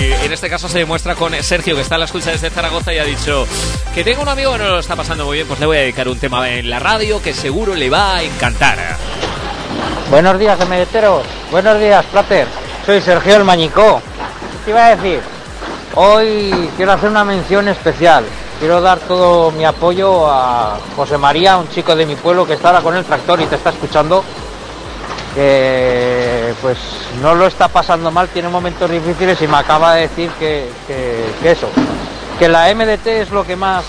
Y 0.00 0.12
en 0.24 0.32
este 0.32 0.48
caso 0.48 0.68
se 0.68 0.78
demuestra 0.78 1.16
con 1.16 1.32
Sergio, 1.42 1.74
que 1.74 1.82
está 1.82 1.96
en 1.96 2.00
la 2.00 2.04
escucha 2.06 2.30
desde 2.30 2.50
Zaragoza 2.50 2.92
y 2.92 2.98
ha 2.98 3.04
dicho 3.04 3.46
que 3.94 4.04
tengo 4.04 4.22
un 4.22 4.28
amigo 4.28 4.52
que 4.52 4.58
no 4.58 4.68
lo 4.68 4.78
está 4.78 4.94
pasando 4.94 5.24
muy 5.26 5.38
bien, 5.38 5.48
pues 5.48 5.58
le 5.58 5.66
voy 5.66 5.76
a 5.78 5.80
dedicar 5.80 6.06
un 6.08 6.18
tema 6.18 6.48
en 6.50 6.70
la 6.70 6.78
radio 6.78 7.20
que 7.20 7.34
seguro 7.34 7.74
le 7.74 7.90
va 7.90 8.16
a 8.16 8.22
encantar. 8.22 8.78
Buenos 10.10 10.38
días, 10.38 10.60
emedeteros. 10.60 11.24
Buenos 11.50 11.80
días, 11.80 12.04
Plater. 12.06 12.46
Soy 12.86 13.00
Sergio 13.00 13.36
el 13.36 13.44
Mañicó. 13.44 14.00
¿Qué 14.00 14.64
te 14.66 14.70
iba 14.70 14.86
a 14.86 14.96
decir? 14.96 15.20
Hoy 15.94 16.70
quiero 16.76 16.92
hacer 16.92 17.10
una 17.10 17.24
mención 17.24 17.68
especial. 17.68 18.24
Quiero 18.58 18.80
dar 18.80 18.98
todo 19.00 19.50
mi 19.50 19.66
apoyo 19.66 20.26
a 20.26 20.78
José 20.96 21.18
María, 21.18 21.58
un 21.58 21.68
chico 21.68 21.94
de 21.94 22.06
mi 22.06 22.16
pueblo 22.16 22.46
que 22.46 22.54
está 22.54 22.68
ahora 22.68 22.80
con 22.80 22.96
el 22.96 23.04
tractor 23.04 23.40
y 23.42 23.46
te 23.46 23.56
está 23.56 23.70
escuchando. 23.70 24.24
Que 25.34 26.54
pues 26.62 26.78
no 27.20 27.34
lo 27.34 27.46
está 27.46 27.68
pasando 27.68 28.10
mal, 28.10 28.28
tiene 28.28 28.48
momentos 28.48 28.90
difíciles 28.90 29.40
y 29.42 29.46
me 29.46 29.56
acaba 29.56 29.94
de 29.94 30.02
decir 30.02 30.30
que, 30.38 30.68
eso, 31.44 31.68
que 32.38 32.48
la 32.48 32.74
MDT 32.74 33.06
es 33.06 33.30
lo 33.30 33.44
que 33.44 33.56
más 33.56 33.84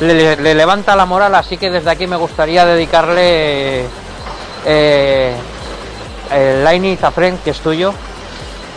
le, 0.00 0.36
le 0.36 0.54
levanta 0.54 0.96
la 0.96 1.06
moral, 1.06 1.34
así 1.34 1.56
que 1.56 1.70
desde 1.70 1.90
aquí 1.90 2.06
me 2.06 2.16
gustaría 2.16 2.66
dedicarle 2.66 3.86
eh, 4.66 5.34
el 6.30 6.62
Laini 6.62 6.96
Zafren, 6.96 7.38
que 7.38 7.50
es 7.50 7.60
tuyo, 7.60 7.94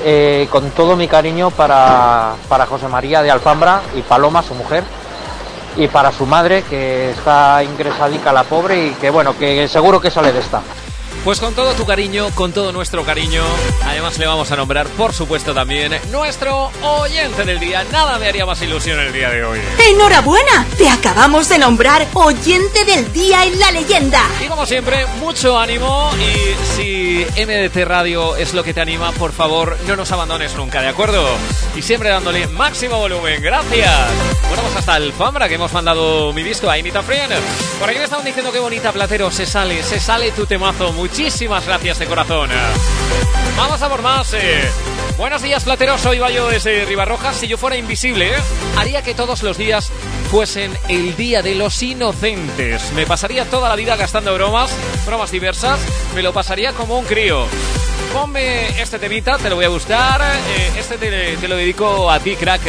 eh, 0.03 0.47
con 0.49 0.69
todo 0.71 0.95
mi 0.95 1.07
cariño 1.07 1.51
para, 1.51 2.33
para 2.49 2.65
José 2.65 2.87
María 2.87 3.21
de 3.21 3.31
Alfambra 3.31 3.81
y 3.95 4.01
Paloma, 4.01 4.43
su 4.43 4.53
mujer, 4.53 4.83
y 5.75 5.87
para 5.87 6.11
su 6.11 6.25
madre, 6.25 6.63
que 6.63 7.11
está 7.11 7.63
ingresadica 7.63 8.31
la 8.31 8.43
pobre 8.43 8.87
y 8.87 8.89
que 8.91 9.09
bueno, 9.09 9.37
que 9.37 9.67
seguro 9.67 9.99
que 9.99 10.11
sale 10.11 10.31
de 10.31 10.39
esta. 10.39 10.61
Pues 11.23 11.39
con 11.39 11.55
todo 11.55 11.73
tu 11.73 11.85
cariño, 11.85 12.31
con 12.35 12.51
todo 12.51 12.73
nuestro 12.73 13.05
cariño, 13.05 13.43
además 13.85 14.17
le 14.17 14.27
vamos 14.27 14.51
a 14.51 14.57
nombrar, 14.57 14.87
por 14.87 15.13
supuesto, 15.13 15.53
también 15.53 15.93
nuestro 16.11 16.69
oyente 16.81 17.45
del 17.45 17.61
día. 17.61 17.85
Nada 17.93 18.19
me 18.19 18.27
haría 18.27 18.45
más 18.45 18.61
ilusión 18.61 18.99
el 18.99 19.13
día 19.13 19.29
de 19.29 19.45
hoy. 19.45 19.59
¡Enhorabuena! 19.89 20.67
Te 20.77 20.89
acabamos 20.89 21.47
de 21.47 21.59
nombrar 21.59 22.05
oyente 22.13 22.83
del 22.83 23.13
día 23.13 23.45
en 23.45 23.57
la 23.57 23.71
leyenda. 23.71 24.21
Y 24.43 24.49
como 24.49 24.65
siempre, 24.65 25.05
mucho 25.21 25.57
ánimo 25.57 26.11
y 26.19 26.75
si 26.75 27.25
MDT 27.41 27.85
Radio 27.85 28.35
es 28.35 28.53
lo 28.53 28.65
que 28.65 28.73
te 28.73 28.81
anima, 28.81 29.13
por 29.13 29.31
favor, 29.31 29.77
no 29.87 29.95
nos 29.95 30.11
abandones 30.11 30.55
nunca, 30.55 30.81
¿de 30.81 30.89
acuerdo? 30.89 31.25
Y 31.73 31.81
siempre 31.81 32.09
dándole 32.09 32.47
máximo 32.47 32.97
volumen, 32.97 33.41
gracias. 33.41 34.11
Bueno, 34.49 34.61
pues 34.63 34.75
hasta 34.75 34.97
el 34.97 35.13
Fambra 35.13 35.47
que 35.47 35.55
hemos 35.55 35.71
mandado 35.71 36.33
mi 36.33 36.43
disco 36.43 36.69
a 36.69 36.77
Inita 36.77 37.01
Friend. 37.01 37.31
Por 37.79 37.89
aquí 37.89 37.97
me 37.97 38.03
estaban 38.03 38.25
diciendo 38.25 38.51
que 38.51 38.59
bonita, 38.59 38.91
Platero, 38.91 39.31
se 39.31 39.45
sale, 39.45 39.81
se 39.83 40.01
sale 40.01 40.31
tu 40.31 40.45
temazo. 40.45 40.91
Muchísimas 41.15 41.63
gracias 41.67 41.99
de 41.99 42.07
corazón. 42.07 42.49
Vamos 43.55 43.79
a 43.79 43.87
por 43.87 44.01
más. 44.01 44.33
eh. 44.33 44.67
Buenos 45.15 45.43
días, 45.43 45.63
Platero, 45.63 45.95
soy 45.99 46.17
Bayo 46.17 46.47
desde 46.47 46.85
Ribarrojas. 46.85 47.35
Si 47.35 47.47
yo 47.47 47.55
fuera 47.55 47.77
invisible, 47.77 48.29
eh, 48.29 48.39
haría 48.77 49.03
que 49.03 49.13
todos 49.13 49.43
los 49.43 49.55
días 49.55 49.91
fuesen 50.31 50.75
el 50.89 51.15
Día 51.15 51.43
de 51.43 51.53
los 51.53 51.83
Inocentes. 51.83 52.91
Me 52.93 53.05
pasaría 53.05 53.45
toda 53.47 53.69
la 53.69 53.75
vida 53.75 53.95
gastando 53.95 54.33
bromas, 54.33 54.75
bromas 55.05 55.29
diversas. 55.29 55.79
Me 56.15 56.23
lo 56.23 56.33
pasaría 56.33 56.73
como 56.73 56.97
un 56.97 57.05
crío. 57.05 57.45
Ponme 58.13 58.79
este 58.79 58.99
temita, 58.99 59.37
te 59.39 59.49
lo 59.49 59.55
voy 59.55 59.65
a 59.65 59.69
gustar. 59.69 60.21
eh, 60.21 60.71
este 60.77 60.97
te, 60.97 61.35
te 61.37 61.47
lo 61.47 61.57
dedico 61.57 62.11
a 62.11 62.19
ti, 62.19 62.35
crack. 62.35 62.61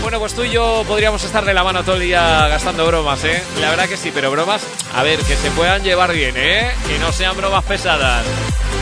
Bueno, 0.00 0.18
pues 0.18 0.32
tú 0.32 0.42
y 0.42 0.50
yo 0.50 0.84
podríamos 0.88 1.22
estar 1.22 1.44
de 1.44 1.52
la 1.52 1.62
mano 1.62 1.84
todo 1.84 1.96
el 1.96 2.00
día 2.02 2.48
gastando 2.48 2.86
bromas, 2.86 3.22
¿eh? 3.24 3.42
La 3.60 3.68
verdad 3.68 3.86
que 3.88 3.98
sí, 3.98 4.10
pero 4.14 4.30
bromas, 4.30 4.62
a 4.94 5.02
ver, 5.02 5.18
que 5.20 5.36
se 5.36 5.50
puedan 5.50 5.82
llevar 5.82 6.12
bien, 6.14 6.34
¿eh? 6.36 6.70
Que 6.88 6.98
no 6.98 7.12
sean 7.12 7.36
bromas 7.36 7.62
pesadas. 7.64 8.24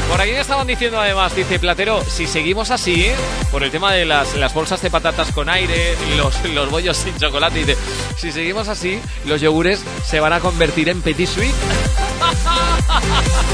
Por 0.08 0.20
aquí 0.20 0.32
me 0.32 0.40
estaban 0.40 0.66
diciendo 0.66 1.00
además, 1.00 1.36
dice 1.36 1.58
Platero, 1.58 2.02
si 2.04 2.26
seguimos 2.26 2.70
así, 2.70 3.04
¿eh? 3.04 3.14
por 3.50 3.62
el 3.62 3.70
tema 3.70 3.92
de 3.92 4.04
las, 4.04 4.34
las 4.34 4.54
bolsas 4.54 4.80
de 4.82 4.90
patatas 4.90 5.32
con 5.32 5.48
aire, 5.48 5.96
los, 6.16 6.42
los 6.44 6.70
bollos 6.70 6.96
sin 6.96 7.16
chocolate, 7.18 7.58
dice, 7.58 7.76
si 8.16 8.32
seguimos 8.32 8.68
así, 8.68 9.00
los 9.26 9.40
yogures 9.40 9.84
se 10.04 10.20
van 10.20 10.32
a 10.32 10.40
convertir 10.40 10.88
en 10.88 11.02
petit 11.02 11.28
suite. 11.28 11.54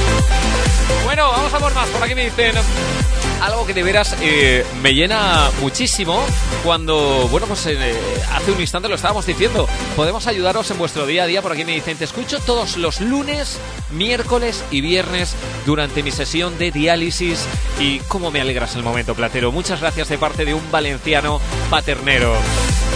Bueno, 1.04 1.30
vamos 1.30 1.54
a 1.54 1.58
por 1.58 1.74
más. 1.74 1.88
Por 1.90 2.02
aquí 2.02 2.14
me 2.14 2.24
dicen 2.24 2.54
algo 3.44 3.66
que 3.66 3.74
de 3.74 3.82
veras 3.82 4.16
eh, 4.20 4.64
me 4.82 4.94
llena 4.94 5.50
muchísimo 5.60 6.24
cuando, 6.62 7.28
bueno, 7.30 7.46
pues 7.46 7.66
eh, 7.66 7.94
hace 8.32 8.52
un 8.52 8.60
instante 8.60 8.88
lo 8.88 8.94
estábamos 8.94 9.26
diciendo. 9.26 9.68
Podemos 9.96 10.26
ayudaros 10.26 10.70
en 10.70 10.78
vuestro 10.78 11.06
día 11.06 11.24
a 11.24 11.26
día. 11.26 11.42
Por 11.42 11.52
aquí 11.52 11.64
me 11.64 11.72
dicen, 11.72 11.96
te 11.98 12.04
escucho 12.04 12.40
todos 12.40 12.76
los 12.76 13.00
lunes, 13.00 13.58
miércoles 13.92 14.64
y 14.70 14.80
viernes 14.80 15.34
durante 15.66 16.02
mi 16.02 16.10
sesión 16.10 16.56
de 16.58 16.70
diálisis. 16.70 17.46
Y 17.78 17.98
cómo 18.00 18.30
me 18.30 18.40
alegras 18.40 18.76
el 18.76 18.82
momento, 18.82 19.14
Platero. 19.14 19.52
Muchas 19.52 19.80
gracias 19.80 20.08
de 20.08 20.18
parte 20.18 20.44
de 20.44 20.54
un 20.54 20.70
valenciano 20.70 21.40
paternero. 21.70 22.34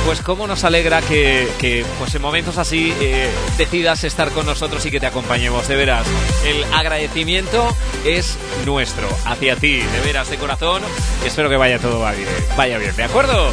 Pues 0.06 0.22
cómo 0.22 0.46
nos 0.46 0.64
alegra 0.64 1.02
que, 1.02 1.48
que, 1.58 1.84
pues 1.98 2.14
en 2.14 2.22
momentos 2.22 2.56
así 2.56 2.94
eh, 3.00 3.28
decidas 3.58 4.04
estar 4.04 4.30
con 4.30 4.46
nosotros 4.46 4.84
y 4.86 4.90
que 4.90 5.00
te 5.00 5.06
acompañemos, 5.06 5.68
de 5.68 5.76
veras. 5.76 6.06
El 6.46 6.64
agradecimiento 6.72 7.76
es 8.06 8.38
nuestro, 8.64 9.08
hacia 9.26 9.56
ti, 9.56 9.78
de 9.78 10.00
veras, 10.00 10.30
de 10.30 10.38
corazón. 10.38 10.82
Espero 11.26 11.50
que 11.50 11.56
vaya 11.56 11.78
todo 11.78 11.98
bien, 12.12 12.28
vaya 12.56 12.78
bien, 12.78 12.96
¿de 12.96 13.04
acuerdo? 13.04 13.52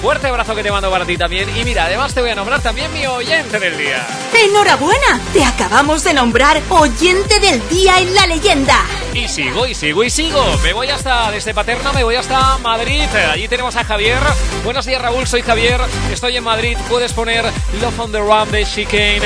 Fuerte 0.00 0.26
abrazo 0.26 0.54
que 0.54 0.62
te 0.62 0.70
mando 0.70 0.90
para 0.90 1.04
ti 1.04 1.16
también. 1.16 1.48
Y 1.56 1.64
mira, 1.64 1.86
además 1.86 2.14
te 2.14 2.20
voy 2.20 2.30
a 2.30 2.34
nombrar 2.34 2.60
también 2.60 2.92
mi 2.92 3.06
oyente 3.06 3.58
del 3.58 3.76
día. 3.76 4.06
¡Enhorabuena! 4.34 5.20
Te 5.32 5.44
acabamos 5.44 6.04
de 6.04 6.12
nombrar 6.12 6.60
oyente 6.68 7.40
del 7.40 7.66
día 7.68 7.98
en 7.98 8.14
la 8.14 8.26
leyenda. 8.26 8.84
Y 9.14 9.28
sigo, 9.28 9.66
y 9.66 9.74
sigo, 9.74 10.02
y 10.02 10.10
sigo. 10.10 10.44
Me 10.62 10.72
voy 10.72 10.88
hasta, 10.88 11.30
desde 11.30 11.54
Paterna, 11.54 11.92
me 11.92 12.02
voy 12.04 12.16
hasta 12.16 12.58
Madrid. 12.58 13.04
Allí 13.32 13.48
tenemos 13.48 13.76
a 13.76 13.84
Javier. 13.84 14.18
Buenos 14.64 14.86
días, 14.86 15.00
Raúl, 15.00 15.26
soy 15.26 15.42
Javier. 15.42 15.80
Estoy 16.12 16.36
en 16.36 16.44
Madrid. 16.44 16.76
Puedes 16.88 17.12
poner 17.12 17.44
Love 17.80 18.00
on 18.00 18.12
the 18.12 18.18
Run 18.18 18.50
de 18.50 18.66
Chicane. 18.66 19.22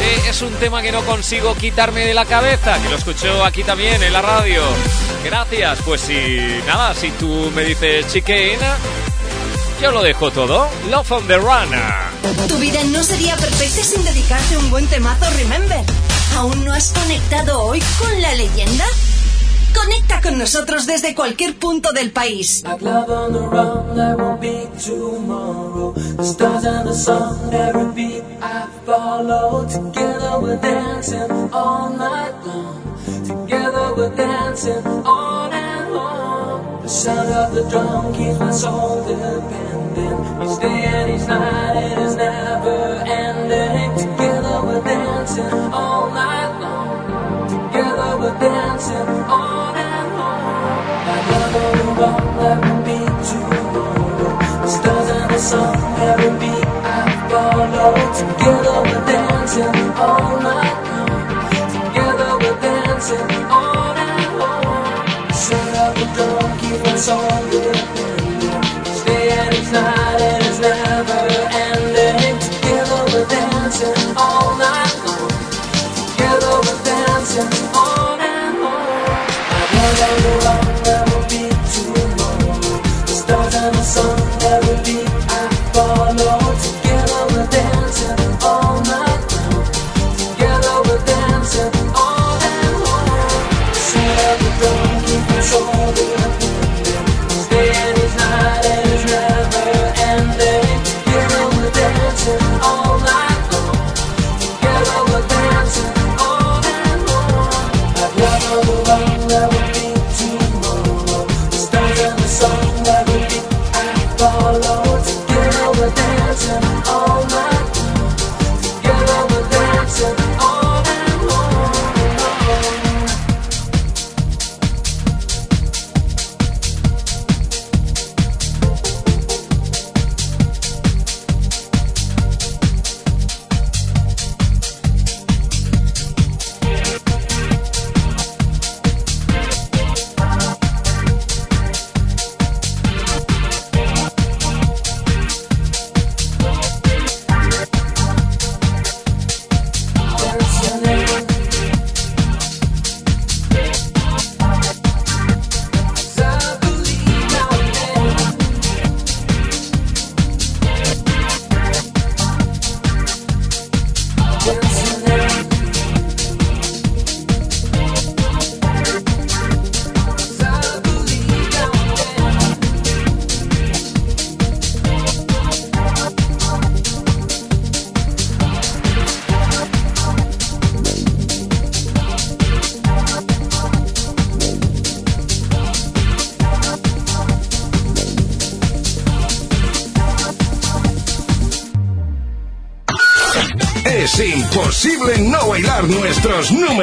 Eh, 0.00 0.22
es 0.28 0.42
un 0.42 0.52
tema 0.54 0.82
que 0.82 0.92
no 0.92 1.02
consigo 1.02 1.54
quitarme 1.54 2.04
de 2.04 2.14
la 2.14 2.26
cabeza, 2.26 2.80
que 2.82 2.88
lo 2.88 2.96
escucho 2.96 3.44
aquí 3.44 3.64
también 3.64 4.02
en 4.02 4.12
la 4.12 4.22
radio. 4.22 4.62
Gracias. 5.24 5.80
Pues 5.84 6.02
si, 6.02 6.60
nada, 6.66 6.94
si 6.94 7.10
tú 7.12 7.50
me 7.54 7.64
dices 7.64 8.06
Chicane, 8.08 8.58
yo 9.80 9.90
lo 9.90 10.02
dejo 10.02 10.30
todo. 10.30 10.68
Love 10.90 11.12
on 11.12 11.26
the 11.26 11.38
Run. 11.38 11.70
Tu 12.48 12.56
vida 12.56 12.80
no 12.84 13.02
sería 13.02 13.36
perfecta 13.36 13.82
sin 13.82 14.04
dedicarte 14.04 14.56
un 14.58 14.70
buen 14.70 14.86
temazo 14.86 15.24
Remember. 15.36 15.82
¿Aún 16.36 16.64
no 16.64 16.72
has 16.72 16.92
conectado 16.92 17.62
hoy 17.64 17.82
con 17.98 18.20
la 18.20 18.34
leyenda? 18.34 18.84
Conecta 19.74 20.20
con 20.20 20.38
nosotros 20.38 20.86
desde 20.86 21.14
cualquier 21.14 21.58
punto 21.58 21.92
del 21.92 22.10
país. 22.10 22.62
Like 22.64 22.84
love 22.84 23.08
on 23.08 23.32
the 23.32 23.40
run, 23.40 23.94
there 23.94 24.16
won't 24.16 24.40
be 24.40 24.68
tomorrow. 24.78 25.92
The 25.92 26.24
stars 26.24 26.64
and 26.64 26.88
the 26.88 26.94
sun, 26.94 27.52
every 27.52 27.92
beat 27.94 28.22
I 28.42 28.66
follow. 28.84 29.66
Together 29.66 30.40
we're 30.40 30.60
dancing 30.60 31.30
all 31.52 31.90
night 31.90 32.34
long. 32.44 32.82
Together 33.26 33.94
we're 33.96 34.14
dancing 34.16 34.84
on 35.04 35.52
and 35.52 35.94
on. 35.94 36.82
The 36.82 36.88
sound 36.88 37.28
of 37.28 37.54
the 37.54 37.68
drum 37.70 38.12
keeps 38.12 38.38
my 38.40 38.50
soul 38.50 39.04
Each 40.00 40.58
day 40.60 40.84
and 40.84 41.10
each 41.14 41.28
night 41.28 41.76
it 41.76 41.98
is 41.98 42.16
never 42.16 43.04
ending. 43.04 43.90
Together 43.98 44.56
we're 44.64 44.82
dancing 44.82 45.52
all 45.72 46.10
night 46.10 46.52
long. 46.60 47.48
Together 47.48 48.16
we're 48.20 48.38
dancing 48.40 49.08
on 49.28 49.76
and 49.76 50.12
on. 50.16 50.40
Every 52.50 52.76
beat 52.86 53.16
tomorrow. 53.28 54.38
The 54.62 54.68
stars 54.68 55.08
and 55.10 55.30
the 55.30 55.38
sun, 55.38 56.38
beat. 56.40 56.70
Together 58.20 58.76
we're 58.88 59.04
dancing 59.04 59.76
all 59.96 60.40
night 60.40 60.78
long. 60.88 61.20
Together 61.74 62.30
we're 62.40 62.60
dancing 62.60 63.30
on 63.50 63.96
and 63.96 64.40
on. 64.40 65.38
Keeps 66.60 66.82
my 66.84 66.96
soul 66.96 67.28
depending. 67.50 68.19
Each 69.72 69.76
day 69.76 70.09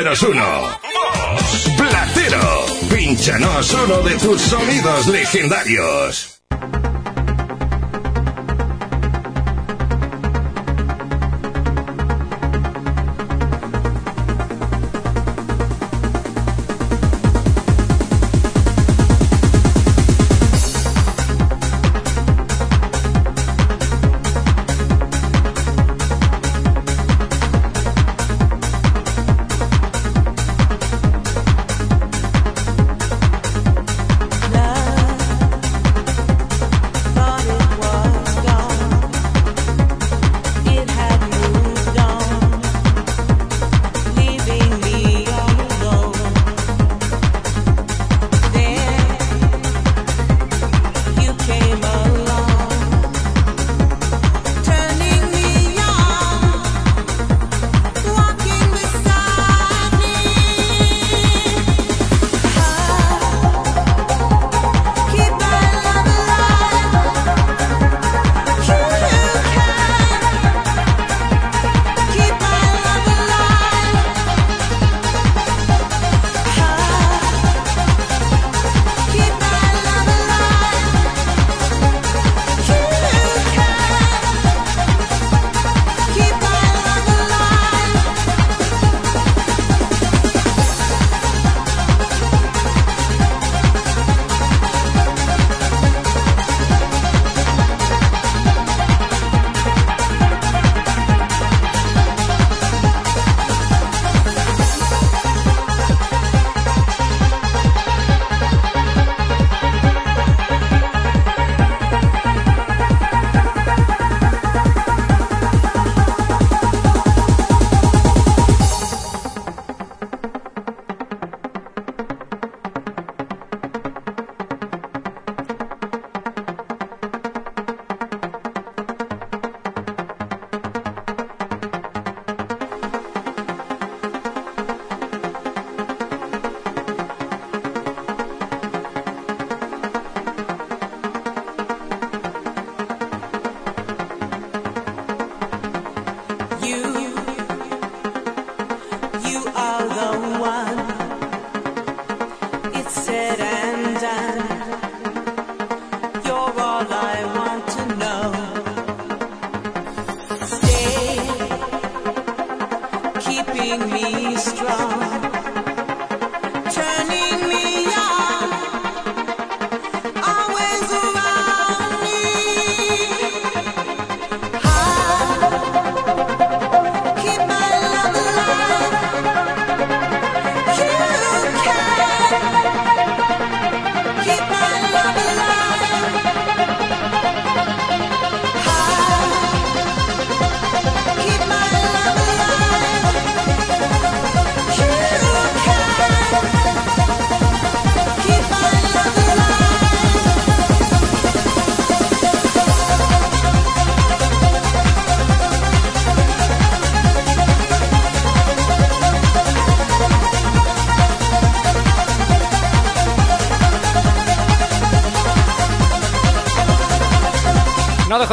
números 0.08 0.24
uno. 0.24 0.80
Platero, 1.78 2.66
uno 3.74 4.02
de 4.04 4.16
tus 4.16 4.42
sonidos 4.42 5.08
legendarios. 5.08 6.17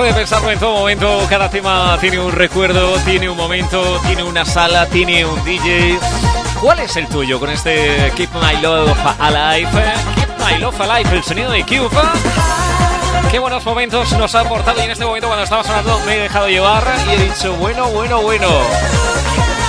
No 0.05 0.09
dejo 0.09 0.19
de 0.19 0.21
pensarlo 0.21 0.51
en 0.51 0.59
todo 0.59 0.75
momento. 0.81 1.27
Cada 1.31 1.49
tema 1.49 1.97
tiene 1.99 2.19
un 2.19 2.31
recuerdo, 2.31 2.95
tiene 3.07 3.27
un 3.31 3.39
momento, 3.39 3.99
tiene 4.07 4.23
una 4.23 4.45
sala, 4.45 4.85
tiene 4.85 5.25
un 5.25 5.43
DJ. 5.45 5.99
¿Cuál 6.61 6.81
es 6.81 6.95
el 6.97 7.09
tuyo 7.09 7.41
con 7.41 7.49
este 7.49 8.13
Keep 8.15 8.29
My 8.35 8.61
Love 8.61 8.95
Alive? 9.19 9.71
Keep 10.17 10.29
My 10.47 10.59
Love 10.59 10.79
Alive, 10.79 11.11
el 11.11 11.25
sonido 11.25 11.51
de 11.53 11.63
Cube. 11.63 11.89
Qué 13.31 13.39
buenos 13.39 13.65
momentos 13.65 14.13
nos 14.19 14.35
ha 14.35 14.41
aportado 14.41 14.79
y 14.79 14.85
en 14.85 14.91
este 14.91 15.07
momento 15.07 15.27
cuando 15.27 15.45
estaba 15.45 15.65
sonando 15.65 15.99
me 16.01 16.17
he 16.17 16.19
dejado 16.19 16.49
llevar 16.51 16.85
y 17.09 17.15
he 17.15 17.25
dicho, 17.25 17.55
bueno, 17.55 17.89
bueno, 17.89 18.21
bueno. 18.21 18.49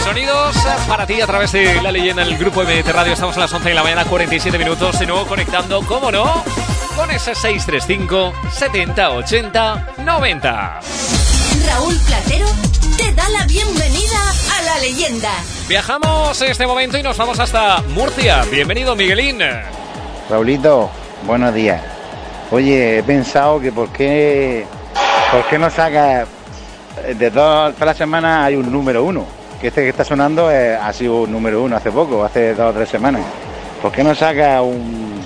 Sonidos 0.04 0.58
para 0.90 1.08
ti 1.08 1.22
a 1.22 1.28
través 1.28 1.54
de 1.54 1.82
la 1.82 1.94
leyenda 1.94 2.24
en 2.24 2.28
el 2.28 2.38
grupo 2.38 2.62
MDT 2.62 2.90
Radio. 2.90 3.14
Estamos 3.14 3.38
a 3.38 3.40
las 3.40 3.54
11 3.54 3.70
de 3.70 3.76
la 3.76 3.84
mañana, 3.84 4.04
47 4.04 4.58
minutos. 4.58 5.00
De 5.00 5.06
nuevo 5.06 5.26
conectando, 5.28 5.82
¿cómo 5.84 6.12
no? 6.12 6.44
Con 6.98 7.10
ese 7.12 7.36
635 7.36 8.34
70 8.52 9.12
80 9.12 9.95
90. 10.06 10.80
Raúl 11.68 12.00
Platero 12.06 12.46
te 12.96 13.12
da 13.14 13.28
la 13.30 13.46
bienvenida 13.48 14.20
a 14.56 14.62
la 14.62 14.78
leyenda. 14.78 15.32
Viajamos 15.68 16.40
en 16.44 16.52
este 16.52 16.68
momento 16.68 16.98
y 16.98 17.04
nos 17.04 17.18
vamos 17.18 17.40
hasta 17.40 17.82
Murcia. 17.96 18.44
Bienvenido, 18.52 18.96
Miguelín. 18.96 19.40
Raulito, 20.30 20.92
buenos 21.26 21.56
días. 21.56 21.82
Oye, 22.52 23.00
he 23.00 23.04
pensado 23.04 23.60
que 23.60 23.72
por 23.72 23.90
qué, 23.90 24.68
por 25.32 25.44
qué 25.48 25.58
no 25.58 25.72
saca 25.72 26.28
de 27.18 27.32
todas 27.32 27.80
las 27.80 27.98
semanas 27.98 28.46
hay 28.46 28.56
un 28.56 28.72
número 28.72 29.04
uno. 29.04 29.26
Que 29.60 29.70
este 29.70 29.82
que 29.82 29.90
está 29.90 30.06
sonando 30.06 30.52
eh, 30.52 30.76
ha 30.76 30.94
sido 30.94 31.24
un 31.24 31.32
número 31.32 31.64
uno 31.64 31.78
hace 31.78 31.92
poco, 31.92 32.24
hace 32.24 32.54
dos 32.54 32.70
o 32.70 32.78
tres 32.78 32.90
semanas. 32.90 33.24
¿Por 33.82 33.92
qué 33.92 34.04
no 34.04 34.14
saca 34.14 34.62
un, 34.62 35.20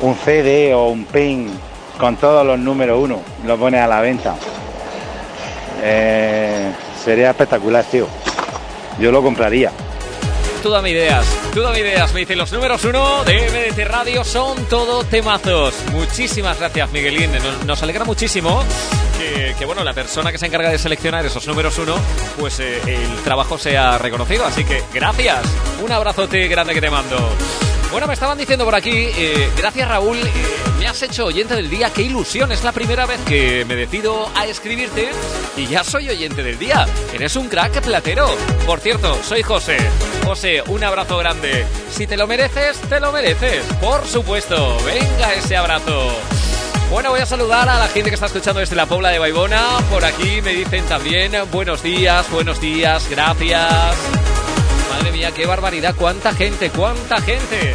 un 0.00 0.14
CD 0.16 0.72
o 0.72 0.88
un 0.88 1.04
pin 1.04 1.50
con 1.98 2.16
todos 2.16 2.46
los 2.46 2.58
números 2.58 2.98
uno? 3.00 3.20
Lo 3.46 3.56
pone 3.56 3.80
a 3.80 3.86
la 3.86 4.00
venta. 4.00 4.34
Eh, 5.82 6.72
sería 7.02 7.30
espectacular, 7.30 7.84
tío. 7.84 8.06
Yo 8.98 9.10
lo 9.10 9.22
compraría. 9.22 9.70
Tú 10.62 10.70
dame 10.70 10.90
ideas, 10.90 11.26
tú 11.52 11.60
dame 11.60 11.80
ideas. 11.80 12.14
Me 12.14 12.20
dicen 12.20 12.38
los 12.38 12.50
números 12.52 12.82
uno 12.84 13.22
de 13.24 13.50
MDT 13.50 13.86
Radio 13.86 14.24
son 14.24 14.64
todo 14.66 15.04
temazos. 15.04 15.74
Muchísimas 15.92 16.58
gracias, 16.58 16.90
Miguelín. 16.90 17.30
Nos, 17.32 17.66
nos 17.66 17.82
alegra 17.82 18.04
muchísimo 18.04 18.64
que, 19.58 19.64
bueno, 19.64 19.84
la 19.84 19.92
persona 19.92 20.32
que 20.32 20.38
se 20.38 20.46
encarga 20.46 20.70
de 20.70 20.78
seleccionar 20.78 21.24
esos 21.24 21.46
números 21.46 21.78
uno, 21.78 21.94
pues 22.38 22.60
eh, 22.60 22.80
el 22.86 23.22
trabajo 23.22 23.58
sea 23.58 23.98
reconocido. 23.98 24.44
Así 24.44 24.64
que 24.64 24.82
gracias. 24.92 25.40
Un 25.82 25.92
abrazote 25.92 26.46
grande 26.48 26.74
que 26.74 26.80
te 26.80 26.90
mando. 26.90 27.16
Bueno, 27.90 28.06
me 28.06 28.14
estaban 28.14 28.36
diciendo 28.36 28.64
por 28.64 28.74
aquí, 28.74 28.90
eh, 28.90 29.50
gracias 29.56 29.88
Raúl, 29.88 30.18
has 30.94 31.02
hecho 31.02 31.26
oyente 31.26 31.56
del 31.56 31.68
día, 31.68 31.90
qué 31.92 32.02
ilusión, 32.02 32.52
es 32.52 32.62
la 32.62 32.70
primera 32.70 33.04
vez 33.04 33.18
que 33.26 33.64
me 33.64 33.74
decido 33.74 34.30
a 34.32 34.46
escribirte 34.46 35.10
y 35.56 35.66
ya 35.66 35.82
soy 35.82 36.08
oyente 36.08 36.44
del 36.44 36.56
día. 36.56 36.86
Eres 37.12 37.34
un 37.34 37.48
crack 37.48 37.80
platero. 37.80 38.28
Por 38.64 38.78
cierto, 38.78 39.20
soy 39.24 39.42
José. 39.42 39.76
José, 40.24 40.62
un 40.68 40.84
abrazo 40.84 41.16
grande. 41.18 41.66
Si 41.90 42.06
te 42.06 42.16
lo 42.16 42.28
mereces, 42.28 42.78
te 42.82 43.00
lo 43.00 43.10
mereces. 43.10 43.64
Por 43.80 44.06
supuesto, 44.06 44.76
venga 44.84 45.34
ese 45.34 45.56
abrazo. 45.56 46.12
Bueno, 46.92 47.10
voy 47.10 47.20
a 47.20 47.26
saludar 47.26 47.68
a 47.68 47.76
la 47.76 47.88
gente 47.88 48.10
que 48.10 48.14
está 48.14 48.26
escuchando 48.26 48.60
desde 48.60 48.76
la 48.76 48.86
Pobla 48.86 49.08
de 49.08 49.18
Baibona. 49.18 49.78
Por 49.90 50.04
aquí 50.04 50.42
me 50.42 50.52
dicen 50.52 50.84
también 50.84 51.32
buenos 51.50 51.82
días, 51.82 52.30
buenos 52.30 52.60
días, 52.60 53.08
gracias. 53.10 53.96
Madre 54.92 55.10
mía, 55.10 55.32
qué 55.32 55.44
barbaridad, 55.44 55.96
cuánta 55.98 56.32
gente, 56.34 56.70
cuánta 56.70 57.20
gente. 57.20 57.74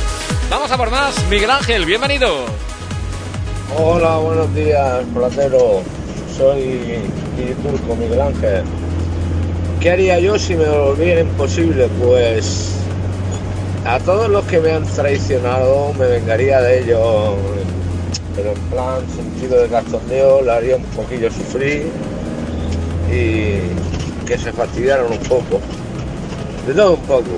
Vamos 0.50 0.72
a 0.72 0.78
por 0.78 0.90
más. 0.90 1.22
Miguel 1.26 1.52
Ángel, 1.52 1.86
bienvenido. 1.86 2.69
Hola, 3.78 4.18
buenos 4.18 4.54
días, 4.56 5.04
platero. 5.14 5.82
Soy 6.36 6.80
turco 7.62 7.96
Miguel 7.96 8.20
Ángel. 8.20 8.64
¿Qué 9.80 9.92
haría 9.92 10.20
yo 10.20 10.40
si 10.40 10.56
me 10.56 10.68
volviera 10.68 11.22
imposible? 11.22 11.88
Pues 12.04 12.72
a 13.86 14.00
todos 14.00 14.28
los 14.28 14.44
que 14.46 14.60
me 14.60 14.72
han 14.72 14.84
traicionado 14.86 15.94
me 15.94 16.08
vengaría 16.08 16.62
de 16.62 16.80
ellos, 16.80 17.36
pero 18.36 18.54
en 18.54 18.62
plan 18.72 19.02
sentido 19.16 19.62
de 19.62 19.68
cachondeo, 19.68 20.42
le 20.42 20.52
haría 20.52 20.76
un 20.76 20.84
poquillo 20.86 21.32
sufrir 21.32 21.88
y 23.12 24.26
que 24.28 24.38
se 24.38 24.52
fastidiaran 24.52 25.06
un 25.12 25.20
poco. 25.20 25.62
De 26.66 26.74
todo 26.74 26.94
un 26.94 27.02
poco. 27.02 27.30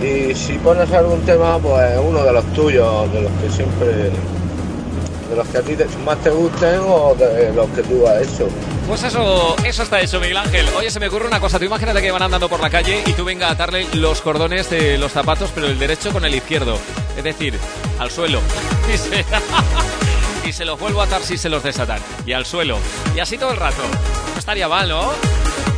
Y 0.00 0.34
si 0.36 0.52
pones 0.58 0.90
algún 0.92 1.20
tema, 1.22 1.58
pues 1.58 1.98
uno 2.08 2.22
de 2.22 2.32
los 2.32 2.44
tuyos, 2.52 3.12
de 3.12 3.22
los 3.22 3.32
que 3.32 3.50
siempre, 3.50 4.10
de 5.28 5.36
los 5.36 5.46
que 5.48 5.58
a 5.58 5.62
ti 5.62 5.76
más 6.04 6.18
te 6.22 6.30
gusten 6.30 6.80
o 6.86 7.14
de 7.14 7.52
los 7.52 7.68
que 7.70 7.82
tú 7.82 8.06
has 8.06 8.22
hecho. 8.22 8.48
Pues 8.86 9.02
eso, 9.02 9.54
eso 9.64 9.82
está 9.82 10.00
hecho, 10.00 10.18
Miguel 10.18 10.38
Ángel. 10.38 10.66
Oye, 10.76 10.90
se 10.90 10.98
me 10.98 11.08
ocurre 11.08 11.26
una 11.26 11.40
cosa. 11.40 11.58
Tú 11.58 11.66
imagínate 11.66 12.00
que 12.00 12.10
van 12.10 12.22
andando 12.22 12.48
por 12.48 12.60
la 12.60 12.70
calle 12.70 13.02
y 13.06 13.12
tú 13.12 13.24
venga 13.24 13.48
a 13.48 13.52
atarle 13.52 13.86
los 13.94 14.22
cordones 14.22 14.70
de 14.70 14.96
los 14.96 15.12
zapatos, 15.12 15.50
pero 15.54 15.66
el 15.66 15.78
derecho 15.78 16.12
con 16.12 16.24
el 16.24 16.34
izquierdo. 16.34 16.78
Es 17.16 17.24
decir, 17.24 17.58
al 17.98 18.10
suelo. 18.10 18.40
Y 18.88 18.96
se, 18.96 19.24
y 20.48 20.52
se 20.54 20.64
los 20.64 20.80
vuelvo 20.80 21.02
a 21.02 21.04
atar 21.04 21.22
si 21.22 21.36
se 21.36 21.50
los 21.50 21.62
desatan. 21.62 22.00
Y 22.24 22.32
al 22.32 22.46
suelo. 22.46 22.78
Y 23.14 23.20
así 23.20 23.36
todo 23.36 23.50
el 23.50 23.58
rato. 23.58 23.82
No 24.32 24.38
estaría 24.38 24.66
mal, 24.66 24.88
¿no? 24.88 25.10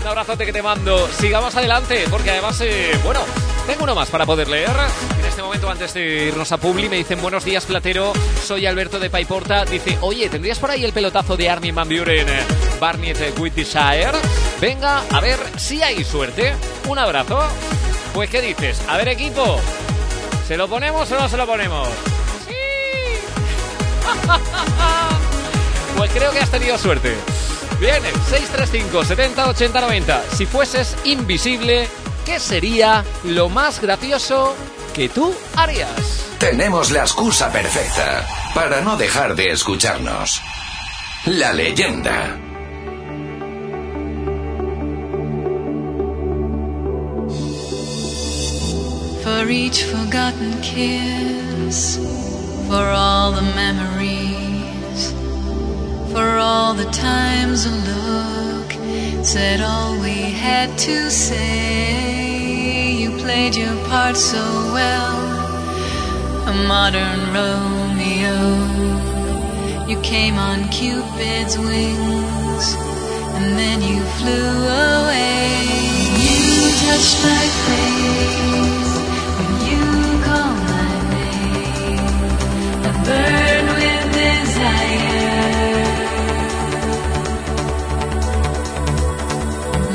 Un 0.01 0.07
abrazote 0.07 0.47
que 0.47 0.53
te 0.53 0.63
mando. 0.63 1.09
Sigamos 1.09 1.57
adelante, 1.57 2.05
porque 2.09 2.31
además, 2.31 2.61
eh, 2.61 2.93
bueno, 3.03 3.21
tengo 3.67 3.85
uno 3.85 3.95
más 3.95 4.11
para 4.11 4.27
poder 4.27 4.49
leer. 4.49 4.71
En 5.19 5.25
este 5.25 5.43
momento, 5.43 5.71
antes 5.71 5.95
de 5.95 6.27
irnos 6.27 6.51
a 6.53 6.59
Publi, 6.59 6.89
me 6.89 6.97
dicen 6.97 7.21
buenos 7.21 7.45
días, 7.45 7.65
Platero. 7.65 8.13
Soy 8.43 8.67
Alberto 8.67 8.99
de 8.99 9.11
Paiporta. 9.11 9.65
Dice, 9.65 9.99
oye, 10.01 10.29
¿tendrías 10.29 10.59
por 10.59 10.71
ahí 10.71 10.85
el 10.85 10.93
pelotazo 10.93 11.37
de 11.37 11.49
Armin 11.49 11.75
Van 11.75 11.89
Buren, 11.89 12.29
eh, 12.29 12.41
Barnett 12.81 13.21
eh, 13.21 13.33
Whitshire? 13.39 14.13
Venga, 14.61 15.03
a 15.11 15.21
ver 15.21 15.39
si 15.57 15.83
hay 15.83 16.05
suerte. 16.05 16.55
Un 16.89 16.99
abrazo. 16.99 17.41
Pues, 18.15 18.31
¿qué 18.31 18.41
dices? 18.41 18.81
A 18.89 18.97
ver, 18.97 19.09
equipo. 19.09 19.61
¿Se 20.47 20.57
lo 20.57 20.69
ponemos 20.69 21.11
o 21.13 21.21
no 21.21 21.29
se 21.29 21.37
lo 21.37 21.47
ponemos? 21.47 21.89
Pues 25.97 26.13
creo 26.13 26.31
que 26.31 26.39
has 26.39 26.51
tenido 26.51 26.79
suerte. 26.79 27.15
Bien, 27.79 28.03
635 28.03 29.05
70 29.05 29.49
80 29.51 29.81
90. 29.83 30.23
Si 30.31 30.47
fueses 30.47 30.97
invisible, 31.05 31.89
¿qué 32.31 32.39
sería 32.39 33.05
lo 33.25 33.49
más 33.49 33.81
gracioso 33.81 34.55
que 34.95 35.09
tú 35.09 35.35
harías? 35.57 35.91
Tenemos 36.39 36.93
la 36.93 37.01
excusa 37.01 37.51
perfecta 37.51 38.25
para 38.55 38.81
no 38.83 38.97
dejar 38.97 39.35
de 39.35 39.51
escucharnos. 39.51 40.41
La 41.27 41.53
leyenda. 41.53 42.39
for 49.25 49.51
each 49.51 49.85
forgotten 49.85 50.53
kiss, 50.63 51.99
for 52.69 52.85
all 52.85 53.33
the 53.33 53.43
memories, 53.55 55.13
for 56.13 56.39
all 56.39 56.75
the 56.75 56.91
times 56.91 57.67
a 57.67 57.71
look 57.91 59.25
said 59.25 59.61
all 59.61 60.01
we 60.01 60.31
had 60.31 60.77
to 60.79 61.11
say. 61.11 62.10
played 63.31 63.55
your 63.55 63.77
part 63.89 64.17
so 64.17 64.43
well. 64.77 65.15
A 66.53 66.55
modern 66.67 67.21
Romeo, 67.37 68.39
you 69.87 69.97
came 70.01 70.37
on 70.37 70.69
Cupid's 70.71 71.57
wings, 71.57 72.67
and 73.37 73.47
then 73.61 73.79
you 73.89 73.99
flew 74.19 74.51
away. 74.91 75.47
You 76.25 76.41
touched 76.87 77.19
my 77.31 77.45
face 77.67 78.93
when 79.37 79.53
you 79.69 79.85
called 80.27 80.61
my 80.75 80.93
name. 81.15 82.07
I 82.89 82.91
burned 83.07 83.71
with 83.79 84.05
desire. 84.23 85.39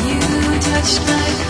You 0.08 0.24
touched 0.72 1.02
my 1.12 1.45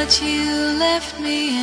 but 0.00 0.22
you 0.22 0.46
left 0.78 1.20
me 1.20 1.59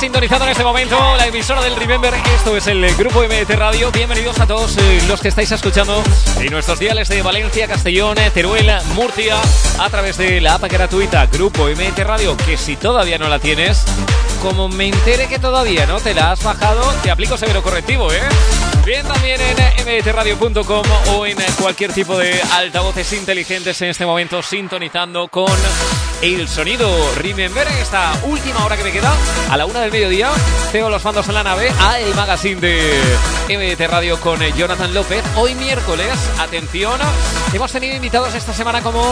sintonizando 0.00 0.46
en 0.46 0.52
este 0.52 0.64
momento, 0.64 0.96
la 1.18 1.26
emisora 1.26 1.60
del 1.60 1.76
Remember. 1.76 2.14
Esto 2.34 2.56
es 2.56 2.66
el 2.68 2.94
grupo 2.96 3.22
MT 3.22 3.50
Radio. 3.50 3.92
Bienvenidos 3.92 4.40
a 4.40 4.46
todos 4.46 4.78
eh, 4.78 5.02
los 5.06 5.20
que 5.20 5.28
estáis 5.28 5.52
escuchando 5.52 6.02
en 6.38 6.50
nuestros 6.50 6.78
diales 6.78 7.10
de 7.10 7.20
Valencia, 7.20 7.68
Castellón, 7.68 8.16
eh, 8.16 8.30
Teruel, 8.32 8.72
Murcia, 8.94 9.36
a 9.78 9.90
través 9.90 10.16
de 10.16 10.40
la 10.40 10.54
app 10.54 10.62
gratuita 10.62 11.26
Grupo 11.26 11.66
MT 11.66 11.98
Radio. 11.98 12.34
Que 12.38 12.56
si 12.56 12.76
todavía 12.76 13.18
no 13.18 13.28
la 13.28 13.40
tienes, 13.40 13.84
como 14.40 14.70
me 14.70 14.88
entere 14.88 15.28
que 15.28 15.38
todavía 15.38 15.84
no 15.84 16.00
te 16.00 16.14
la 16.14 16.32
has 16.32 16.42
bajado, 16.42 16.82
te 17.02 17.10
aplico 17.10 17.36
severo 17.36 17.62
correctivo, 17.62 18.10
¿eh? 18.10 18.22
Bien, 18.86 19.06
también 19.06 19.38
en 19.38 19.58
eh, 19.86 20.02
mtradio.com 20.02 20.86
o 21.08 21.26
en 21.26 21.36
cualquier 21.60 21.92
tipo 21.92 22.16
de 22.16 22.40
altavoces 22.52 23.12
inteligentes 23.12 23.82
en 23.82 23.90
este 23.90 24.06
momento 24.06 24.42
sintonizando 24.42 25.28
con 25.28 25.52
el 26.22 26.48
sonido. 26.48 26.90
Remember 27.16 27.66
en 27.66 27.78
esta 27.78 28.12
última 28.24 28.64
hora 28.64 28.76
que 28.76 28.84
me 28.84 28.92
queda 28.92 29.12
a 29.48 29.56
la 29.56 29.66
una 29.66 29.80
del 29.80 29.90
mediodía 29.90 30.30
tengo 30.72 30.90
los 30.90 31.04
mandos 31.04 31.28
en 31.28 31.34
la 31.34 31.42
nave 31.42 31.72
a 31.80 31.98
el 31.98 32.14
magazine 32.14 32.60
de 32.60 33.00
MDT 33.48 33.90
Radio 33.90 34.20
con 34.20 34.42
eh, 34.42 34.52
Jonathan 34.56 34.92
López. 34.92 35.22
Hoy 35.36 35.54
miércoles, 35.54 36.12
atención 36.38 37.00
hemos 37.52 37.72
tenido 37.72 37.96
invitados 37.96 38.34
esta 38.34 38.52
semana 38.52 38.82
como 38.82 39.02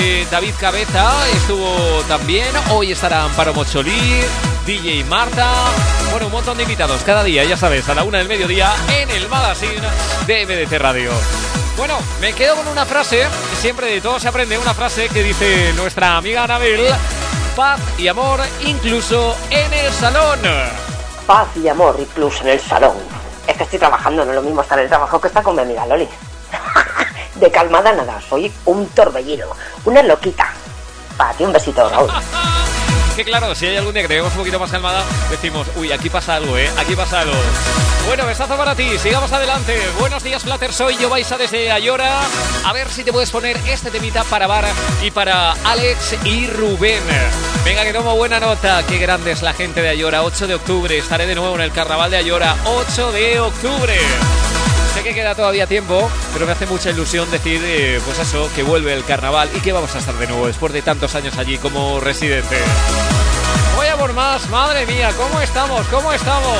eh, 0.00 0.26
David 0.30 0.54
Cabeza 0.58 1.28
estuvo 1.30 2.02
también, 2.08 2.48
hoy 2.70 2.92
estará 2.92 3.24
Amparo 3.24 3.54
Mocholí 3.54 4.20
DJ 4.66 5.04
Marta 5.04 5.48
bueno, 6.10 6.26
un 6.26 6.32
montón 6.32 6.56
de 6.56 6.64
invitados 6.64 7.02
cada 7.04 7.22
día, 7.22 7.44
ya 7.44 7.56
sabes, 7.56 7.88
a 7.88 7.94
la 7.94 8.02
una 8.02 8.18
del 8.18 8.28
mediodía 8.28 8.72
en 9.00 9.10
el 9.10 9.28
magazine 9.28 9.80
de 10.26 10.46
MDT 10.46 10.72
Radio 10.78 11.12
bueno, 11.80 11.96
me 12.20 12.34
quedo 12.34 12.56
con 12.56 12.68
una 12.68 12.84
frase, 12.84 13.26
siempre 13.58 13.86
de 13.86 14.02
todo 14.02 14.20
se 14.20 14.28
aprende, 14.28 14.58
una 14.58 14.74
frase 14.74 15.08
que 15.08 15.22
dice 15.22 15.72
nuestra 15.72 16.18
amiga 16.18 16.44
Anabel, 16.44 16.86
paz 17.56 17.80
y 17.96 18.06
amor 18.06 18.38
incluso 18.66 19.34
en 19.48 19.72
el 19.72 19.90
salón. 19.90 20.40
Paz 21.26 21.48
y 21.56 21.66
amor, 21.68 21.96
incluso 21.98 22.42
en 22.42 22.50
el 22.50 22.60
salón. 22.60 22.98
Es 23.46 23.56
que 23.56 23.62
estoy 23.62 23.78
trabajando, 23.78 24.26
no 24.26 24.30
es 24.32 24.36
lo 24.36 24.42
mismo 24.42 24.60
estar 24.60 24.78
en 24.78 24.84
el 24.84 24.90
trabajo 24.90 25.18
que 25.18 25.28
estar 25.28 25.42
con 25.42 25.56
mi 25.56 25.62
amiga 25.62 25.86
Loli. 25.86 26.06
De 27.36 27.50
calmada 27.50 27.94
nada, 27.94 28.20
soy 28.28 28.52
un 28.66 28.86
torbellino, 28.88 29.46
una 29.86 30.02
loquita. 30.02 30.52
Para 31.16 31.32
ti 31.32 31.44
un 31.44 31.52
besito, 31.54 31.88
Raúl. 31.88 32.10
Que 33.16 33.24
claro, 33.24 33.54
si 33.54 33.66
hay 33.66 33.76
algún 33.76 33.92
día 33.92 34.02
que 34.02 34.08
te 34.08 34.14
vemos 34.14 34.32
un 34.32 34.38
poquito 34.38 34.58
más 34.58 34.70
calmada, 34.70 35.04
decimos, 35.30 35.66
uy, 35.76 35.92
aquí 35.92 36.08
pasa 36.08 36.36
algo, 36.36 36.56
¿eh? 36.56 36.70
Aquí 36.78 36.96
pasa 36.96 37.20
algo. 37.20 37.34
Bueno, 38.06 38.24
besazo 38.24 38.56
para 38.56 38.74
ti, 38.74 38.98
sigamos 38.98 39.30
adelante. 39.32 39.78
Buenos 39.98 40.22
días, 40.22 40.42
Plater, 40.42 40.72
soy 40.72 40.96
yo, 40.96 41.10
Baisa 41.10 41.36
desde 41.36 41.70
Ayora. 41.70 42.22
A 42.64 42.72
ver 42.72 42.88
si 42.88 43.04
te 43.04 43.12
puedes 43.12 43.30
poner 43.30 43.58
este 43.68 43.90
temita 43.90 44.24
para 44.24 44.46
Bar 44.46 44.64
y 45.02 45.10
para 45.10 45.52
Alex 45.64 46.16
y 46.24 46.46
Rubén. 46.46 47.02
Venga, 47.64 47.84
que 47.84 47.92
tomo 47.92 48.16
buena 48.16 48.40
nota. 48.40 48.82
Qué 48.86 48.98
grande 48.98 49.32
es 49.32 49.42
la 49.42 49.52
gente 49.52 49.82
de 49.82 49.90
Ayora. 49.90 50.22
8 50.22 50.46
de 50.46 50.54
octubre, 50.54 50.96
estaré 50.96 51.26
de 51.26 51.34
nuevo 51.34 51.54
en 51.56 51.60
el 51.62 51.72
Carnaval 51.72 52.10
de 52.10 52.16
Ayora. 52.16 52.56
8 52.64 53.12
de 53.12 53.40
octubre. 53.40 53.98
Sé 54.94 55.02
que 55.04 55.14
queda 55.14 55.34
todavía 55.34 55.66
tiempo, 55.66 56.10
pero 56.32 56.46
me 56.46 56.52
hace 56.52 56.66
mucha 56.66 56.90
ilusión 56.90 57.30
decir, 57.30 57.60
eh, 57.64 58.00
pues 58.04 58.18
eso, 58.18 58.50
que 58.54 58.62
vuelve 58.62 58.92
el 58.92 59.04
carnaval 59.04 59.48
y 59.54 59.60
que 59.60 59.72
vamos 59.72 59.94
a 59.94 59.98
estar 59.98 60.14
de 60.16 60.26
nuevo 60.26 60.46
después 60.46 60.72
de 60.72 60.82
tantos 60.82 61.14
años 61.14 61.38
allí 61.38 61.58
como 61.58 62.00
residente. 62.00 62.56
Voy 63.76 63.86
a 63.86 63.96
por 63.96 64.12
más, 64.12 64.48
madre 64.50 64.86
mía, 64.86 65.12
¿cómo 65.16 65.40
estamos? 65.40 65.86
¿Cómo 65.88 66.12
estamos? 66.12 66.58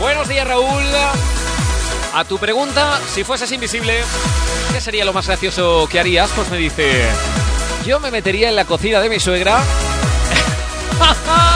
Buenos 0.00 0.26
días, 0.28 0.48
Raúl. 0.48 0.84
A 2.14 2.24
tu 2.24 2.38
pregunta, 2.38 2.98
si 3.12 3.22
fueses 3.22 3.52
invisible, 3.52 4.02
¿qué 4.72 4.80
sería 4.80 5.04
lo 5.04 5.12
más 5.12 5.26
gracioso 5.26 5.86
que 5.88 6.00
harías? 6.00 6.30
Pues 6.34 6.50
me 6.50 6.56
dice, 6.56 7.04
yo 7.84 8.00
me 8.00 8.10
metería 8.10 8.48
en 8.48 8.56
la 8.56 8.64
cocina 8.64 9.00
de 9.00 9.08
mi 9.08 9.20
suegra 9.20 9.60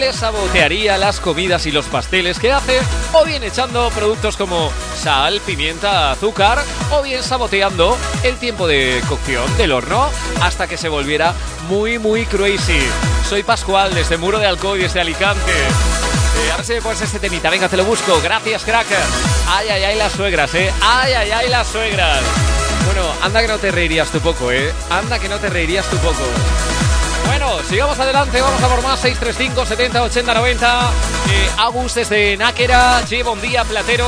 le 0.00 0.12
sabotearía 0.14 0.96
las 0.96 1.20
comidas 1.20 1.66
y 1.66 1.70
los 1.70 1.84
pasteles 1.84 2.38
que 2.38 2.50
hace, 2.50 2.80
o 3.12 3.22
bien 3.26 3.42
echando 3.42 3.90
productos 3.90 4.34
como 4.38 4.72
sal, 4.96 5.42
pimienta, 5.44 6.10
azúcar, 6.12 6.64
o 6.90 7.02
bien 7.02 7.22
saboteando 7.22 7.98
el 8.22 8.36
tiempo 8.36 8.66
de 8.66 9.02
cocción 9.08 9.44
del 9.58 9.72
horno 9.72 10.08
hasta 10.40 10.66
que 10.66 10.78
se 10.78 10.88
volviera 10.88 11.34
muy, 11.68 11.98
muy 11.98 12.24
crazy. 12.24 12.80
Soy 13.28 13.42
Pascual 13.42 13.94
desde 13.94 14.16
Muro 14.16 14.38
de 14.38 14.46
Alcoy, 14.46 14.80
desde 14.80 15.00
Alicante. 15.02 15.52
Eh, 15.52 16.50
a 16.50 16.56
ver 16.56 16.64
si 16.64 16.72
me 16.72 16.82
pones 16.82 17.02
este 17.02 17.18
temita, 17.18 17.50
venga, 17.50 17.68
te 17.68 17.76
lo 17.76 17.84
busco. 17.84 18.18
Gracias, 18.22 18.64
crack. 18.64 18.86
Ay, 19.48 19.68
ay, 19.68 19.84
ay, 19.84 19.98
las 19.98 20.12
suegras, 20.12 20.54
eh. 20.54 20.72
Ay, 20.80 21.12
ay, 21.12 21.30
ay, 21.30 21.48
las 21.50 21.68
suegras. 21.68 22.20
Bueno, 22.86 23.02
anda 23.22 23.42
que 23.42 23.48
no 23.48 23.58
te 23.58 23.70
reirías 23.70 24.10
tú 24.10 24.18
poco, 24.20 24.50
eh. 24.50 24.72
Anda 24.88 25.18
que 25.18 25.28
no 25.28 25.36
te 25.36 25.50
reirías 25.50 25.84
tú 25.90 25.98
poco. 25.98 26.24
Bueno, 27.40 27.62
sigamos 27.66 27.98
adelante, 27.98 28.38
vamos 28.38 28.62
a 28.62 28.68
por 28.68 28.82
más 28.82 29.00
635 29.00 29.64
70 29.64 30.02
80 30.02 30.34
90. 30.34 30.90
Eh, 31.30 31.50
Agus 31.56 31.94
desde 31.94 32.36
Náquera, 32.36 33.02
lleva 33.06 33.30
un 33.30 33.40
día 33.40 33.64
platero. 33.64 34.06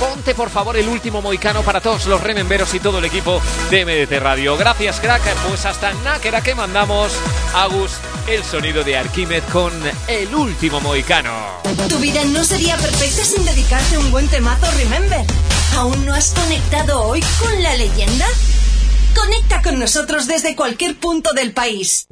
Ponte 0.00 0.34
por 0.34 0.50
favor 0.50 0.76
el 0.76 0.88
último 0.88 1.22
moicano 1.22 1.62
para 1.62 1.80
todos 1.80 2.06
los 2.06 2.20
rememberos 2.20 2.74
y 2.74 2.80
todo 2.80 2.98
el 2.98 3.04
equipo 3.04 3.40
de 3.70 3.84
MDT 3.84 4.20
Radio. 4.20 4.56
Gracias, 4.56 4.98
crack. 4.98 5.22
Pues 5.48 5.64
hasta 5.66 5.92
Náquera 6.02 6.40
que 6.40 6.56
mandamos. 6.56 7.12
Agus, 7.54 7.92
el 8.26 8.42
sonido 8.42 8.82
de 8.82 8.96
Arquímed 8.96 9.44
con 9.52 9.72
el 10.08 10.34
último 10.34 10.80
moicano. 10.80 11.30
Tu 11.88 11.98
vida 11.98 12.24
no 12.24 12.42
sería 12.42 12.76
perfecta 12.76 13.24
sin 13.24 13.44
dedicarte 13.44 13.98
un 13.98 14.10
buen 14.10 14.26
temazo 14.26 14.68
Remember. 14.72 15.24
¿Aún 15.76 16.04
no 16.04 16.12
has 16.12 16.32
conectado 16.32 17.04
hoy 17.04 17.20
con 17.38 17.62
la 17.62 17.76
leyenda? 17.76 18.26
Conecta 19.14 19.62
con 19.62 19.78
nosotros 19.78 20.26
desde 20.26 20.56
cualquier 20.56 20.98
punto 20.98 21.32
del 21.34 21.52
país. 21.52 22.08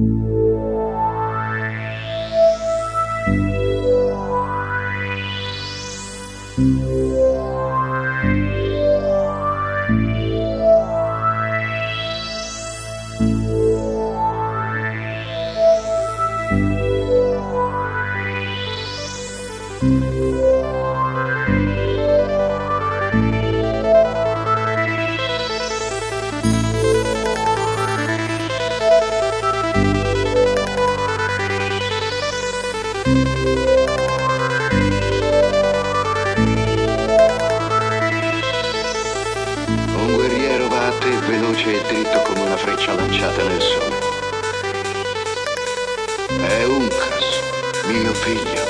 Figlio. 48.22 48.64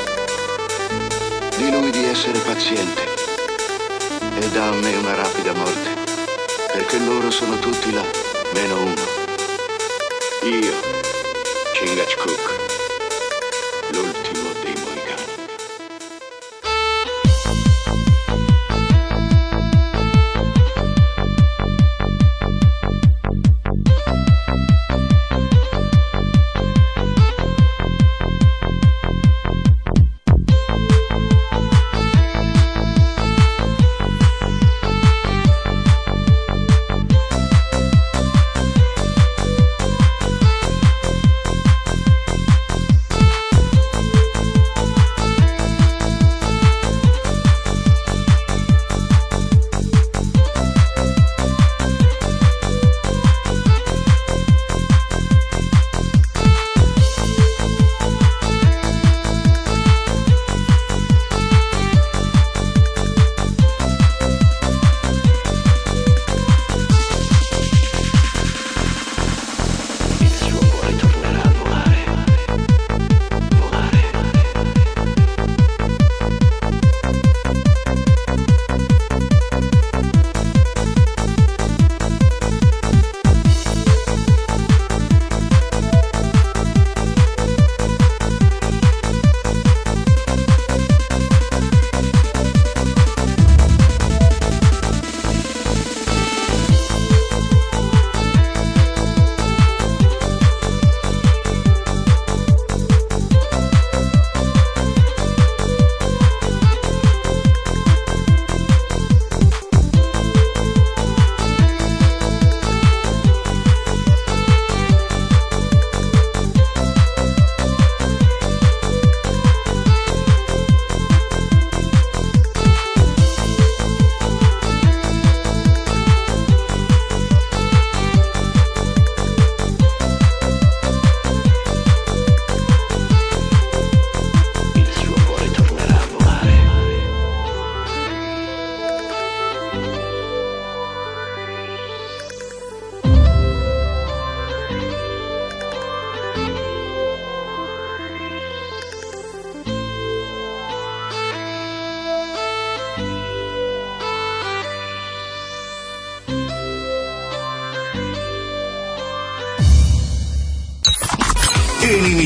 Di 1.59 1.71
lui 1.71 1.91
di 1.91 2.05
essere 2.05 2.39
paziente 2.39 3.03
e 4.41 4.49
dà 4.49 4.69
a 4.69 4.73
me 4.73 4.97
una 4.97 5.15
rapida 5.15 5.53
morte, 5.53 5.91
perché 6.73 6.99
loro 6.99 7.31
sono 7.31 7.59
tutti 7.59 7.93
là, 7.93 8.03
meno 8.55 8.81
uno. 8.81 9.05
Io, 10.45 10.73
Chingachgook, 11.75 12.52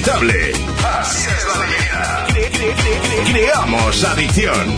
Inimitable. 0.07 0.53
Así 1.01 1.29
es 1.29 1.45
la 1.47 1.67
leyenda. 1.67 2.27
Cre- 2.29 2.51
cre- 2.53 2.77
cre- 2.77 3.01
cre- 3.03 3.33
Creamos 3.33 4.05
adicción. 4.05 4.77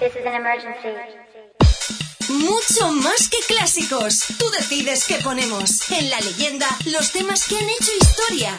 This 0.00 0.16
is 0.16 0.26
an 0.26 0.34
emergency. 0.34 0.88
Mucho 2.28 2.92
más 2.92 3.28
que 3.28 3.38
clásicos. 3.48 4.24
Tú 4.38 4.50
decides 4.50 5.04
qué 5.06 5.16
ponemos. 5.16 5.90
En 5.90 6.10
la 6.10 6.18
leyenda, 6.20 6.66
los 6.86 7.10
temas 7.12 7.46
que 7.46 7.56
han 7.56 7.68
hecho 7.68 7.90
historia. 8.00 8.56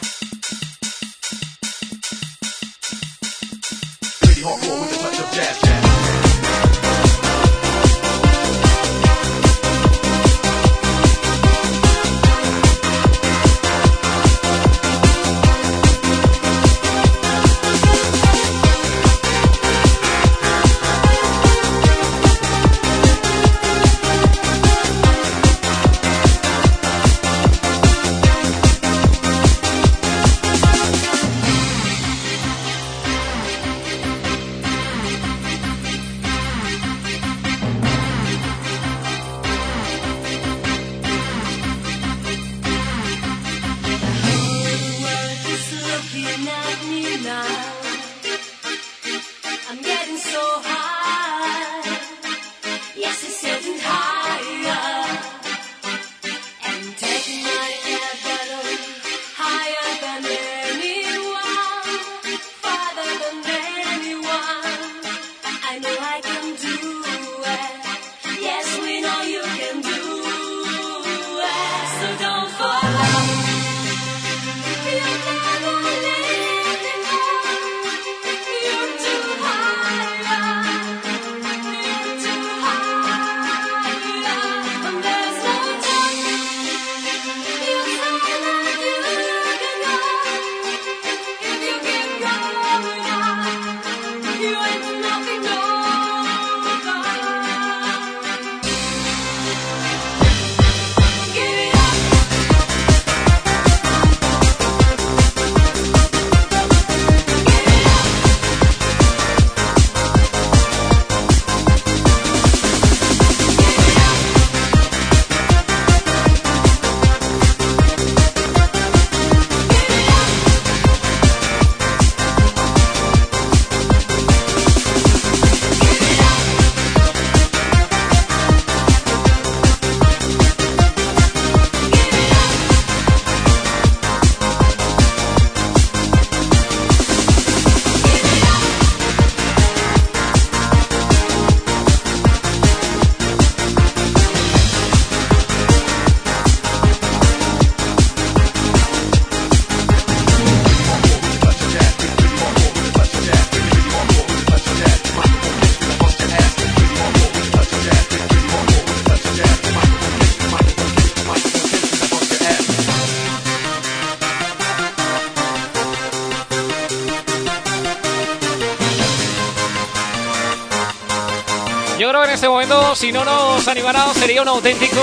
En 172.32 172.36
este 172.36 172.48
momento, 172.48 172.94
si 172.94 173.12
no 173.12 173.26
nos 173.26 173.68
animara, 173.68 174.06
sería 174.14 174.40
un 174.40 174.48
auténtico 174.48 174.98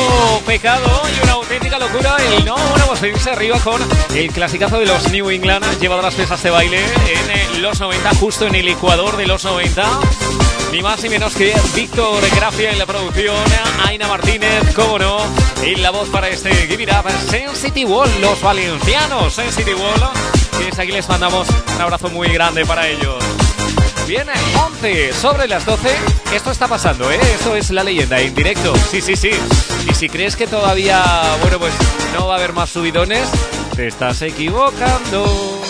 pecado 0.47 1.03
y 1.15 1.23
una 1.23 1.34
auténtica 1.34 1.77
locura. 1.77 2.18
Y 2.39 2.41
no, 2.41 2.56
bueno, 2.56 2.85
pues 2.88 3.03
irse 3.03 3.30
arriba 3.30 3.60
con 3.60 3.80
el 4.15 4.31
clasicazo 4.31 4.80
de 4.80 4.88
los 4.88 5.11
New 5.11 5.30
England, 5.30 5.64
llevado 5.80 6.01
las 6.01 6.15
pesas 6.15 6.41
de 6.41 6.49
baile 6.49 6.80
en 6.80 7.30
eh, 7.30 7.60
los 7.60 7.80
90, 7.80 8.15
justo 8.15 8.47
en 8.47 8.56
el 8.56 8.68
Ecuador 8.68 9.15
de 9.15 9.27
los 9.27 9.45
90. 9.45 9.88
Ni 10.72 10.81
más 10.81 11.03
ni 11.03 11.10
menos 11.10 11.35
que 11.35 11.53
Víctor 11.76 12.19
Gracia 12.35 12.72
en 12.72 12.80
la 12.80 12.88
producción, 12.88 13.38
Aina 13.85 14.07
Martínez, 14.07 14.73
como 14.76 14.97
no, 14.97 15.19
en 15.61 15.84
la 15.84 15.91
voz 15.91 16.10
para 16.10 16.30
este 16.30 16.51
Give 16.65 16.81
It 16.81 16.89
Up, 16.89 17.11
Sensity 17.30 17.85
Wall, 17.85 18.10
los 18.22 18.41
valencianos, 18.41 19.35
Sensity 19.35 19.76
Wall, 19.76 20.10
que 20.57 20.65
desde 20.65 20.81
aquí 20.81 20.91
les 20.91 21.07
mandamos 21.07 21.47
un 21.76 21.81
abrazo 21.81 22.10
muy 22.10 22.30
grande 22.30 22.65
para 22.65 22.88
ellos. 22.88 23.23
Viene 24.10 24.31
11 24.60 25.14
sobre 25.14 25.48
las 25.48 25.68
12. 25.68 25.88
Esto 26.34 26.49
está 26.49 26.68
pasando, 26.68 27.11
¿eh? 27.11 27.19
Esto 27.36 27.56
es 27.56 27.69
la 27.69 27.84
leyenda 27.84 28.19
en 28.19 28.34
directo. 28.34 28.76
Sí, 28.90 29.02
sí, 29.02 29.15
sí. 29.15 29.30
Y 29.88 29.94
si 29.94 30.10
crees 30.10 30.36
que 30.36 30.48
todavía, 30.48 30.99
bueno, 31.44 31.60
pues 31.60 31.76
no 32.15 32.26
va 32.26 32.34
a 32.34 32.38
haber 32.40 32.53
más 32.53 32.72
subidones, 32.72 33.30
te 33.76 33.86
estás 33.86 34.23
equivocando. 34.23 35.61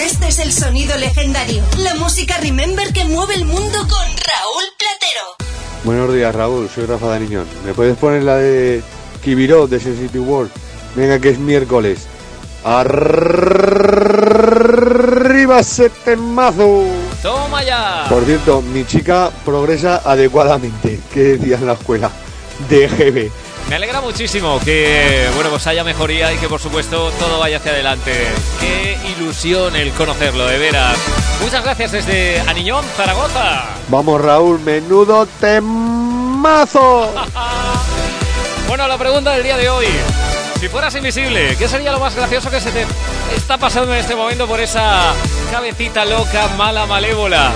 Este 0.00 0.28
es 0.28 0.38
el 0.38 0.50
sonido 0.50 0.96
legendario. 0.96 1.62
La 1.76 1.94
música 1.96 2.38
Remember 2.38 2.90
que 2.94 3.04
mueve 3.04 3.34
el 3.34 3.44
mundo 3.44 3.80
con 3.80 3.90
Raúl 3.90 4.64
Platero. 4.78 5.84
Buenos 5.84 6.14
días, 6.14 6.34
Raúl. 6.34 6.70
Soy 6.74 6.86
Rafa 6.86 7.08
Daniñón. 7.08 7.46
¿Me 7.66 7.74
puedes 7.74 7.98
poner 7.98 8.22
la 8.22 8.36
de 8.36 8.82
Kibiró 9.22 9.66
de 9.66 9.78
Sensitive 9.78 10.20
World? 10.24 10.50
Venga, 10.96 11.18
que 11.18 11.28
es 11.28 11.38
miércoles. 11.38 12.06
Arriba 12.64 14.40
ese 15.60 15.90
temazo. 15.90 16.84
Toma 17.22 17.62
ya. 17.62 18.06
Por 18.08 18.24
cierto, 18.24 18.62
mi 18.62 18.84
chica 18.84 19.30
progresa 19.44 20.02
adecuadamente. 20.04 20.98
¿Qué 21.12 21.36
decía 21.36 21.56
en 21.56 21.66
la 21.66 21.74
escuela? 21.74 22.10
De 22.68 22.88
GB. 22.88 23.30
Me 23.68 23.76
alegra 23.76 24.00
muchísimo 24.00 24.58
que, 24.64 25.28
bueno, 25.34 25.50
pues 25.50 25.66
haya 25.66 25.84
mejoría 25.84 26.32
y 26.32 26.38
que 26.38 26.48
por 26.48 26.58
supuesto 26.58 27.10
todo 27.18 27.38
vaya 27.38 27.58
hacia 27.58 27.72
adelante. 27.72 28.12
Qué 28.58 28.96
ilusión 29.16 29.76
el 29.76 29.92
conocerlo, 29.92 30.46
de 30.46 30.58
veras. 30.58 30.96
Muchas 31.42 31.62
gracias 31.62 31.92
desde 31.92 32.40
Aniñón, 32.40 32.82
Zaragoza. 32.96 33.66
Vamos, 33.88 34.22
Raúl, 34.22 34.58
menudo 34.60 35.26
temazo. 35.40 37.12
Bueno, 38.68 38.86
la 38.86 38.98
pregunta 38.98 39.32
del 39.32 39.44
día 39.44 39.56
de 39.56 39.70
hoy. 39.70 39.86
Si 40.60 40.68
fueras 40.68 40.92
invisible, 40.96 41.54
¿qué 41.56 41.68
sería 41.68 41.92
lo 41.92 42.00
más 42.00 42.16
gracioso 42.16 42.50
que 42.50 42.60
se 42.60 42.72
te 42.72 42.84
está 43.36 43.58
pasando 43.58 43.94
en 43.94 44.00
este 44.00 44.16
momento 44.16 44.48
por 44.48 44.58
esa 44.58 45.14
cabecita 45.52 46.04
loca, 46.04 46.48
mala, 46.56 46.84
malévola? 46.84 47.52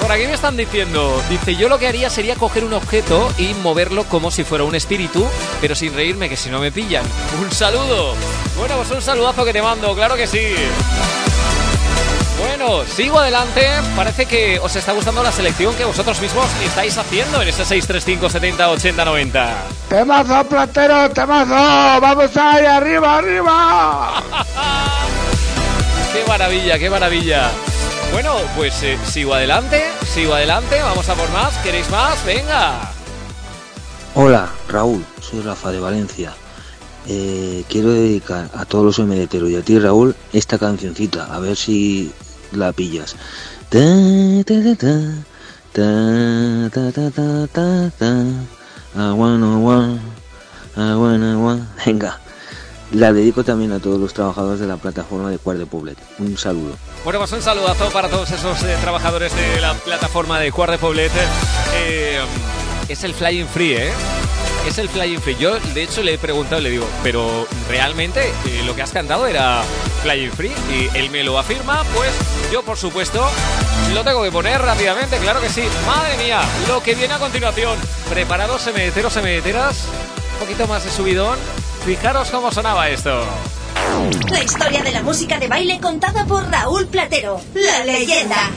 Por 0.00 0.12
aquí 0.12 0.26
me 0.26 0.34
están 0.34 0.56
diciendo, 0.56 1.20
dice, 1.28 1.56
yo 1.56 1.68
lo 1.68 1.80
que 1.80 1.88
haría 1.88 2.10
sería 2.10 2.36
coger 2.36 2.64
un 2.64 2.74
objeto 2.74 3.32
y 3.38 3.54
moverlo 3.54 4.04
como 4.04 4.30
si 4.30 4.44
fuera 4.44 4.62
un 4.62 4.76
espíritu, 4.76 5.26
pero 5.60 5.74
sin 5.74 5.94
reírme, 5.94 6.28
que 6.28 6.36
si 6.36 6.48
no 6.48 6.60
me 6.60 6.70
pillan. 6.70 7.04
Un 7.42 7.50
saludo. 7.50 8.14
Bueno, 8.56 8.76
pues 8.76 8.90
un 8.92 9.02
saludazo 9.02 9.44
que 9.44 9.52
te 9.52 9.60
mando, 9.60 9.92
claro 9.96 10.14
que 10.14 10.28
sí. 10.28 10.54
Bueno, 12.38 12.84
sigo 12.84 13.18
adelante. 13.18 13.66
Parece 13.94 14.26
que 14.26 14.58
os 14.58 14.74
está 14.74 14.92
gustando 14.92 15.22
la 15.22 15.32
selección 15.32 15.74
que 15.74 15.84
vosotros 15.84 16.20
mismos 16.20 16.46
estáis 16.64 16.96
haciendo 16.98 17.40
en 17.40 17.48
ese 17.48 17.64
635 17.64 18.30
70 18.30 18.70
80 18.70 19.04
90. 19.04 19.54
Temazo, 19.88 20.44
platero, 20.48 21.10
temazo. 21.10 22.00
Vamos 22.00 22.36
ahí, 22.36 22.66
arriba, 22.66 23.18
arriba. 23.18 24.22
Qué 26.12 26.24
maravilla, 26.28 26.78
qué 26.78 26.88
maravilla. 26.88 27.50
Bueno, 28.12 28.36
pues 28.56 28.80
eh, 28.84 28.96
sigo 29.04 29.34
adelante, 29.34 29.82
sigo 30.14 30.32
adelante, 30.34 30.80
vamos 30.80 31.08
a 31.08 31.14
por 31.14 31.28
más. 31.30 31.52
¿Queréis 31.58 31.90
más? 31.90 32.24
Venga. 32.24 32.92
Hola, 34.14 34.48
Raúl, 34.68 35.04
soy 35.20 35.40
Rafa 35.40 35.72
de 35.72 35.80
Valencia. 35.80 36.32
Eh, 37.08 37.64
quiero 37.68 37.90
dedicar 37.90 38.48
a 38.54 38.64
todos 38.64 38.84
los 38.84 38.98
MDTeros 39.00 39.50
y 39.50 39.56
a 39.56 39.62
ti, 39.62 39.76
Raúl, 39.80 40.14
esta 40.32 40.56
cancioncita, 40.56 41.34
a 41.34 41.40
ver 41.40 41.56
si 41.56 42.12
la 42.56 42.72
pillas. 42.72 43.16
Ta, 43.68 43.80
ta, 44.44 44.54
ta, 44.76 44.94
ta, 45.72 46.70
ta, 46.70 46.90
ta, 46.90 47.10
ta, 47.10 47.46
ta, 47.52 47.90
ta. 47.98 48.14
Venga, 51.86 52.20
la 52.92 53.12
dedico 53.12 53.44
también 53.44 53.72
a 53.72 53.80
todos 53.80 53.98
los 53.98 54.14
trabajadores 54.14 54.60
de 54.60 54.66
la 54.66 54.76
plataforma 54.76 55.30
de 55.30 55.38
Cuart 55.38 55.58
de 55.58 55.66
Poblet. 55.66 55.98
Un 56.18 56.38
saludo. 56.38 56.76
Bueno, 57.02 57.18
pues 57.18 57.32
un 57.32 57.42
saludazo 57.42 57.90
para 57.90 58.08
todos 58.08 58.30
esos 58.30 58.62
eh, 58.62 58.76
trabajadores 58.80 59.34
de 59.34 59.60
la 59.60 59.74
plataforma 59.74 60.38
de 60.38 60.52
Cuart 60.52 60.72
de 60.72 60.78
Poblet. 60.78 61.12
Eh, 61.74 62.20
es 62.88 63.02
el 63.04 63.14
Flying 63.14 63.46
Free, 63.46 63.74
¿eh? 63.74 63.92
Es 64.66 64.78
el 64.78 64.88
Flying 64.88 65.20
Free. 65.20 65.36
Yo, 65.36 65.58
de 65.58 65.82
hecho, 65.82 66.02
le 66.02 66.14
he 66.14 66.18
preguntado 66.18 66.60
le 66.60 66.70
digo, 66.70 66.86
pero 67.02 67.46
realmente 67.68 68.32
eh, 68.46 68.62
lo 68.64 68.74
que 68.74 68.82
has 68.82 68.92
cantado 68.92 69.26
era 69.26 69.62
Flying 70.02 70.32
Free 70.32 70.52
y 70.70 70.96
él 70.96 71.10
me 71.10 71.22
lo 71.22 71.38
afirma, 71.38 71.84
pues 71.94 72.10
yo, 72.50 72.62
por 72.62 72.76
supuesto, 72.78 73.26
lo 73.92 74.04
tengo 74.04 74.22
que 74.22 74.30
poner 74.30 74.60
rápidamente, 74.60 75.18
claro 75.18 75.40
que 75.40 75.48
sí. 75.48 75.62
Madre 75.86 76.16
mía, 76.16 76.40
lo 76.68 76.82
que 76.82 76.94
viene 76.94 77.14
a 77.14 77.18
continuación. 77.18 77.78
¿Preparados, 78.08 78.62
semeteros, 78.62 79.12
semeteras? 79.12 79.84
Un 80.34 80.40
poquito 80.40 80.66
más 80.66 80.84
de 80.84 80.90
subidón. 80.90 81.38
Fijaros 81.84 82.30
cómo 82.30 82.50
sonaba 82.50 82.88
esto. 82.88 83.24
La 84.30 84.42
historia 84.42 84.82
de 84.82 84.92
la 84.92 85.02
música 85.02 85.38
de 85.38 85.48
baile 85.48 85.78
contada 85.80 86.24
por 86.24 86.50
Raúl 86.50 86.86
Platero. 86.86 87.40
La 87.54 87.84
leyenda. 87.84 88.50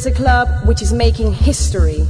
Is 0.00 0.06
a 0.06 0.12
club 0.12 0.48
which 0.66 0.80
is 0.80 0.94
making 0.94 1.30
history. 1.30 2.06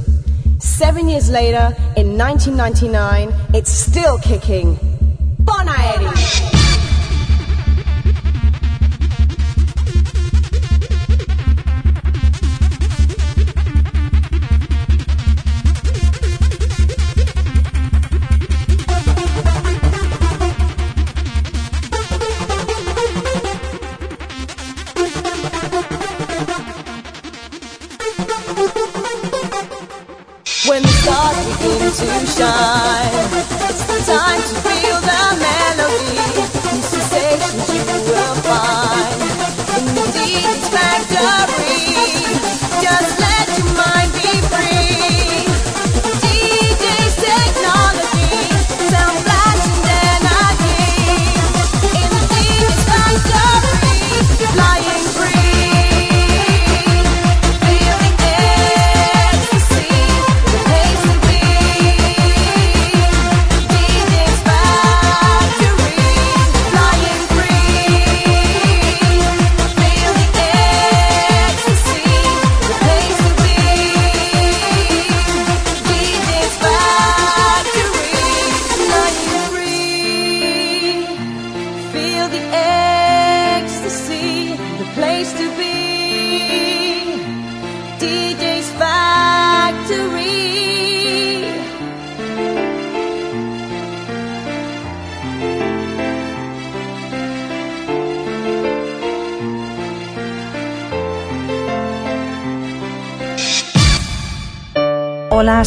Seven 0.59 1.09
years 1.09 1.29
later, 1.29 1.75
in 1.97 2.17
1999, 2.17 3.33
it's 3.53 3.71
still 3.71 4.17
kicking. 4.19 4.90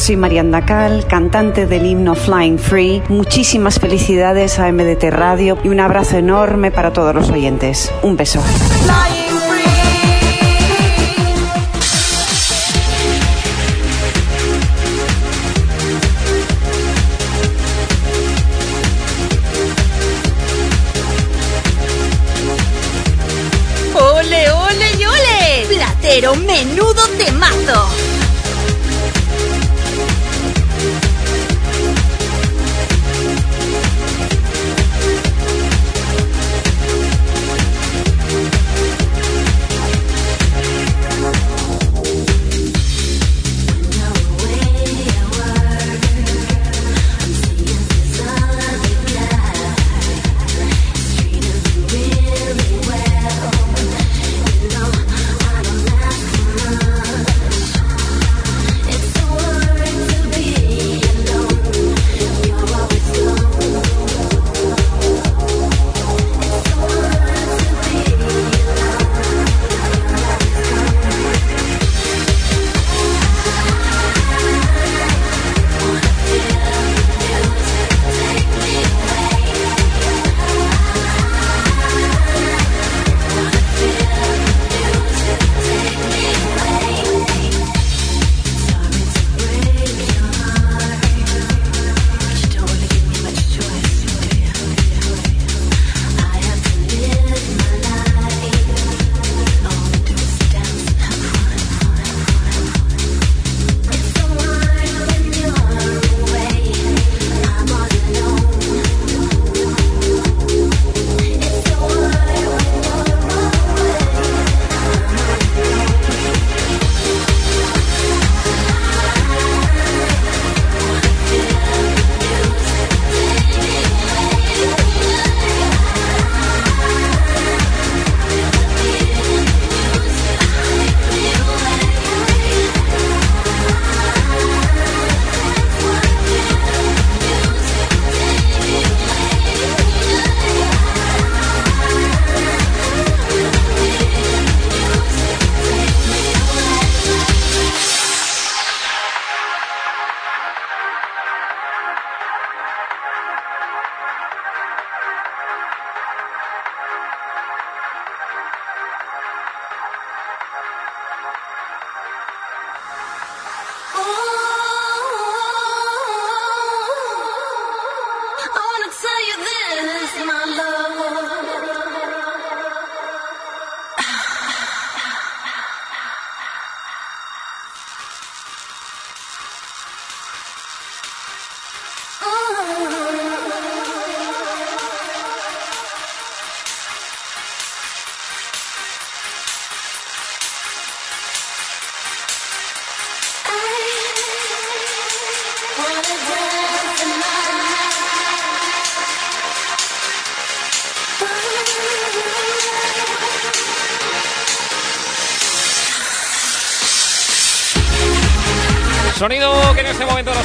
Soy 0.05 0.17
Marianda 0.19 0.67
Cal, 0.67 1.07
cantante 1.07 1.67
del 1.67 1.87
himno 1.87 2.15
Flying 2.15 2.59
Free. 2.59 3.03
Muchísimas 3.09 3.81
felicidades 3.81 4.59
a 4.59 4.71
MDT 4.71 5.05
Radio 5.05 5.57
y 5.65 5.69
un 5.69 5.81
abrazo 5.81 6.19
enorme 6.19 6.71
para 6.71 6.93
todos 6.93 7.15
los 7.15 7.31
oyentes. 7.31 7.91
Un 8.03 8.15
beso. 8.15 8.43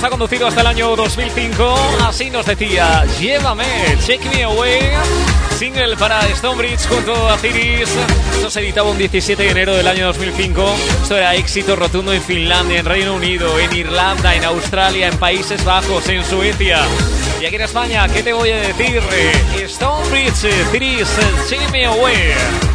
Ha 0.04 0.10
conducido 0.10 0.48
hasta 0.48 0.62
el 0.62 0.68
año 0.68 0.96
2005. 0.96 1.76
Así 2.02 2.30
nos 2.30 2.46
decía, 2.46 3.06
llévame, 3.20 3.66
Check 4.06 4.24
Me 4.34 4.44
Away. 4.44 4.92
Single 5.58 5.98
para 5.98 6.22
Stonebridge 6.36 6.88
junto 6.88 7.28
a 7.28 7.38
Ciris. 7.38 7.90
Esto 8.36 8.50
se 8.50 8.62
editaba 8.62 8.90
un 8.90 8.98
17 8.98 9.44
de 9.44 9.50
enero 9.50 9.76
del 9.76 9.88
año 9.88 10.06
2005. 10.08 10.76
Esto 11.04 11.18
era 11.18 11.36
éxito 11.36 11.76
rotundo 11.76 12.14
en 12.14 12.22
Finlandia, 12.22 12.80
en 12.80 12.86
Reino 12.86 13.14
Unido, 13.16 13.60
en 13.60 13.76
Irlanda, 13.76 14.36
en 14.36 14.46
Australia, 14.46 15.08
en 15.08 15.18
Países 15.18 15.64
Bajos, 15.66 16.08
en 16.08 16.24
Suecia. 16.24 16.80
Y 17.42 17.46
aquí 17.46 17.56
en 17.56 17.62
España, 17.62 18.08
¿qué 18.08 18.24
te 18.24 18.32
voy 18.32 18.52
a 18.52 18.58
decir? 18.58 19.02
Stonebridge, 19.68 20.70
Ciris, 20.72 21.10
Check 21.50 21.72
Me 21.72 21.86
Away. 21.86 22.69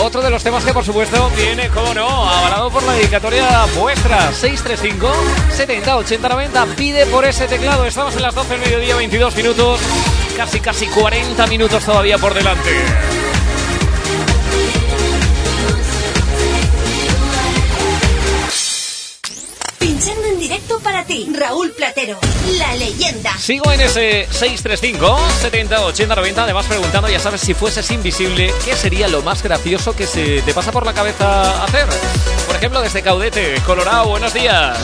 Otro 0.00 0.22
de 0.22 0.30
los 0.30 0.42
temas 0.42 0.64
que 0.64 0.72
por 0.72 0.84
supuesto 0.84 1.30
viene, 1.36 1.68
como 1.68 1.92
no, 1.92 2.08
avalado 2.08 2.70
por 2.70 2.82
la 2.84 2.92
dedicatoria 2.92 3.66
vuestra. 3.76 4.32
635 4.32 5.10
70 5.50 5.96
80 5.96 6.28
90. 6.28 6.66
Pide 6.76 7.06
por 7.06 7.24
ese 7.24 7.48
teclado. 7.48 7.84
Estamos 7.84 8.14
en 8.14 8.22
las 8.22 8.34
12 8.34 8.48
del 8.50 8.60
mediodía, 8.60 8.96
22 8.96 9.36
minutos. 9.36 9.80
Casi, 10.36 10.60
casi 10.60 10.86
40 10.86 11.46
minutos 11.48 11.84
todavía 11.84 12.16
por 12.16 12.32
delante. 12.32 12.70
Directo 20.68 20.80
para 20.80 21.04
ti, 21.04 21.30
Raúl 21.34 21.70
Platero, 21.72 22.18
la 22.58 22.74
leyenda. 22.76 23.32
Sigo 23.38 23.70
en 23.72 23.80
ese 23.80 24.26
635 24.30 25.18
70 25.40 25.86
80 25.86 26.14
90. 26.14 26.44
Además, 26.44 26.66
preguntando, 26.66 27.08
ya 27.08 27.18
sabes, 27.18 27.40
si 27.40 27.54
fueses 27.54 27.90
invisible, 27.90 28.52
¿qué 28.64 28.74
sería 28.74 29.08
lo 29.08 29.22
más 29.22 29.42
gracioso 29.42 29.94
que 29.96 30.06
se 30.06 30.42
te 30.42 30.52
pasa 30.54 30.70
por 30.70 30.84
la 30.84 30.92
cabeza 30.92 31.64
hacer? 31.64 31.86
Por 32.46 32.56
ejemplo, 32.56 32.80
desde 32.82 33.02
Caudete, 33.02 33.54
Colorado, 33.66 34.08
buenos 34.08 34.34
días. 34.34 34.78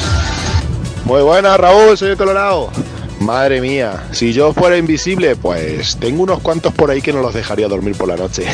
Muy 1.04 1.22
buenas, 1.22 1.58
Raúl, 1.58 1.96
soy 1.96 2.10
el 2.10 2.16
Colorado. 2.16 2.70
Madre 3.20 3.60
mía, 3.60 4.04
si 4.12 4.32
yo 4.32 4.52
fuera 4.52 4.76
invisible, 4.76 5.36
pues 5.36 5.96
tengo 5.96 6.22
unos 6.22 6.40
cuantos 6.40 6.72
por 6.72 6.90
ahí 6.90 7.00
que 7.00 7.12
no 7.12 7.20
los 7.20 7.34
dejaría 7.34 7.68
dormir 7.68 7.96
por 7.96 8.08
la 8.08 8.16
noche. 8.16 8.46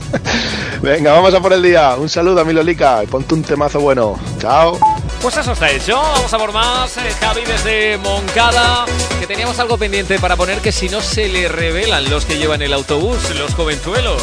Venga, 0.82 1.12
vamos 1.12 1.34
a 1.34 1.40
por 1.40 1.52
el 1.52 1.62
día. 1.62 1.96
Un 1.96 2.08
saludo 2.08 2.40
a 2.40 2.44
mi 2.44 2.52
Lolica 2.52 3.02
y 3.04 3.06
ponte 3.06 3.34
un 3.34 3.42
temazo 3.42 3.80
bueno. 3.80 4.18
Chao. 4.38 4.78
Pues 5.22 5.36
eso 5.36 5.52
está 5.52 5.70
hecho. 5.70 5.96
Vamos 5.96 6.32
a 6.32 6.38
por 6.38 6.52
más. 6.52 6.96
Eh, 6.96 7.10
Javi 7.20 7.42
desde 7.44 7.98
Moncada, 7.98 8.86
que 9.18 9.26
teníamos 9.26 9.58
algo 9.58 9.76
pendiente 9.76 10.18
para 10.18 10.34
poner 10.34 10.58
que 10.60 10.72
si 10.72 10.88
no 10.88 11.02
se 11.02 11.28
le 11.28 11.46
revelan 11.46 12.08
los 12.08 12.24
que 12.24 12.38
llevan 12.38 12.62
el 12.62 12.72
autobús, 12.72 13.18
los 13.38 13.54
jovenzuelos. 13.54 14.22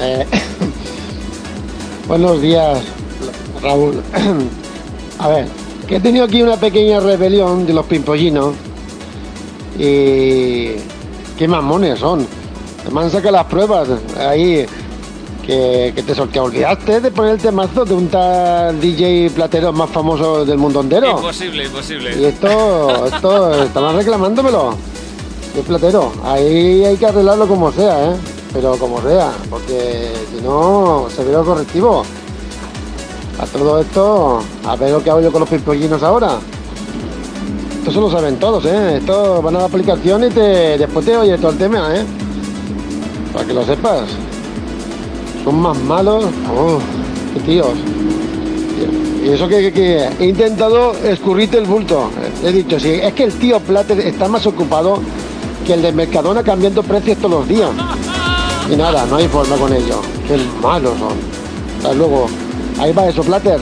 Eh, 0.00 0.24
buenos 2.08 2.40
días, 2.40 2.78
Raúl. 3.60 4.00
A 5.18 5.28
ver, 5.28 5.48
que 5.88 5.96
he 5.96 6.00
tenido 6.00 6.26
aquí 6.26 6.42
una 6.42 6.56
pequeña 6.56 7.00
rebelión 7.00 7.66
de 7.66 7.72
los 7.72 7.86
pimpollinos. 7.86 8.54
Y. 9.78 10.76
¿Qué 11.36 11.46
mamones 11.46 11.98
son? 11.98 12.26
Me 12.92 13.00
han 13.00 13.10
sacado 13.10 13.32
las 13.32 13.46
pruebas 13.46 13.88
ahí. 14.18 14.64
Que, 15.48 15.94
que 15.96 16.02
te, 16.02 16.12
que 16.28 16.40
olvidaste 16.40 17.00
de 17.00 17.10
poner 17.10 17.32
el 17.32 17.38
temazo 17.38 17.86
de 17.86 17.94
un 17.94 18.08
tal 18.08 18.78
DJ 18.78 19.30
platero 19.30 19.72
más 19.72 19.88
famoso 19.88 20.44
del 20.44 20.58
mundo 20.58 20.82
entero. 20.82 21.12
Imposible, 21.12 21.64
imposible. 21.64 22.20
Y 22.20 22.24
esto, 22.26 23.06
esto, 23.06 23.62
estaban 23.64 23.96
reclamándomelo. 23.96 24.74
De 25.54 25.62
platero. 25.62 26.12
Ahí 26.22 26.84
hay 26.84 26.98
que 26.98 27.06
arreglarlo 27.06 27.48
como 27.48 27.72
sea, 27.72 28.10
¿eh? 28.10 28.16
Pero 28.52 28.76
como 28.76 29.00
sea, 29.00 29.32
porque 29.48 30.12
si 30.30 30.42
no, 30.42 31.06
se 31.08 31.24
ve 31.24 31.32
lo 31.32 31.42
correctivo. 31.42 32.04
A 33.40 33.46
todo 33.46 33.80
esto, 33.80 34.42
a 34.66 34.76
ver 34.76 34.90
lo 34.90 35.02
que 35.02 35.08
hago 35.08 35.22
yo 35.22 35.32
con 35.32 35.40
los 35.40 35.48
pimpollinos 35.48 36.02
ahora. 36.02 36.40
Esto 37.78 37.90
se 37.90 38.00
lo 38.00 38.10
saben 38.10 38.38
todos, 38.38 38.66
¿eh? 38.66 38.98
Esto 38.98 39.40
van 39.40 39.56
a 39.56 39.60
la 39.60 39.64
aplicación 39.64 40.24
y 40.24 40.28
te, 40.28 40.76
después 40.76 41.06
te 41.06 41.16
oye 41.16 41.38
todo 41.38 41.52
el 41.52 41.56
tema, 41.56 41.96
¿eh? 41.96 42.04
Para 43.32 43.46
que 43.46 43.54
lo 43.54 43.64
sepas. 43.64 44.27
Son 45.44 45.60
más 45.60 45.78
malos. 45.78 46.24
Oh, 46.56 46.78
qué 47.34 47.40
tíos. 47.40 47.74
Y 49.24 49.30
eso 49.30 49.48
que, 49.48 50.08
he 50.18 50.24
intentado 50.26 50.92
escurrirte 51.04 51.58
el 51.58 51.66
bulto. 51.66 52.10
He 52.44 52.52
dicho, 52.52 52.78
sí, 52.78 52.90
es 52.90 53.12
que 53.14 53.24
el 53.24 53.32
tío 53.34 53.60
Plater 53.60 53.98
está 54.00 54.28
más 54.28 54.46
ocupado 54.46 55.00
que 55.66 55.74
el 55.74 55.82
de 55.82 55.92
Mercadona 55.92 56.42
cambiando 56.42 56.82
precios 56.82 57.18
todos 57.18 57.40
los 57.40 57.48
días. 57.48 57.70
Y 58.72 58.76
nada, 58.76 59.06
no 59.06 59.16
hay 59.16 59.28
forma 59.28 59.56
con 59.56 59.72
ello. 59.72 60.00
Qué 60.26 60.38
malos 60.62 60.98
son. 60.98 61.16
Hasta 61.78 61.94
luego. 61.94 62.26
Ahí 62.78 62.92
va 62.92 63.08
eso, 63.08 63.22
Plater. 63.22 63.58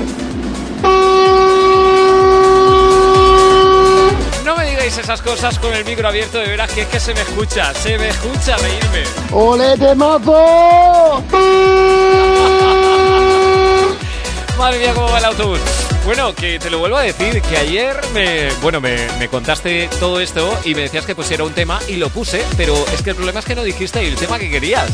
Esas 4.86 5.20
cosas 5.20 5.58
con 5.58 5.74
el 5.74 5.84
micro 5.84 6.06
abierto, 6.06 6.38
de 6.38 6.46
veras 6.46 6.70
que 6.70 6.82
es 6.82 6.86
que 6.86 7.00
se 7.00 7.12
me 7.12 7.20
escucha, 7.20 7.74
se 7.74 7.98
me 7.98 8.08
escucha 8.08 8.56
reírme. 8.56 9.02
¡Ole, 9.32 9.76
temazo! 9.76 11.24
Madre 14.56 14.78
mía, 14.78 14.94
cómo 14.94 15.10
va 15.10 15.18
el 15.18 15.24
autobús. 15.24 15.58
Bueno, 16.04 16.32
que 16.36 16.60
te 16.60 16.70
lo 16.70 16.78
vuelvo 16.78 16.98
a 16.98 17.02
decir, 17.02 17.42
que 17.42 17.56
ayer 17.56 17.96
me, 18.14 18.48
bueno, 18.62 18.80
me, 18.80 18.96
me 19.18 19.26
contaste 19.28 19.90
todo 19.98 20.20
esto 20.20 20.56
y 20.64 20.76
me 20.76 20.82
decías 20.82 21.04
que 21.04 21.16
pusiera 21.16 21.42
un 21.42 21.52
tema 21.52 21.80
y 21.88 21.96
lo 21.96 22.08
puse, 22.08 22.44
pero 22.56 22.76
es 22.94 23.02
que 23.02 23.10
el 23.10 23.16
problema 23.16 23.40
es 23.40 23.44
que 23.44 23.56
no 23.56 23.64
dijiste 23.64 24.06
el 24.06 24.14
tema 24.14 24.38
que 24.38 24.48
querías. 24.48 24.88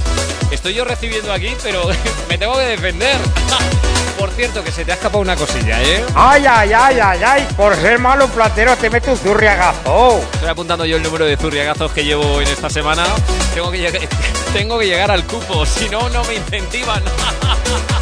Estoy 0.51 0.73
yo 0.73 0.87
recibiendo 0.87 1.31
aquí, 1.33 1.55
pero 1.63 1.83
me 2.31 2.39
tengo 2.39 2.57
que 2.57 2.65
defender. 2.65 3.19
Por 4.23 4.31
cierto, 4.31 4.63
que 4.63 4.71
se 4.71 4.85
te 4.85 4.93
ha 4.93 4.95
escapado 4.95 5.19
una 5.21 5.35
cosilla, 5.35 5.83
¿eh? 5.83 6.05
Ay, 6.15 6.45
ay, 6.49 6.73
ay, 6.73 7.01
ay, 7.01 7.21
ay, 7.27 7.49
por 7.57 7.75
ser 7.75 7.99
malo 7.99 8.29
platero 8.29 8.77
te 8.77 8.89
meto 8.89 9.11
un 9.11 9.17
zurriagazo. 9.19 10.21
Estoy 10.35 10.49
apuntando 10.49 10.85
yo 10.85 10.97
el 10.97 11.03
número 11.03 11.25
de 11.25 11.37
zurriagazos 11.37 11.91
que 11.91 12.05
llevo 12.05 12.41
en 12.41 12.47
esta 12.47 12.71
semana. 12.71 13.05
Tengo 13.53 13.73
que, 13.73 13.79
lleg- 13.91 14.09
tengo 14.53 14.79
que 14.79 14.87
llegar 14.87 15.11
al 15.11 15.25
cupo, 15.27 15.67
si 15.67 15.89
no, 15.89 16.09
no 16.11 16.23
me 16.23 16.35
incentivan. 16.37 17.03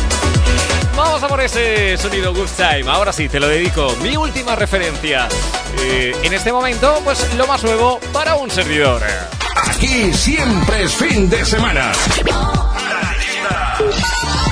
Vamos 0.94 1.22
a 1.22 1.26
por 1.28 1.40
ese 1.40 1.96
sonido 1.96 2.34
Good 2.34 2.50
Time. 2.54 2.84
Ahora 2.90 3.14
sí, 3.14 3.30
te 3.30 3.40
lo 3.40 3.48
dedico. 3.48 3.96
Mi 4.02 4.14
última 4.18 4.54
referencia. 4.54 5.26
Eh, 5.78 6.14
en 6.22 6.34
este 6.34 6.52
momento, 6.52 7.00
pues 7.02 7.32
lo 7.38 7.46
más 7.46 7.62
nuevo 7.64 7.98
para 8.12 8.34
un 8.34 8.50
servidor. 8.50 9.00
Aquí 9.70 10.12
siempre 10.12 10.82
es 10.82 10.92
fin 10.94 11.30
de 11.30 11.46
semana. 11.46 11.92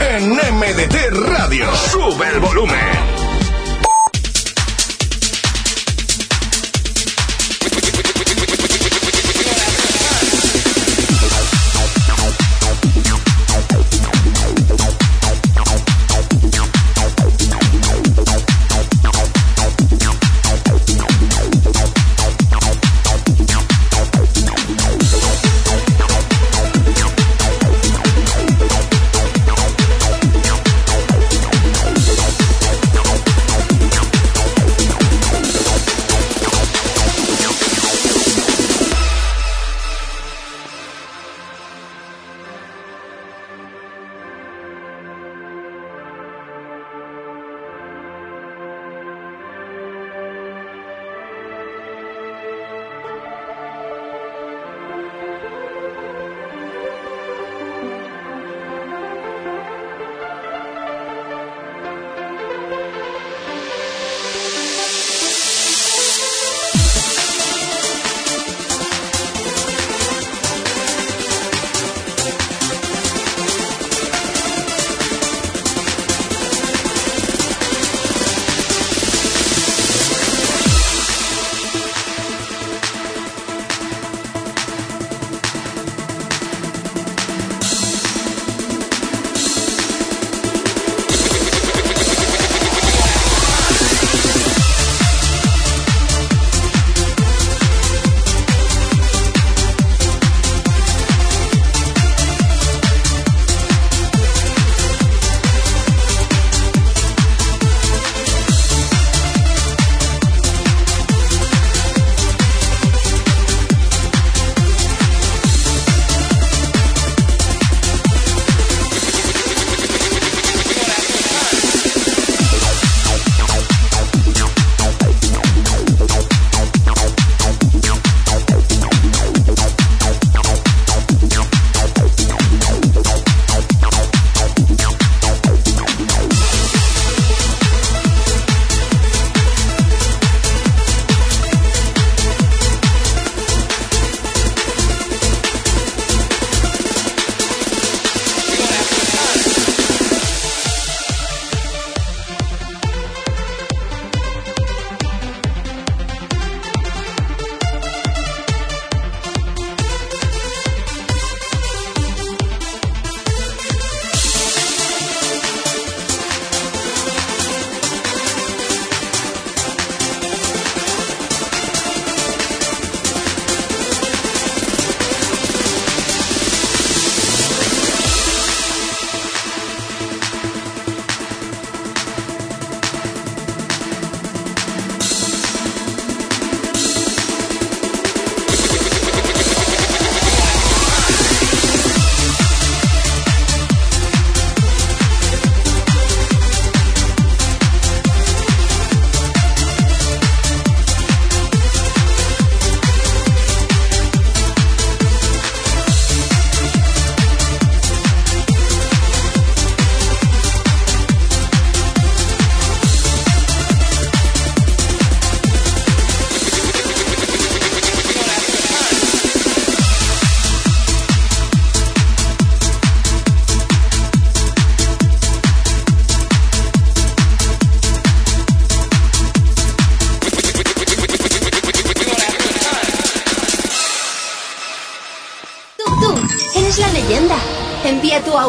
En 0.00 0.30
MDT 0.30 1.10
Radio. 1.28 1.74
Sube 1.74 2.28
el 2.28 2.38
volumen. 2.38 3.17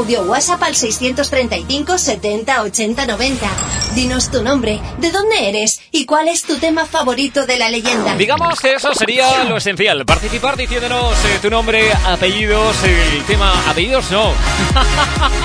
Audio 0.10 0.24
WhatsApp 0.24 0.64
al 0.64 0.76
635 0.76 2.00
70 2.00 2.64
80 2.64 3.06
90. 3.06 3.48
Dinos 3.94 4.32
tu 4.32 4.42
nombre, 4.42 4.82
de 4.98 5.12
dónde 5.12 5.50
eres 5.50 5.82
y 5.92 6.08
cuál 6.08 6.28
es 6.30 6.42
tu 6.42 6.56
tema 6.58 6.88
favorito 6.88 7.46
de 7.46 7.60
la 7.60 7.70
leyenda. 7.70 8.16
Digamos 8.16 8.60
que 8.60 8.74
eso 8.74 8.96
sería 8.96 9.44
lo 9.44 9.58
esencial. 9.58 10.08
Participar 10.08 10.58
diciéndonos 10.58 11.14
eh, 11.14 11.38
tu 11.44 11.52
nombre, 11.52 11.94
apellidos, 12.08 12.76
el 12.84 13.24
tema. 13.26 13.54
Apellidos 13.70 14.10
no. 14.10 14.34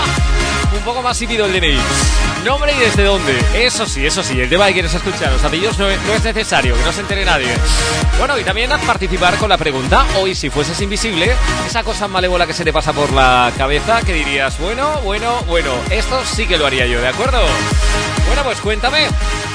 Poco 0.85 1.01
más 1.01 1.21
hípido 1.23 1.47
el 1.47 1.53
DNI. 1.53 1.79
Nombre 2.45 2.75
y 2.77 2.79
desde 2.79 3.05
dónde. 3.05 3.43
Eso 3.55 3.87
sí, 3.87 4.05
eso 4.05 4.23
sí. 4.23 4.39
El 4.39 4.51
tema 4.51 4.67
que 4.67 4.75
quieres 4.75 4.93
escuchar. 4.93 5.33
Los 5.33 5.43
apellidos 5.43 5.79
no, 5.79 5.87
no 5.87 6.15
es 6.15 6.23
necesario, 6.23 6.77
que 6.77 6.83
no 6.83 6.93
se 6.93 7.01
entere 7.01 7.25
nadie. 7.25 7.49
Bueno, 8.19 8.39
y 8.39 8.45
también 8.45 8.71
a 8.71 8.79
participar 8.79 9.39
con 9.39 9.49
la 9.49 9.57
pregunta. 9.57 10.05
Hoy, 10.19 10.35
si 10.35 10.51
fueses 10.51 10.79
invisible, 10.83 11.33
esa 11.67 11.83
cosa 11.83 12.07
malévola 12.07 12.47
que 12.47 12.53
se 12.53 12.65
te 12.65 12.73
pasa 12.73 12.93
por 12.93 13.13
la 13.13 13.51
cabeza, 13.57 14.03
que 14.03 14.13
dirías, 14.13 14.59
bueno, 14.59 15.01
bueno, 15.01 15.41
bueno, 15.49 15.71
esto 15.89 16.23
sí 16.27 16.47
que 16.47 16.59
lo 16.59 16.67
haría 16.67 16.85
yo, 16.85 17.01
¿de 17.01 17.09
acuerdo? 17.09 17.41
Bueno, 18.27 18.43
pues 18.45 18.61
cuéntame. 18.61 19.07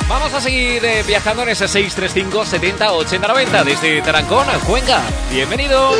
Vamos 0.08 0.34
a 0.34 0.42
seguir 0.42 0.84
eh, 0.84 1.04
viajando 1.06 1.44
en 1.44 1.50
ese 1.50 1.68
635 1.68 2.46
70 2.46 2.92
80 2.92 3.28
90 3.28 3.64
desde 3.66 4.02
Tarancón, 4.02 4.48
Cuenca. 4.66 5.02
Bienvenido. 5.32 5.92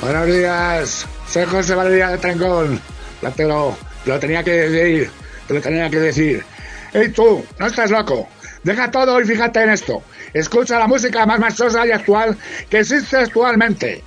Buenos 0.00 0.26
días, 0.26 1.06
soy 1.30 1.44
José 1.44 1.74
Valeria 1.74 2.08
de 2.08 2.16
Trancón. 2.18 2.80
Platero, 3.20 3.76
te 3.76 3.87
lo 4.08 4.18
tenía 4.18 4.42
que 4.42 4.52
decir, 4.52 5.10
lo 5.48 5.60
tenía 5.60 5.90
que 5.90 5.98
decir. 5.98 6.44
¡Ey 6.92 7.10
tú! 7.10 7.44
¡No 7.58 7.66
estás 7.66 7.90
loco! 7.90 8.28
Deja 8.62 8.90
todo 8.90 9.20
y 9.20 9.24
fíjate 9.24 9.62
en 9.62 9.70
esto. 9.70 10.02
Escucha 10.32 10.78
la 10.78 10.86
música 10.86 11.26
más 11.26 11.38
machosa 11.38 11.86
y 11.86 11.92
actual 11.92 12.36
que 12.70 12.80
existe 12.80 13.16
actualmente. 13.16 14.02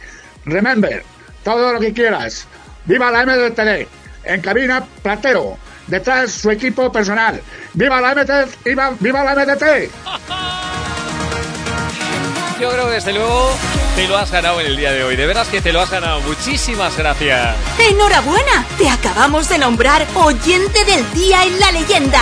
Remember, 0.45 1.03
todo 1.43 1.73
lo 1.73 1.79
que 1.79 1.93
quieras. 1.93 2.47
¡Viva 2.85 3.11
la 3.11 3.25
MDTD! 3.25 3.87
En 4.23 4.41
cabina, 4.41 4.83
Platero. 5.03 5.57
Detrás 5.87 6.31
su 6.31 6.49
equipo 6.49 6.91
personal. 6.91 7.41
¡Viva 7.73 8.01
la 8.01 8.15
MDT! 8.15 8.65
¡Viva, 8.99 9.23
la 9.23 9.35
MDT! 9.35 9.61
Yo 12.59 12.71
creo 12.71 12.87
que 12.87 12.93
desde 12.93 13.13
luego 13.13 13.55
te 13.95 14.07
lo 14.07 14.17
has 14.17 14.31
ganado 14.31 14.59
en 14.61 14.67
el 14.67 14.77
día 14.77 14.91
de 14.91 15.03
hoy. 15.03 15.15
De 15.15 15.25
veras 15.25 15.47
que 15.47 15.61
te 15.61 15.71
lo 15.73 15.81
has 15.81 15.89
ganado. 15.89 16.21
Muchísimas 16.21 16.97
gracias. 16.97 17.55
¡Enhorabuena! 17.79 18.65
Te 18.77 18.89
acabamos 18.89 19.49
de 19.49 19.57
nombrar 19.57 20.05
oyente 20.15 20.83
del 20.85 21.11
día 21.13 21.43
en 21.43 21.59
la 21.59 21.71
leyenda. 21.71 22.21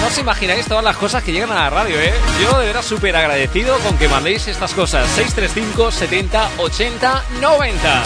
No 0.00 0.08
os 0.08 0.18
imagináis 0.18 0.66
todas 0.66 0.84
las 0.84 0.96
cosas 0.96 1.22
que 1.22 1.32
llegan 1.32 1.52
a 1.52 1.54
la 1.54 1.70
radio, 1.70 1.98
¿eh? 2.00 2.12
Yo 2.42 2.58
de 2.58 2.66
veras 2.66 2.84
súper 2.84 3.16
agradecido 3.16 3.78
con 3.78 3.96
que 3.96 4.08
mandéis 4.08 4.46
estas 4.48 4.72
cosas. 4.74 5.08
635 5.10 5.90
70 5.90 6.50
80 6.58 7.24
90. 7.40 8.02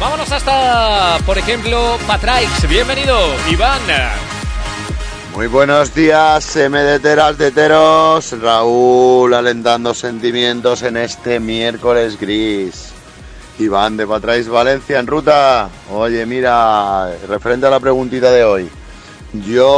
Vámonos 0.00 0.30
hasta, 0.30 1.18
por 1.24 1.38
ejemplo, 1.38 1.98
Patraix. 2.06 2.68
Bienvenido, 2.68 3.34
Iván. 3.48 3.80
Muy 5.34 5.48
buenos 5.48 5.92
días, 5.92 6.56
MDTeras 6.56 7.36
de 7.36 7.50
Teros. 7.50 8.40
Raúl 8.40 9.34
alentando 9.34 9.92
sentimientos 9.92 10.84
en 10.84 10.96
este 10.96 11.40
miércoles 11.40 12.20
gris. 12.20 12.92
Iván 13.58 13.96
de 13.96 14.06
Patrais 14.06 14.48
Valencia 14.48 15.00
en 15.00 15.08
ruta. 15.08 15.68
Oye, 15.90 16.24
mira, 16.24 17.10
referente 17.26 17.66
a 17.66 17.70
la 17.70 17.80
preguntita 17.80 18.30
de 18.30 18.44
hoy. 18.44 18.70
Yo, 19.48 19.68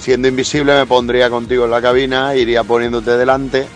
siendo 0.00 0.26
invisible, 0.26 0.74
me 0.74 0.86
pondría 0.86 1.28
contigo 1.28 1.66
en 1.66 1.70
la 1.70 1.82
cabina, 1.82 2.34
iría 2.34 2.64
poniéndote 2.64 3.18
delante 3.18 3.66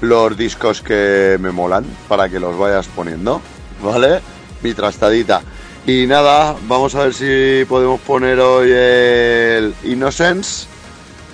los 0.00 0.34
discos 0.38 0.80
que 0.80 1.36
me 1.38 1.50
molan 1.50 1.84
para 2.08 2.30
que 2.30 2.40
los 2.40 2.56
vayas 2.56 2.86
poniendo, 2.86 3.42
¿vale? 3.82 4.20
Mi 4.62 4.72
trastadita. 4.72 5.42
Y 5.86 6.06
nada, 6.06 6.56
vamos 6.62 6.94
a 6.94 7.04
ver 7.04 7.12
si 7.12 7.66
podemos 7.68 8.00
poner 8.00 8.40
hoy 8.40 8.70
el 8.72 9.74
Innocence 9.84 10.66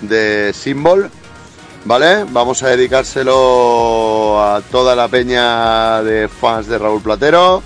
de 0.01 0.51
Symbol, 0.53 1.09
¿vale? 1.85 2.25
Vamos 2.29 2.61
a 2.61 2.67
dedicárselo 2.67 4.43
a 4.43 4.61
toda 4.69 4.93
la 4.93 5.07
peña 5.07 6.03
de 6.03 6.27
fans 6.27 6.67
de 6.67 6.77
Raúl 6.77 7.01
Platero, 7.01 7.63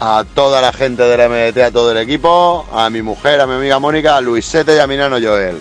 a 0.00 0.24
toda 0.34 0.62
la 0.62 0.72
gente 0.72 1.02
de 1.02 1.16
la 1.18 1.28
MDT, 1.28 1.58
a 1.58 1.70
todo 1.70 1.92
el 1.92 1.98
equipo, 1.98 2.66
a 2.72 2.88
mi 2.88 3.02
mujer, 3.02 3.42
a 3.42 3.46
mi 3.46 3.52
amiga 3.52 3.78
Mónica, 3.78 4.16
a 4.16 4.22
Luisete 4.22 4.76
y 4.76 4.78
a 4.78 4.86
mi 4.86 4.96
nano 4.96 5.18
Joel. 5.22 5.60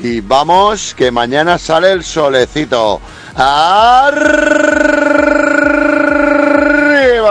Y 0.00 0.20
vamos, 0.20 0.94
que 0.94 1.10
mañana 1.10 1.56
sale 1.56 1.92
el 1.92 2.04
solecito. 2.04 3.00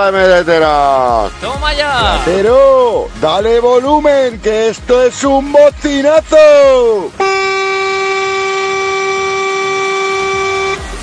¡Arriba, 0.10 0.42
MDTeros! 0.42 1.32
¡Toma 1.40 1.74
ya! 1.74 2.22
Platero, 2.24 3.10
dale 3.22 3.60
volumen, 3.60 4.40
que 4.40 4.70
esto 4.70 5.04
es 5.04 5.24
un 5.24 5.52
bocinazo. 5.52 7.12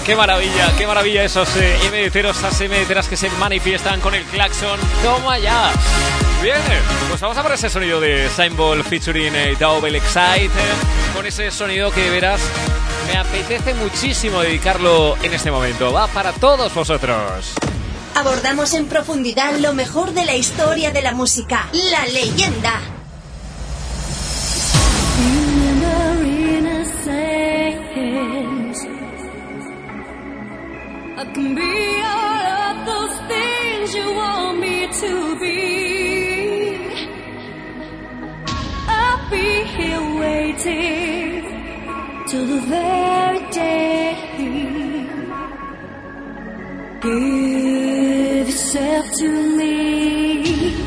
Qué 0.04 0.16
maravilla, 0.16 0.72
qué 0.76 0.86
maravilla 0.86 1.22
esos 1.24 1.48
eh, 1.56 1.76
esas 2.14 2.60
MDTeras 2.60 3.08
que 3.08 3.16
se 3.16 3.30
manifiestan 3.30 4.00
con 4.00 4.14
el 4.14 4.24
claxon. 4.24 4.78
¡Toma 5.02 5.38
ya! 5.38 5.70
Bien, 6.42 6.56
pues 7.08 7.20
vamos 7.20 7.36
a 7.38 7.42
por 7.42 7.52
ese 7.52 7.70
sonido 7.70 8.00
de 8.00 8.28
Symbol 8.28 8.82
featuring 8.82 9.34
eh, 9.34 9.56
Double 9.58 9.96
Excite. 9.96 10.46
eh, 10.46 11.12
con 11.14 11.26
ese 11.26 11.50
sonido 11.52 11.90
que 11.92 12.10
verás, 12.10 12.40
me 13.06 13.18
apetece 13.18 13.72
muchísimo 13.74 14.40
dedicarlo 14.40 15.16
en 15.22 15.32
este 15.32 15.50
momento. 15.50 15.92
Va 15.92 16.08
para 16.08 16.32
todos 16.32 16.74
vosotros. 16.74 17.54
Abordamos 18.16 18.72
en 18.72 18.86
profundidad 18.86 19.58
lo 19.58 19.74
mejor 19.74 20.14
de 20.14 20.24
la 20.24 20.34
historia 20.34 20.90
de 20.90 21.02
la 21.02 21.12
música, 21.12 21.68
la 21.90 22.06
leyenda. 22.06 22.80
Give 47.02 48.48
yourself 48.48 49.12
to 49.18 49.56
me. 49.56 50.85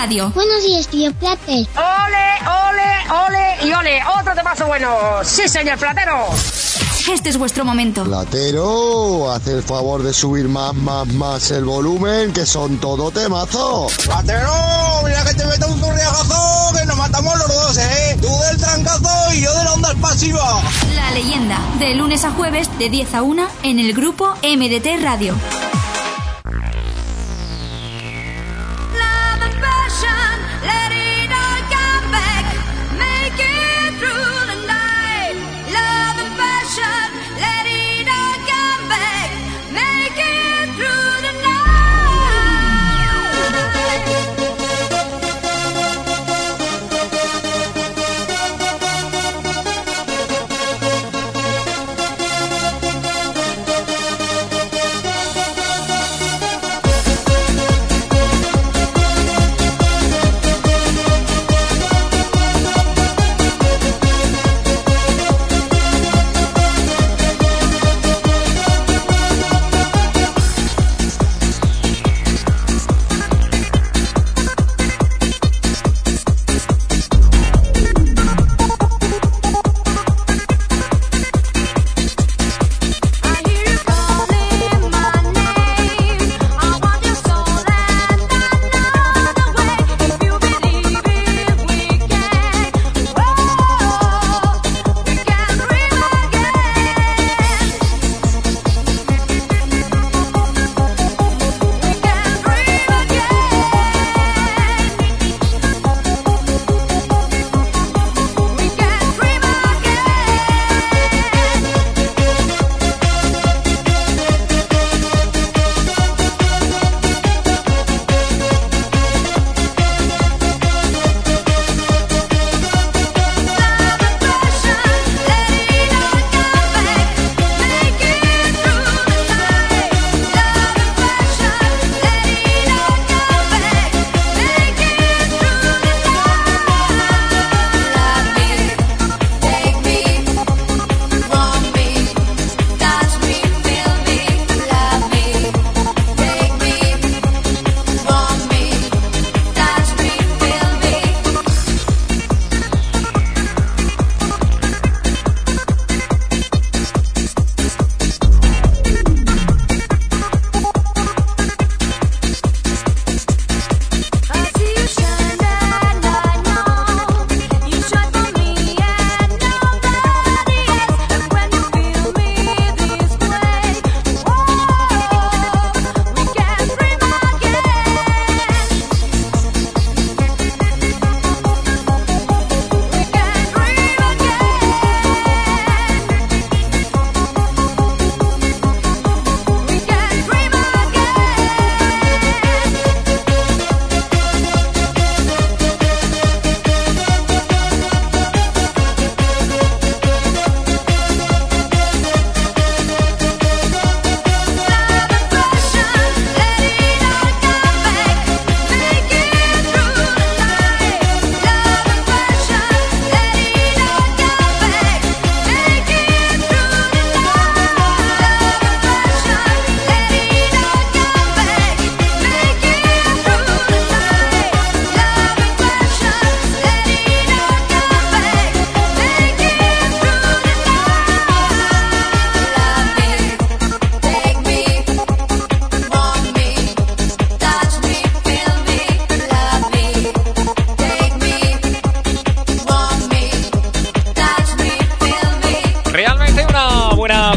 Radio. 0.00 0.30
Buenos 0.30 0.62
días, 0.62 0.88
tío 0.88 1.12
Plater. 1.12 1.66
¡Ole, 1.76 2.26
ole, 2.48 3.26
ole 3.26 3.68
y 3.68 3.72
ole! 3.74 4.00
¡Otro 4.18 4.34
temazo 4.34 4.66
bueno! 4.66 4.88
¡Sí, 5.22 5.46
señor 5.46 5.78
Platero! 5.78 6.24
Este 7.12 7.28
es 7.28 7.36
vuestro 7.36 7.66
momento. 7.66 8.04
Platero, 8.04 9.30
haz 9.30 9.46
el 9.48 9.62
favor 9.62 10.02
de 10.02 10.14
subir 10.14 10.48
más, 10.48 10.72
más, 10.72 11.06
más 11.08 11.50
el 11.50 11.66
volumen, 11.66 12.32
que 12.32 12.46
son 12.46 12.78
todo 12.78 13.10
temazo. 13.10 13.88
¡Platero! 14.06 14.50
¡Mira 15.04 15.22
que 15.22 15.34
te 15.34 15.44
meto 15.44 15.68
un 15.68 15.78
zurriagazo! 15.78 16.72
¡Que 16.74 16.86
nos 16.86 16.96
matamos 16.96 17.36
los 17.36 17.48
dos, 17.48 17.76
eh! 17.76 18.16
¡Tú 18.22 18.28
del 18.48 18.56
trancazo 18.56 19.34
y 19.34 19.42
yo 19.42 19.54
de 19.54 19.64
la 19.64 19.72
onda 19.74 19.94
pasiva! 20.00 20.62
La 20.94 21.10
leyenda, 21.10 21.58
de 21.78 21.94
lunes 21.94 22.24
a 22.24 22.30
jueves 22.30 22.70
de 22.78 22.88
10 22.88 23.14
a 23.16 23.22
1 23.22 23.46
en 23.64 23.78
el 23.78 23.92
grupo 23.92 24.34
MDT 24.42 25.02
Radio. 25.02 25.34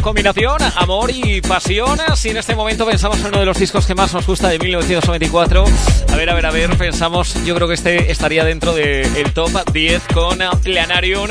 Combinación, 0.04 0.58
amor 0.76 1.12
y 1.12 1.42
pasión. 1.42 1.98
Si 2.16 2.30
en 2.30 2.38
este 2.38 2.56
momento 2.56 2.86
pensamos 2.86 3.20
en 3.20 3.28
uno 3.28 3.40
de 3.40 3.46
los 3.46 3.58
discos 3.58 3.88
que 3.88 3.96
más 3.96 4.14
nos 4.14 4.28
gusta 4.28 4.50
de 4.50 4.60
1994, 4.60 5.66
a 6.12 6.16
ver, 6.16 6.30
a 6.30 6.34
ver, 6.36 6.46
a 6.46 6.52
ver, 6.52 6.78
pensamos, 6.78 7.34
yo 7.46 7.56
creo 7.56 7.70
que 7.70 7.74
este 7.76 8.12
estaría 8.12 8.44
dentro 8.44 8.74
del 8.74 9.34
top 9.34 9.52
10 9.72 10.04
con 10.14 10.40
Planarium, 10.62 11.30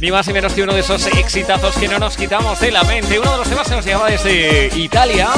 ni 0.00 0.10
más 0.10 0.26
ni 0.26 0.32
menos 0.32 0.52
que 0.52 0.62
uno 0.64 0.74
de 0.74 0.80
esos 0.80 1.06
exitazos 1.06 1.76
que 1.76 1.86
no 1.86 1.98
nos 2.00 2.16
quitamos 2.16 2.60
de 2.60 2.72
la 2.72 2.82
mente. 2.82 3.18
Uno 3.18 3.30
de 3.30 3.38
los 3.38 3.48
temas 3.48 3.68
que 3.68 3.76
nos 3.76 3.84
llegaba 3.84 4.10
desde 4.10 4.70
Italia. 4.76 5.28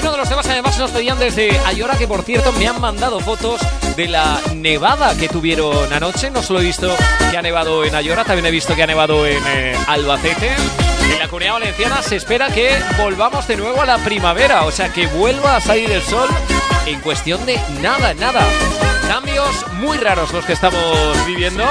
Uno 0.00 0.12
de 0.12 0.18
los 0.18 0.28
temas 0.28 0.46
además 0.46 0.78
nos 0.78 0.92
pedían 0.92 1.18
desde 1.18 1.58
Ayora, 1.66 1.98
que 1.98 2.06
por 2.06 2.22
cierto 2.22 2.52
me 2.52 2.68
han 2.68 2.80
mandado 2.80 3.18
fotos 3.20 3.60
de 3.96 4.06
la 4.06 4.40
nevada 4.54 5.16
que 5.16 5.28
tuvieron 5.28 5.92
anoche. 5.92 6.30
No 6.30 6.42
solo 6.42 6.60
he 6.60 6.64
visto 6.64 6.94
que 7.30 7.36
ha 7.36 7.42
nevado 7.42 7.84
en 7.84 7.94
Ayora, 7.94 8.24
también 8.24 8.46
he 8.46 8.50
visto 8.52 8.76
que 8.76 8.84
ha 8.84 8.86
nevado 8.86 9.26
en 9.26 9.42
eh, 9.46 9.76
Albacete. 9.88 10.83
En 11.14 11.20
la 11.20 11.28
comunidad 11.28 11.52
valenciana 11.54 12.02
se 12.02 12.16
espera 12.16 12.48
que 12.48 12.76
volvamos 12.98 13.46
de 13.46 13.56
nuevo 13.56 13.80
a 13.80 13.86
la 13.86 13.98
primavera, 13.98 14.64
o 14.64 14.72
sea 14.72 14.92
que 14.92 15.06
vuelva 15.06 15.54
a 15.54 15.60
salir 15.60 15.88
el 15.92 16.02
sol 16.02 16.28
en 16.86 17.00
cuestión 17.00 17.46
de 17.46 17.56
nada, 17.80 18.14
nada. 18.14 18.44
Cambios 19.06 19.48
muy 19.74 19.96
raros 19.96 20.32
los 20.32 20.44
que 20.44 20.54
estamos 20.54 20.82
viviendo 21.24 21.64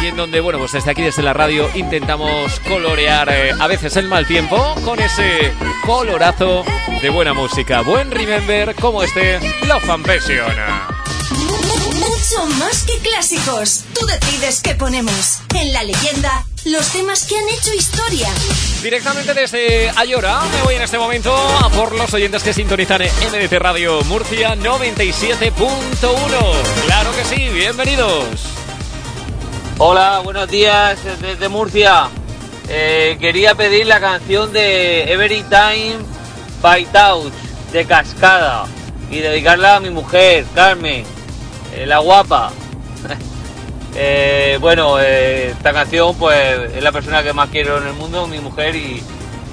y 0.00 0.06
en 0.06 0.16
donde, 0.16 0.40
bueno, 0.40 0.60
pues 0.60 0.70
desde 0.70 0.92
aquí, 0.92 1.02
desde 1.02 1.24
la 1.24 1.32
radio, 1.32 1.68
intentamos 1.74 2.60
colorear 2.60 3.28
eh, 3.28 3.50
a 3.58 3.66
veces 3.66 3.96
el 3.96 4.06
mal 4.06 4.24
tiempo 4.24 4.76
con 4.84 5.00
ese 5.00 5.52
colorazo 5.84 6.64
de 7.02 7.10
buena 7.10 7.34
música. 7.34 7.80
Buen 7.80 8.12
remember 8.12 8.72
como 8.76 9.02
este 9.02 9.40
Love 9.66 10.04
Passion. 10.04 10.54
Mucho 11.98 12.46
más 12.58 12.84
que 12.84 12.98
clásicos. 13.00 13.84
Tú 13.98 14.06
decides 14.06 14.60
qué 14.62 14.76
ponemos. 14.76 15.40
En 15.54 15.72
la 15.72 15.82
leyenda, 15.82 16.45
los 16.66 16.92
temas 16.92 17.24
que 17.24 17.36
han 17.36 17.48
hecho 17.48 17.72
historia. 17.72 18.28
Directamente 18.82 19.34
desde 19.34 19.88
Ayora 19.90 20.40
me 20.52 20.62
voy 20.62 20.74
en 20.74 20.82
este 20.82 20.98
momento 20.98 21.32
a 21.34 21.70
por 21.70 21.94
los 21.94 22.12
oyentes 22.12 22.42
que 22.42 22.52
sintonizan 22.52 23.02
en 23.02 23.10
MDT 23.30 23.52
Radio 23.52 24.02
Murcia 24.04 24.56
97.1. 24.56 25.52
Claro 26.86 27.14
que 27.14 27.24
sí, 27.24 27.48
bienvenidos. 27.50 28.26
Hola, 29.78 30.20
buenos 30.24 30.48
días 30.48 30.98
desde 31.20 31.48
Murcia. 31.48 32.08
Eh, 32.68 33.16
quería 33.20 33.54
pedir 33.54 33.86
la 33.86 34.00
canción 34.00 34.52
de 34.52 35.12
Every 35.12 35.44
Time 35.44 35.98
by 36.62 36.84
Touch 36.86 37.32
de 37.70 37.84
Cascada 37.84 38.66
y 39.08 39.18
dedicarla 39.18 39.76
a 39.76 39.80
mi 39.80 39.90
mujer, 39.90 40.44
Carmen, 40.52 41.04
eh, 41.74 41.86
la 41.86 41.98
guapa. 41.98 42.50
Eh, 43.98 44.58
bueno, 44.60 45.00
eh, 45.00 45.48
esta 45.50 45.72
canción 45.72 46.14
pues 46.16 46.74
es 46.74 46.82
la 46.82 46.92
persona 46.92 47.22
que 47.22 47.32
más 47.32 47.48
quiero 47.48 47.78
en 47.78 47.86
el 47.86 47.94
mundo, 47.94 48.26
mi 48.26 48.40
mujer, 48.40 48.76
y, 48.76 49.02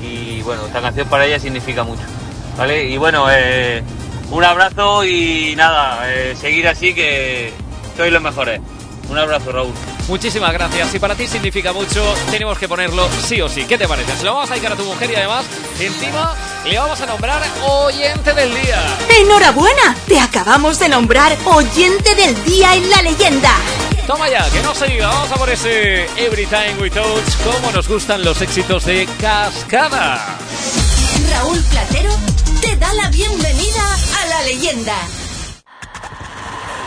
y, 0.01 0.41
bueno, 0.41 0.65
esta 0.65 0.81
canción 0.81 1.07
para 1.07 1.25
ella 1.25 1.39
significa 1.39 1.83
mucho. 1.83 2.03
¿Vale? 2.57 2.83
Y 2.83 2.97
bueno, 2.97 3.27
eh, 3.31 3.81
un 4.31 4.43
abrazo 4.43 5.05
y 5.05 5.55
nada, 5.55 6.11
eh, 6.11 6.35
seguir 6.39 6.67
así 6.67 6.93
que 6.93 7.53
sois 7.95 8.11
los 8.11 8.22
mejores. 8.22 8.59
Un 9.09 9.17
abrazo, 9.17 9.51
Raúl. 9.51 9.73
Muchísimas 10.07 10.51
gracias. 10.53 10.89
Si 10.89 10.99
para 10.99 11.15
ti 11.15 11.27
significa 11.27 11.72
mucho, 11.72 12.03
tenemos 12.31 12.57
que 12.57 12.67
ponerlo 12.67 13.07
sí 13.25 13.41
o 13.41 13.49
sí. 13.49 13.65
¿Qué 13.65 13.77
te 13.77 13.88
parece? 13.88 14.15
Se 14.17 14.23
lo 14.23 14.33
vamos 14.33 14.49
a 14.49 14.53
dedicar 14.53 14.73
a 14.73 14.75
tu 14.75 14.83
mujer 14.83 15.09
y 15.11 15.15
además, 15.15 15.45
encima, 15.80 16.35
le 16.65 16.77
vamos 16.77 16.99
a 16.99 17.05
nombrar 17.05 17.41
oyente 17.63 18.33
del 18.33 18.53
día. 18.53 18.81
¡Enhorabuena! 19.22 19.95
Te 20.07 20.19
acabamos 20.19 20.80
de 20.80 20.89
nombrar 20.89 21.38
oyente 21.45 22.15
del 22.15 22.43
día 22.43 22.75
en 22.75 22.89
la 22.89 23.01
leyenda. 23.01 23.51
Toma 24.07 24.30
ya, 24.30 24.43
que 24.49 24.61
no 24.61 24.75
se 24.75 24.88
diga. 24.88 25.07
Vamos 25.07 25.32
a 25.32 25.35
por 25.35 25.49
ese 25.49 26.06
Every 26.17 26.45
Time 26.45 26.75
We 26.82 26.90
Touch. 26.90 27.35
Cómo 27.43 27.72
nos 27.72 27.88
gustan 27.88 28.23
los 28.23 28.41
éxitos 28.41 28.85
de 28.85 29.07
Cascada. 29.19 30.38
Raúl 31.32 31.59
Platero 31.72 32.11
te 32.61 32.75
da 32.75 32.93
la 32.93 33.09
bienvenida 33.09 33.83
a 34.22 34.25
la 34.27 34.41
leyenda. 34.43 34.95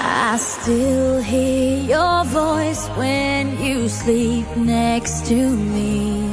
I 0.03 0.39
still 0.39 1.23
hear 1.23 1.78
your 1.85 2.25
voice 2.27 2.89
when 2.97 3.59
you 3.65 3.89
sleep 3.89 4.47
next 4.57 5.27
to 5.28 5.35
me. 5.35 6.28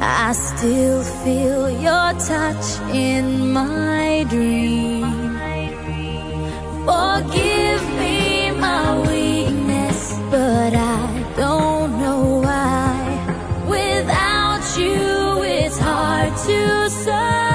I 0.00 0.32
still 0.32 1.02
feel 1.24 1.70
your 1.70 2.12
touch 2.20 2.78
in 2.92 3.52
my 3.52 4.24
dream. 4.28 5.04
Forgive 6.84 7.82
me 7.98 8.50
my 8.52 9.00
weakness, 9.00 9.25
but 10.30 10.74
I 10.74 11.32
don't 11.36 11.98
know 11.98 12.40
why. 12.42 13.64
Without 13.68 14.64
you, 14.78 15.42
it's 15.42 15.78
hard 15.78 16.36
to 16.46 16.90
survive. 16.90 17.45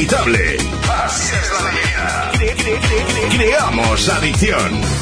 Inimitable. 0.00 0.56
Así 1.04 1.36
la 1.62 2.32
Creamos 3.36 4.08
adicción. 4.08 4.99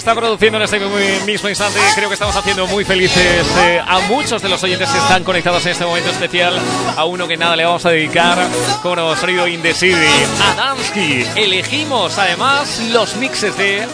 Está 0.00 0.14
produciendo 0.14 0.56
en 0.58 0.64
este 0.64 0.80
mismo 1.26 1.48
instante. 1.50 1.78
Creo 1.94 2.08
que 2.08 2.14
estamos 2.14 2.34
haciendo 2.34 2.66
muy 2.66 2.84
felices 2.86 3.46
eh, 3.58 3.80
a 3.86 4.00
muchos 4.08 4.40
de 4.42 4.48
los 4.48 4.62
oyentes 4.62 4.88
que 4.88 4.96
están 4.98 5.22
conectados 5.24 5.64
en 5.66 5.72
este 5.72 5.84
momento 5.84 6.10
especial. 6.10 6.58
A 6.96 7.04
uno 7.04 7.28
que 7.28 7.36
nada 7.36 7.54
le 7.54 7.64
vamos 7.66 7.84
a 7.84 7.90
dedicar 7.90 8.38
como 8.82 9.14
sonido 9.16 9.46
in 9.46 9.60
the 9.62 9.74
city. 9.74 9.94
A 10.42 10.54
Dansky. 10.54 11.26
Elegimos 11.36 12.16
además 12.18 12.80
los 12.92 13.14
mixes 13.16 13.56
de 13.58 13.86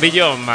Beyond. 0.00 0.48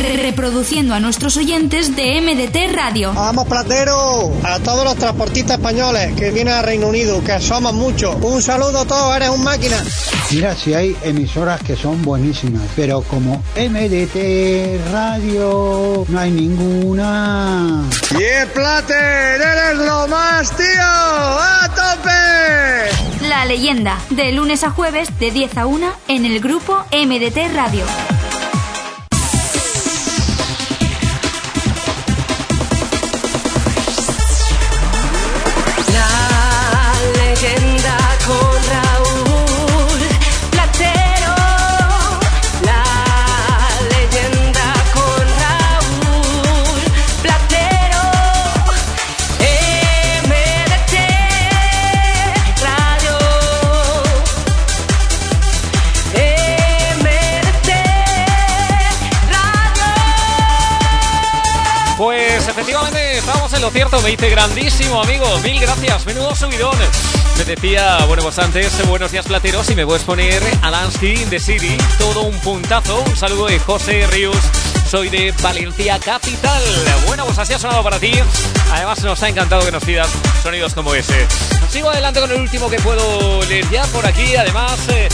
Re- 0.00 0.16
Reproduciendo 0.22 0.94
a 0.94 1.00
nuestros 1.00 1.36
oyentes 1.36 1.94
de 1.96 2.20
MDT 2.20 2.74
Radio. 2.74 3.12
Vamos, 3.14 3.46
Platero, 3.48 4.32
a 4.44 4.58
todos 4.60 4.84
los 4.84 4.94
transportistas 4.96 5.56
españoles 5.58 6.14
que 6.16 6.30
vienen 6.30 6.54
al 6.54 6.64
Reino 6.64 6.86
Unido, 6.88 7.22
que 7.24 7.38
somos 7.40 7.72
muchos. 7.74 8.16
Un 8.22 8.40
saludo 8.40 8.80
a 8.80 8.84
todos, 8.84 9.16
eres 9.16 9.30
un 9.30 9.42
máquina. 9.42 9.76
Mira, 10.30 10.54
si 10.54 10.74
hay 10.74 10.94
emisoras 11.02 11.62
que 11.62 11.74
son 11.74 12.02
buenísimas, 12.02 12.62
pero 12.76 13.00
como 13.00 13.42
MDT 13.56 14.92
Radio 14.92 16.04
no 16.06 16.18
hay 16.18 16.30
ninguna. 16.30 17.88
Y 18.10 18.22
el 18.22 18.48
Plater, 18.48 19.40
eres 19.40 19.78
lo 19.78 20.06
más, 20.06 20.54
tío. 20.54 20.66
¡A 20.82 21.68
tope! 21.74 23.26
La 23.26 23.46
leyenda, 23.46 23.98
de 24.10 24.32
lunes 24.32 24.64
a 24.64 24.70
jueves 24.70 25.18
de 25.18 25.30
10 25.30 25.56
a 25.56 25.66
1 25.66 25.92
en 26.08 26.26
el 26.26 26.40
grupo 26.40 26.84
MDT 26.92 27.54
Radio. 27.54 27.84
Me 64.08 64.12
dice 64.12 64.30
grandísimo 64.30 65.02
amigo, 65.02 65.26
mil 65.40 65.60
gracias, 65.60 66.06
menudo 66.06 66.34
subidón. 66.34 66.78
Me 67.36 67.44
decía, 67.44 67.98
bueno 68.06 68.22
pues 68.22 68.38
antes, 68.38 68.72
buenos 68.88 69.12
días 69.12 69.26
plateros 69.26 69.68
y 69.68 69.74
me 69.74 69.84
puedes 69.84 70.02
poner 70.02 70.42
Alansky 70.62 71.26
the 71.26 71.38
City, 71.38 71.76
todo 71.98 72.22
un 72.22 72.38
puntazo, 72.40 73.02
un 73.02 73.14
saludo 73.14 73.48
de 73.48 73.58
José 73.58 74.06
Ríos, 74.06 74.38
soy 74.90 75.10
de 75.10 75.34
Valencia 75.42 75.98
Capital. 75.98 76.62
Bueno 77.06 77.26
pues 77.26 77.38
así 77.38 77.52
ha 77.52 77.58
sonado 77.58 77.82
para 77.82 77.98
ti, 77.98 78.12
además 78.72 79.04
nos 79.04 79.22
ha 79.22 79.28
encantado 79.28 79.62
que 79.66 79.72
nos 79.72 79.84
pidas 79.84 80.08
sonidos 80.42 80.72
como 80.72 80.94
ese. 80.94 81.26
Sigo 81.70 81.90
adelante 81.90 82.20
con 82.20 82.30
el 82.30 82.40
último 82.40 82.70
que 82.70 82.78
puedo 82.80 83.44
leer 83.44 83.68
ya 83.68 83.84
por 83.88 84.06
aquí, 84.06 84.36
además... 84.36 84.88
eh, 84.88 85.10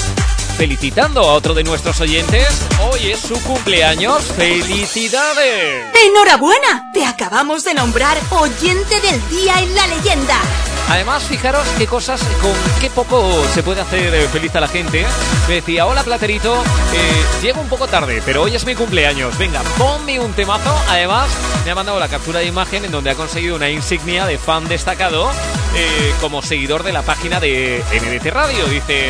felicitando 0.57 1.21
a 1.21 1.33
otro 1.33 1.55
de 1.55 1.65
nuestros 1.65 2.01
oyentes. 2.01 2.47
Hoy 2.81 3.13
es 3.13 3.21
su 3.21 3.41
cumpleaños. 3.43 4.23
¡Felicidades! 4.23 5.95
¡Enhorabuena! 6.07 6.91
Te 6.93 7.05
acabamos 7.05 7.65
de 7.65 7.75
nombrar 7.75 8.17
oyente 8.31 9.01
del 9.01 9.29
día 9.29 9.61
en 9.61 9.75
la 9.75 9.87
leyenda. 9.87 10.41
Además, 10.89 11.25
fijaros 11.25 11.67
qué 11.79 11.87
cosas, 11.87 12.21
con 12.43 12.53
qué 12.81 12.91
poco 12.91 13.27
se 13.55 13.63
puede 13.63 13.81
hacer 13.81 14.15
eh, 14.15 14.29
feliz 14.29 14.55
a 14.55 14.61
la 14.61 14.69
gente. 14.69 15.07
Me 15.49 15.55
decía, 15.55 15.87
hola 15.87 16.05
Platerito, 16.05 16.63
eh, 16.93 17.25
llego 17.43 17.61
un 17.61 17.69
poco 17.69 17.87
tarde, 17.87 18.23
pero 18.25 18.43
hoy 18.43 18.55
es 18.55 18.67
mi 18.67 18.75
cumpleaños. 18.75 19.37
Venga, 19.39 19.63
ponme 19.79 20.21
un 20.21 20.33
temazo. 20.35 20.75
Además, 20.89 21.31
me 21.65 21.71
ha 21.71 21.75
mandado 21.75 21.99
la 21.99 22.09
captura 22.09 22.41
de 22.41 22.47
imagen 22.47 22.85
en 22.85 22.93
donde 22.93 23.11
ha 23.11 23.15
conseguido 23.15 23.57
una 23.57 23.71
insignia 23.71 24.27
de 24.27 24.37
fan 24.37 24.69
destacado 24.69 25.31
eh, 25.75 26.15
como 26.21 26.43
seguidor 26.43 26.83
de 26.83 26.93
la 26.93 27.03
página 27.03 27.41
de 27.41 27.83
MDT 27.91 28.27
Radio. 28.27 28.67
Dice, 28.67 29.09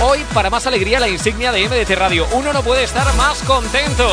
hoy 0.00 0.24
para 0.34 0.50
más 0.50 0.66
alegría 0.66 1.00
la 1.00 1.08
insignia 1.08 1.52
de 1.52 1.68
MDT 1.68 1.90
Radio. 1.96 2.26
Uno 2.32 2.52
no 2.52 2.62
puede 2.62 2.84
estar 2.84 3.12
más 3.14 3.42
contento. 3.42 4.08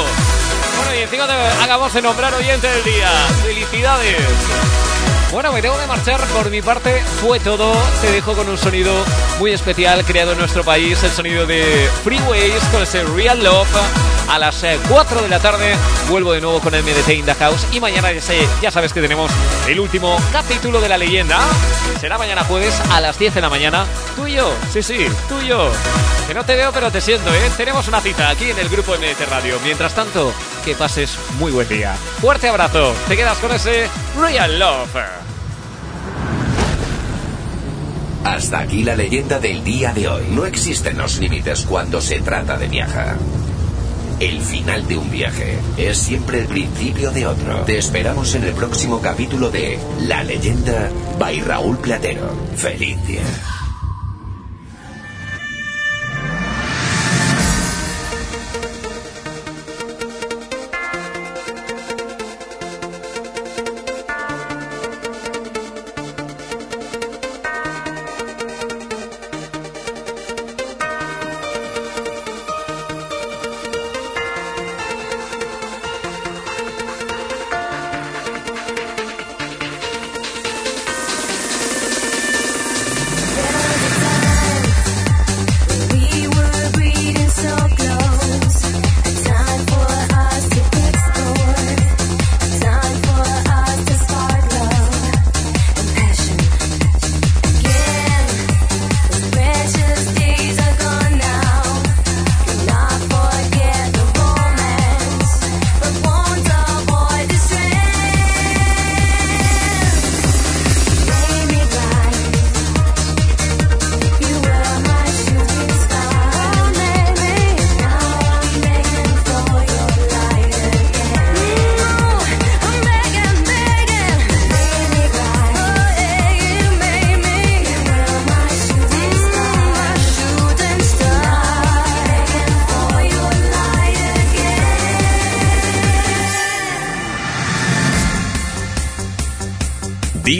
Bueno, 0.77 0.95
y 0.95 1.03
encima 1.03 1.27
te 1.27 1.33
acabamos 1.63 1.93
de 1.93 2.01
nombrar 2.01 2.33
oyente 2.33 2.67
del 2.67 2.83
día. 2.83 3.09
¡Felicidades! 3.43 4.17
Bueno, 5.31 5.51
me 5.51 5.61
tengo 5.61 5.77
que 5.79 5.87
marchar. 5.87 6.21
Por 6.27 6.49
mi 6.49 6.61
parte, 6.61 7.01
fue 7.21 7.39
todo. 7.39 7.73
Te 8.01 8.11
dejo 8.11 8.33
con 8.33 8.47
un 8.49 8.57
sonido 8.57 8.93
muy 9.39 9.51
especial 9.51 10.03
creado 10.05 10.33
en 10.33 10.37
nuestro 10.37 10.63
país, 10.63 11.01
el 11.03 11.11
sonido 11.11 11.45
de 11.45 11.89
Freeways 12.03 12.63
con 12.71 12.83
ese 12.83 13.03
Real 13.03 13.43
Love. 13.43 14.12
A 14.29 14.39
las 14.39 14.63
eh, 14.63 14.79
4 14.89 15.21
de 15.21 15.29
la 15.29 15.39
tarde 15.39 15.75
vuelvo 16.09 16.33
de 16.33 16.41
nuevo 16.41 16.59
con 16.59 16.73
el 16.73 16.83
MDT 16.83 17.09
in 17.09 17.25
House. 17.25 17.67
Y 17.71 17.79
mañana 17.79 18.11
ya 18.61 18.71
sabes 18.71 18.93
que 18.93 19.01
tenemos 19.01 19.31
el 19.67 19.79
último 19.79 20.17
capítulo 20.31 20.81
de 20.81 20.89
la 20.89 20.97
leyenda. 20.97 21.39
Será 21.99 22.17
mañana 22.17 22.43
jueves 22.43 22.73
a 22.91 23.01
las 23.01 23.19
10 23.19 23.35
de 23.35 23.41
la 23.41 23.49
mañana. 23.49 23.85
Tú 24.15 24.27
y 24.27 24.33
yo, 24.33 24.51
sí, 24.71 24.81
sí, 24.81 25.07
tú 25.29 25.39
y 25.41 25.47
yo. 25.47 25.71
Que 26.27 26.33
no 26.33 26.43
te 26.45 26.55
veo, 26.55 26.71
pero 26.71 26.89
te 26.91 27.01
siento, 27.01 27.33
¿eh? 27.33 27.51
Tenemos 27.57 27.87
una 27.87 27.99
cita 28.01 28.29
aquí 28.29 28.49
en 28.49 28.57
el 28.57 28.69
grupo 28.69 28.93
MDT 28.93 29.29
Radio. 29.29 29.59
Mientras 29.63 29.93
tanto, 29.93 30.33
que 30.63 30.75
pases 30.75 31.17
muy 31.37 31.51
buen 31.51 31.67
día. 31.67 31.93
Fuerte 32.21 32.47
abrazo. 32.47 32.93
Te 33.07 33.15
quedas 33.15 33.37
con 33.37 33.51
ese 33.51 33.89
Real 34.19 34.57
Love. 34.57 35.23
Hasta 38.23 38.59
aquí 38.59 38.83
la 38.83 38.95
leyenda 38.95 39.39
del 39.39 39.63
día 39.63 39.93
de 39.93 40.07
hoy. 40.07 40.23
No 40.29 40.45
existen 40.45 40.97
los 40.97 41.19
límites 41.19 41.65
cuando 41.65 41.99
se 41.99 42.21
trata 42.21 42.57
de 42.57 42.67
viajar. 42.67 43.17
El 44.23 44.39
final 44.39 44.87
de 44.87 44.95
un 44.95 45.11
viaje 45.11 45.57
es 45.75 45.97
siempre 45.97 46.39
el 46.39 46.45
principio 46.45 47.11
de 47.11 47.27
otro. 47.27 47.65
Te 47.65 47.77
esperamos 47.77 48.33
en 48.35 48.45
el 48.45 48.53
próximo 48.53 49.01
capítulo 49.01 49.51
de 49.51 49.77
La 50.07 50.23
leyenda 50.23 50.89
by 51.19 51.41
Raúl 51.41 51.77
Platero. 51.79 52.33
Feliz 52.55 53.05
día. 53.05 53.21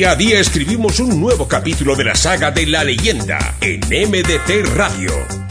Día 0.03 0.11
a 0.11 0.15
día 0.17 0.39
escribimos 0.41 0.99
un 0.99 1.17
nuevo 1.17 1.47
capítulo 1.47 1.95
de 1.95 2.03
la 2.03 2.13
saga 2.13 2.51
de 2.51 2.65
la 2.65 2.83
leyenda 2.83 3.55
en 3.61 3.79
MDT 3.79 4.75
Radio. 4.75 5.42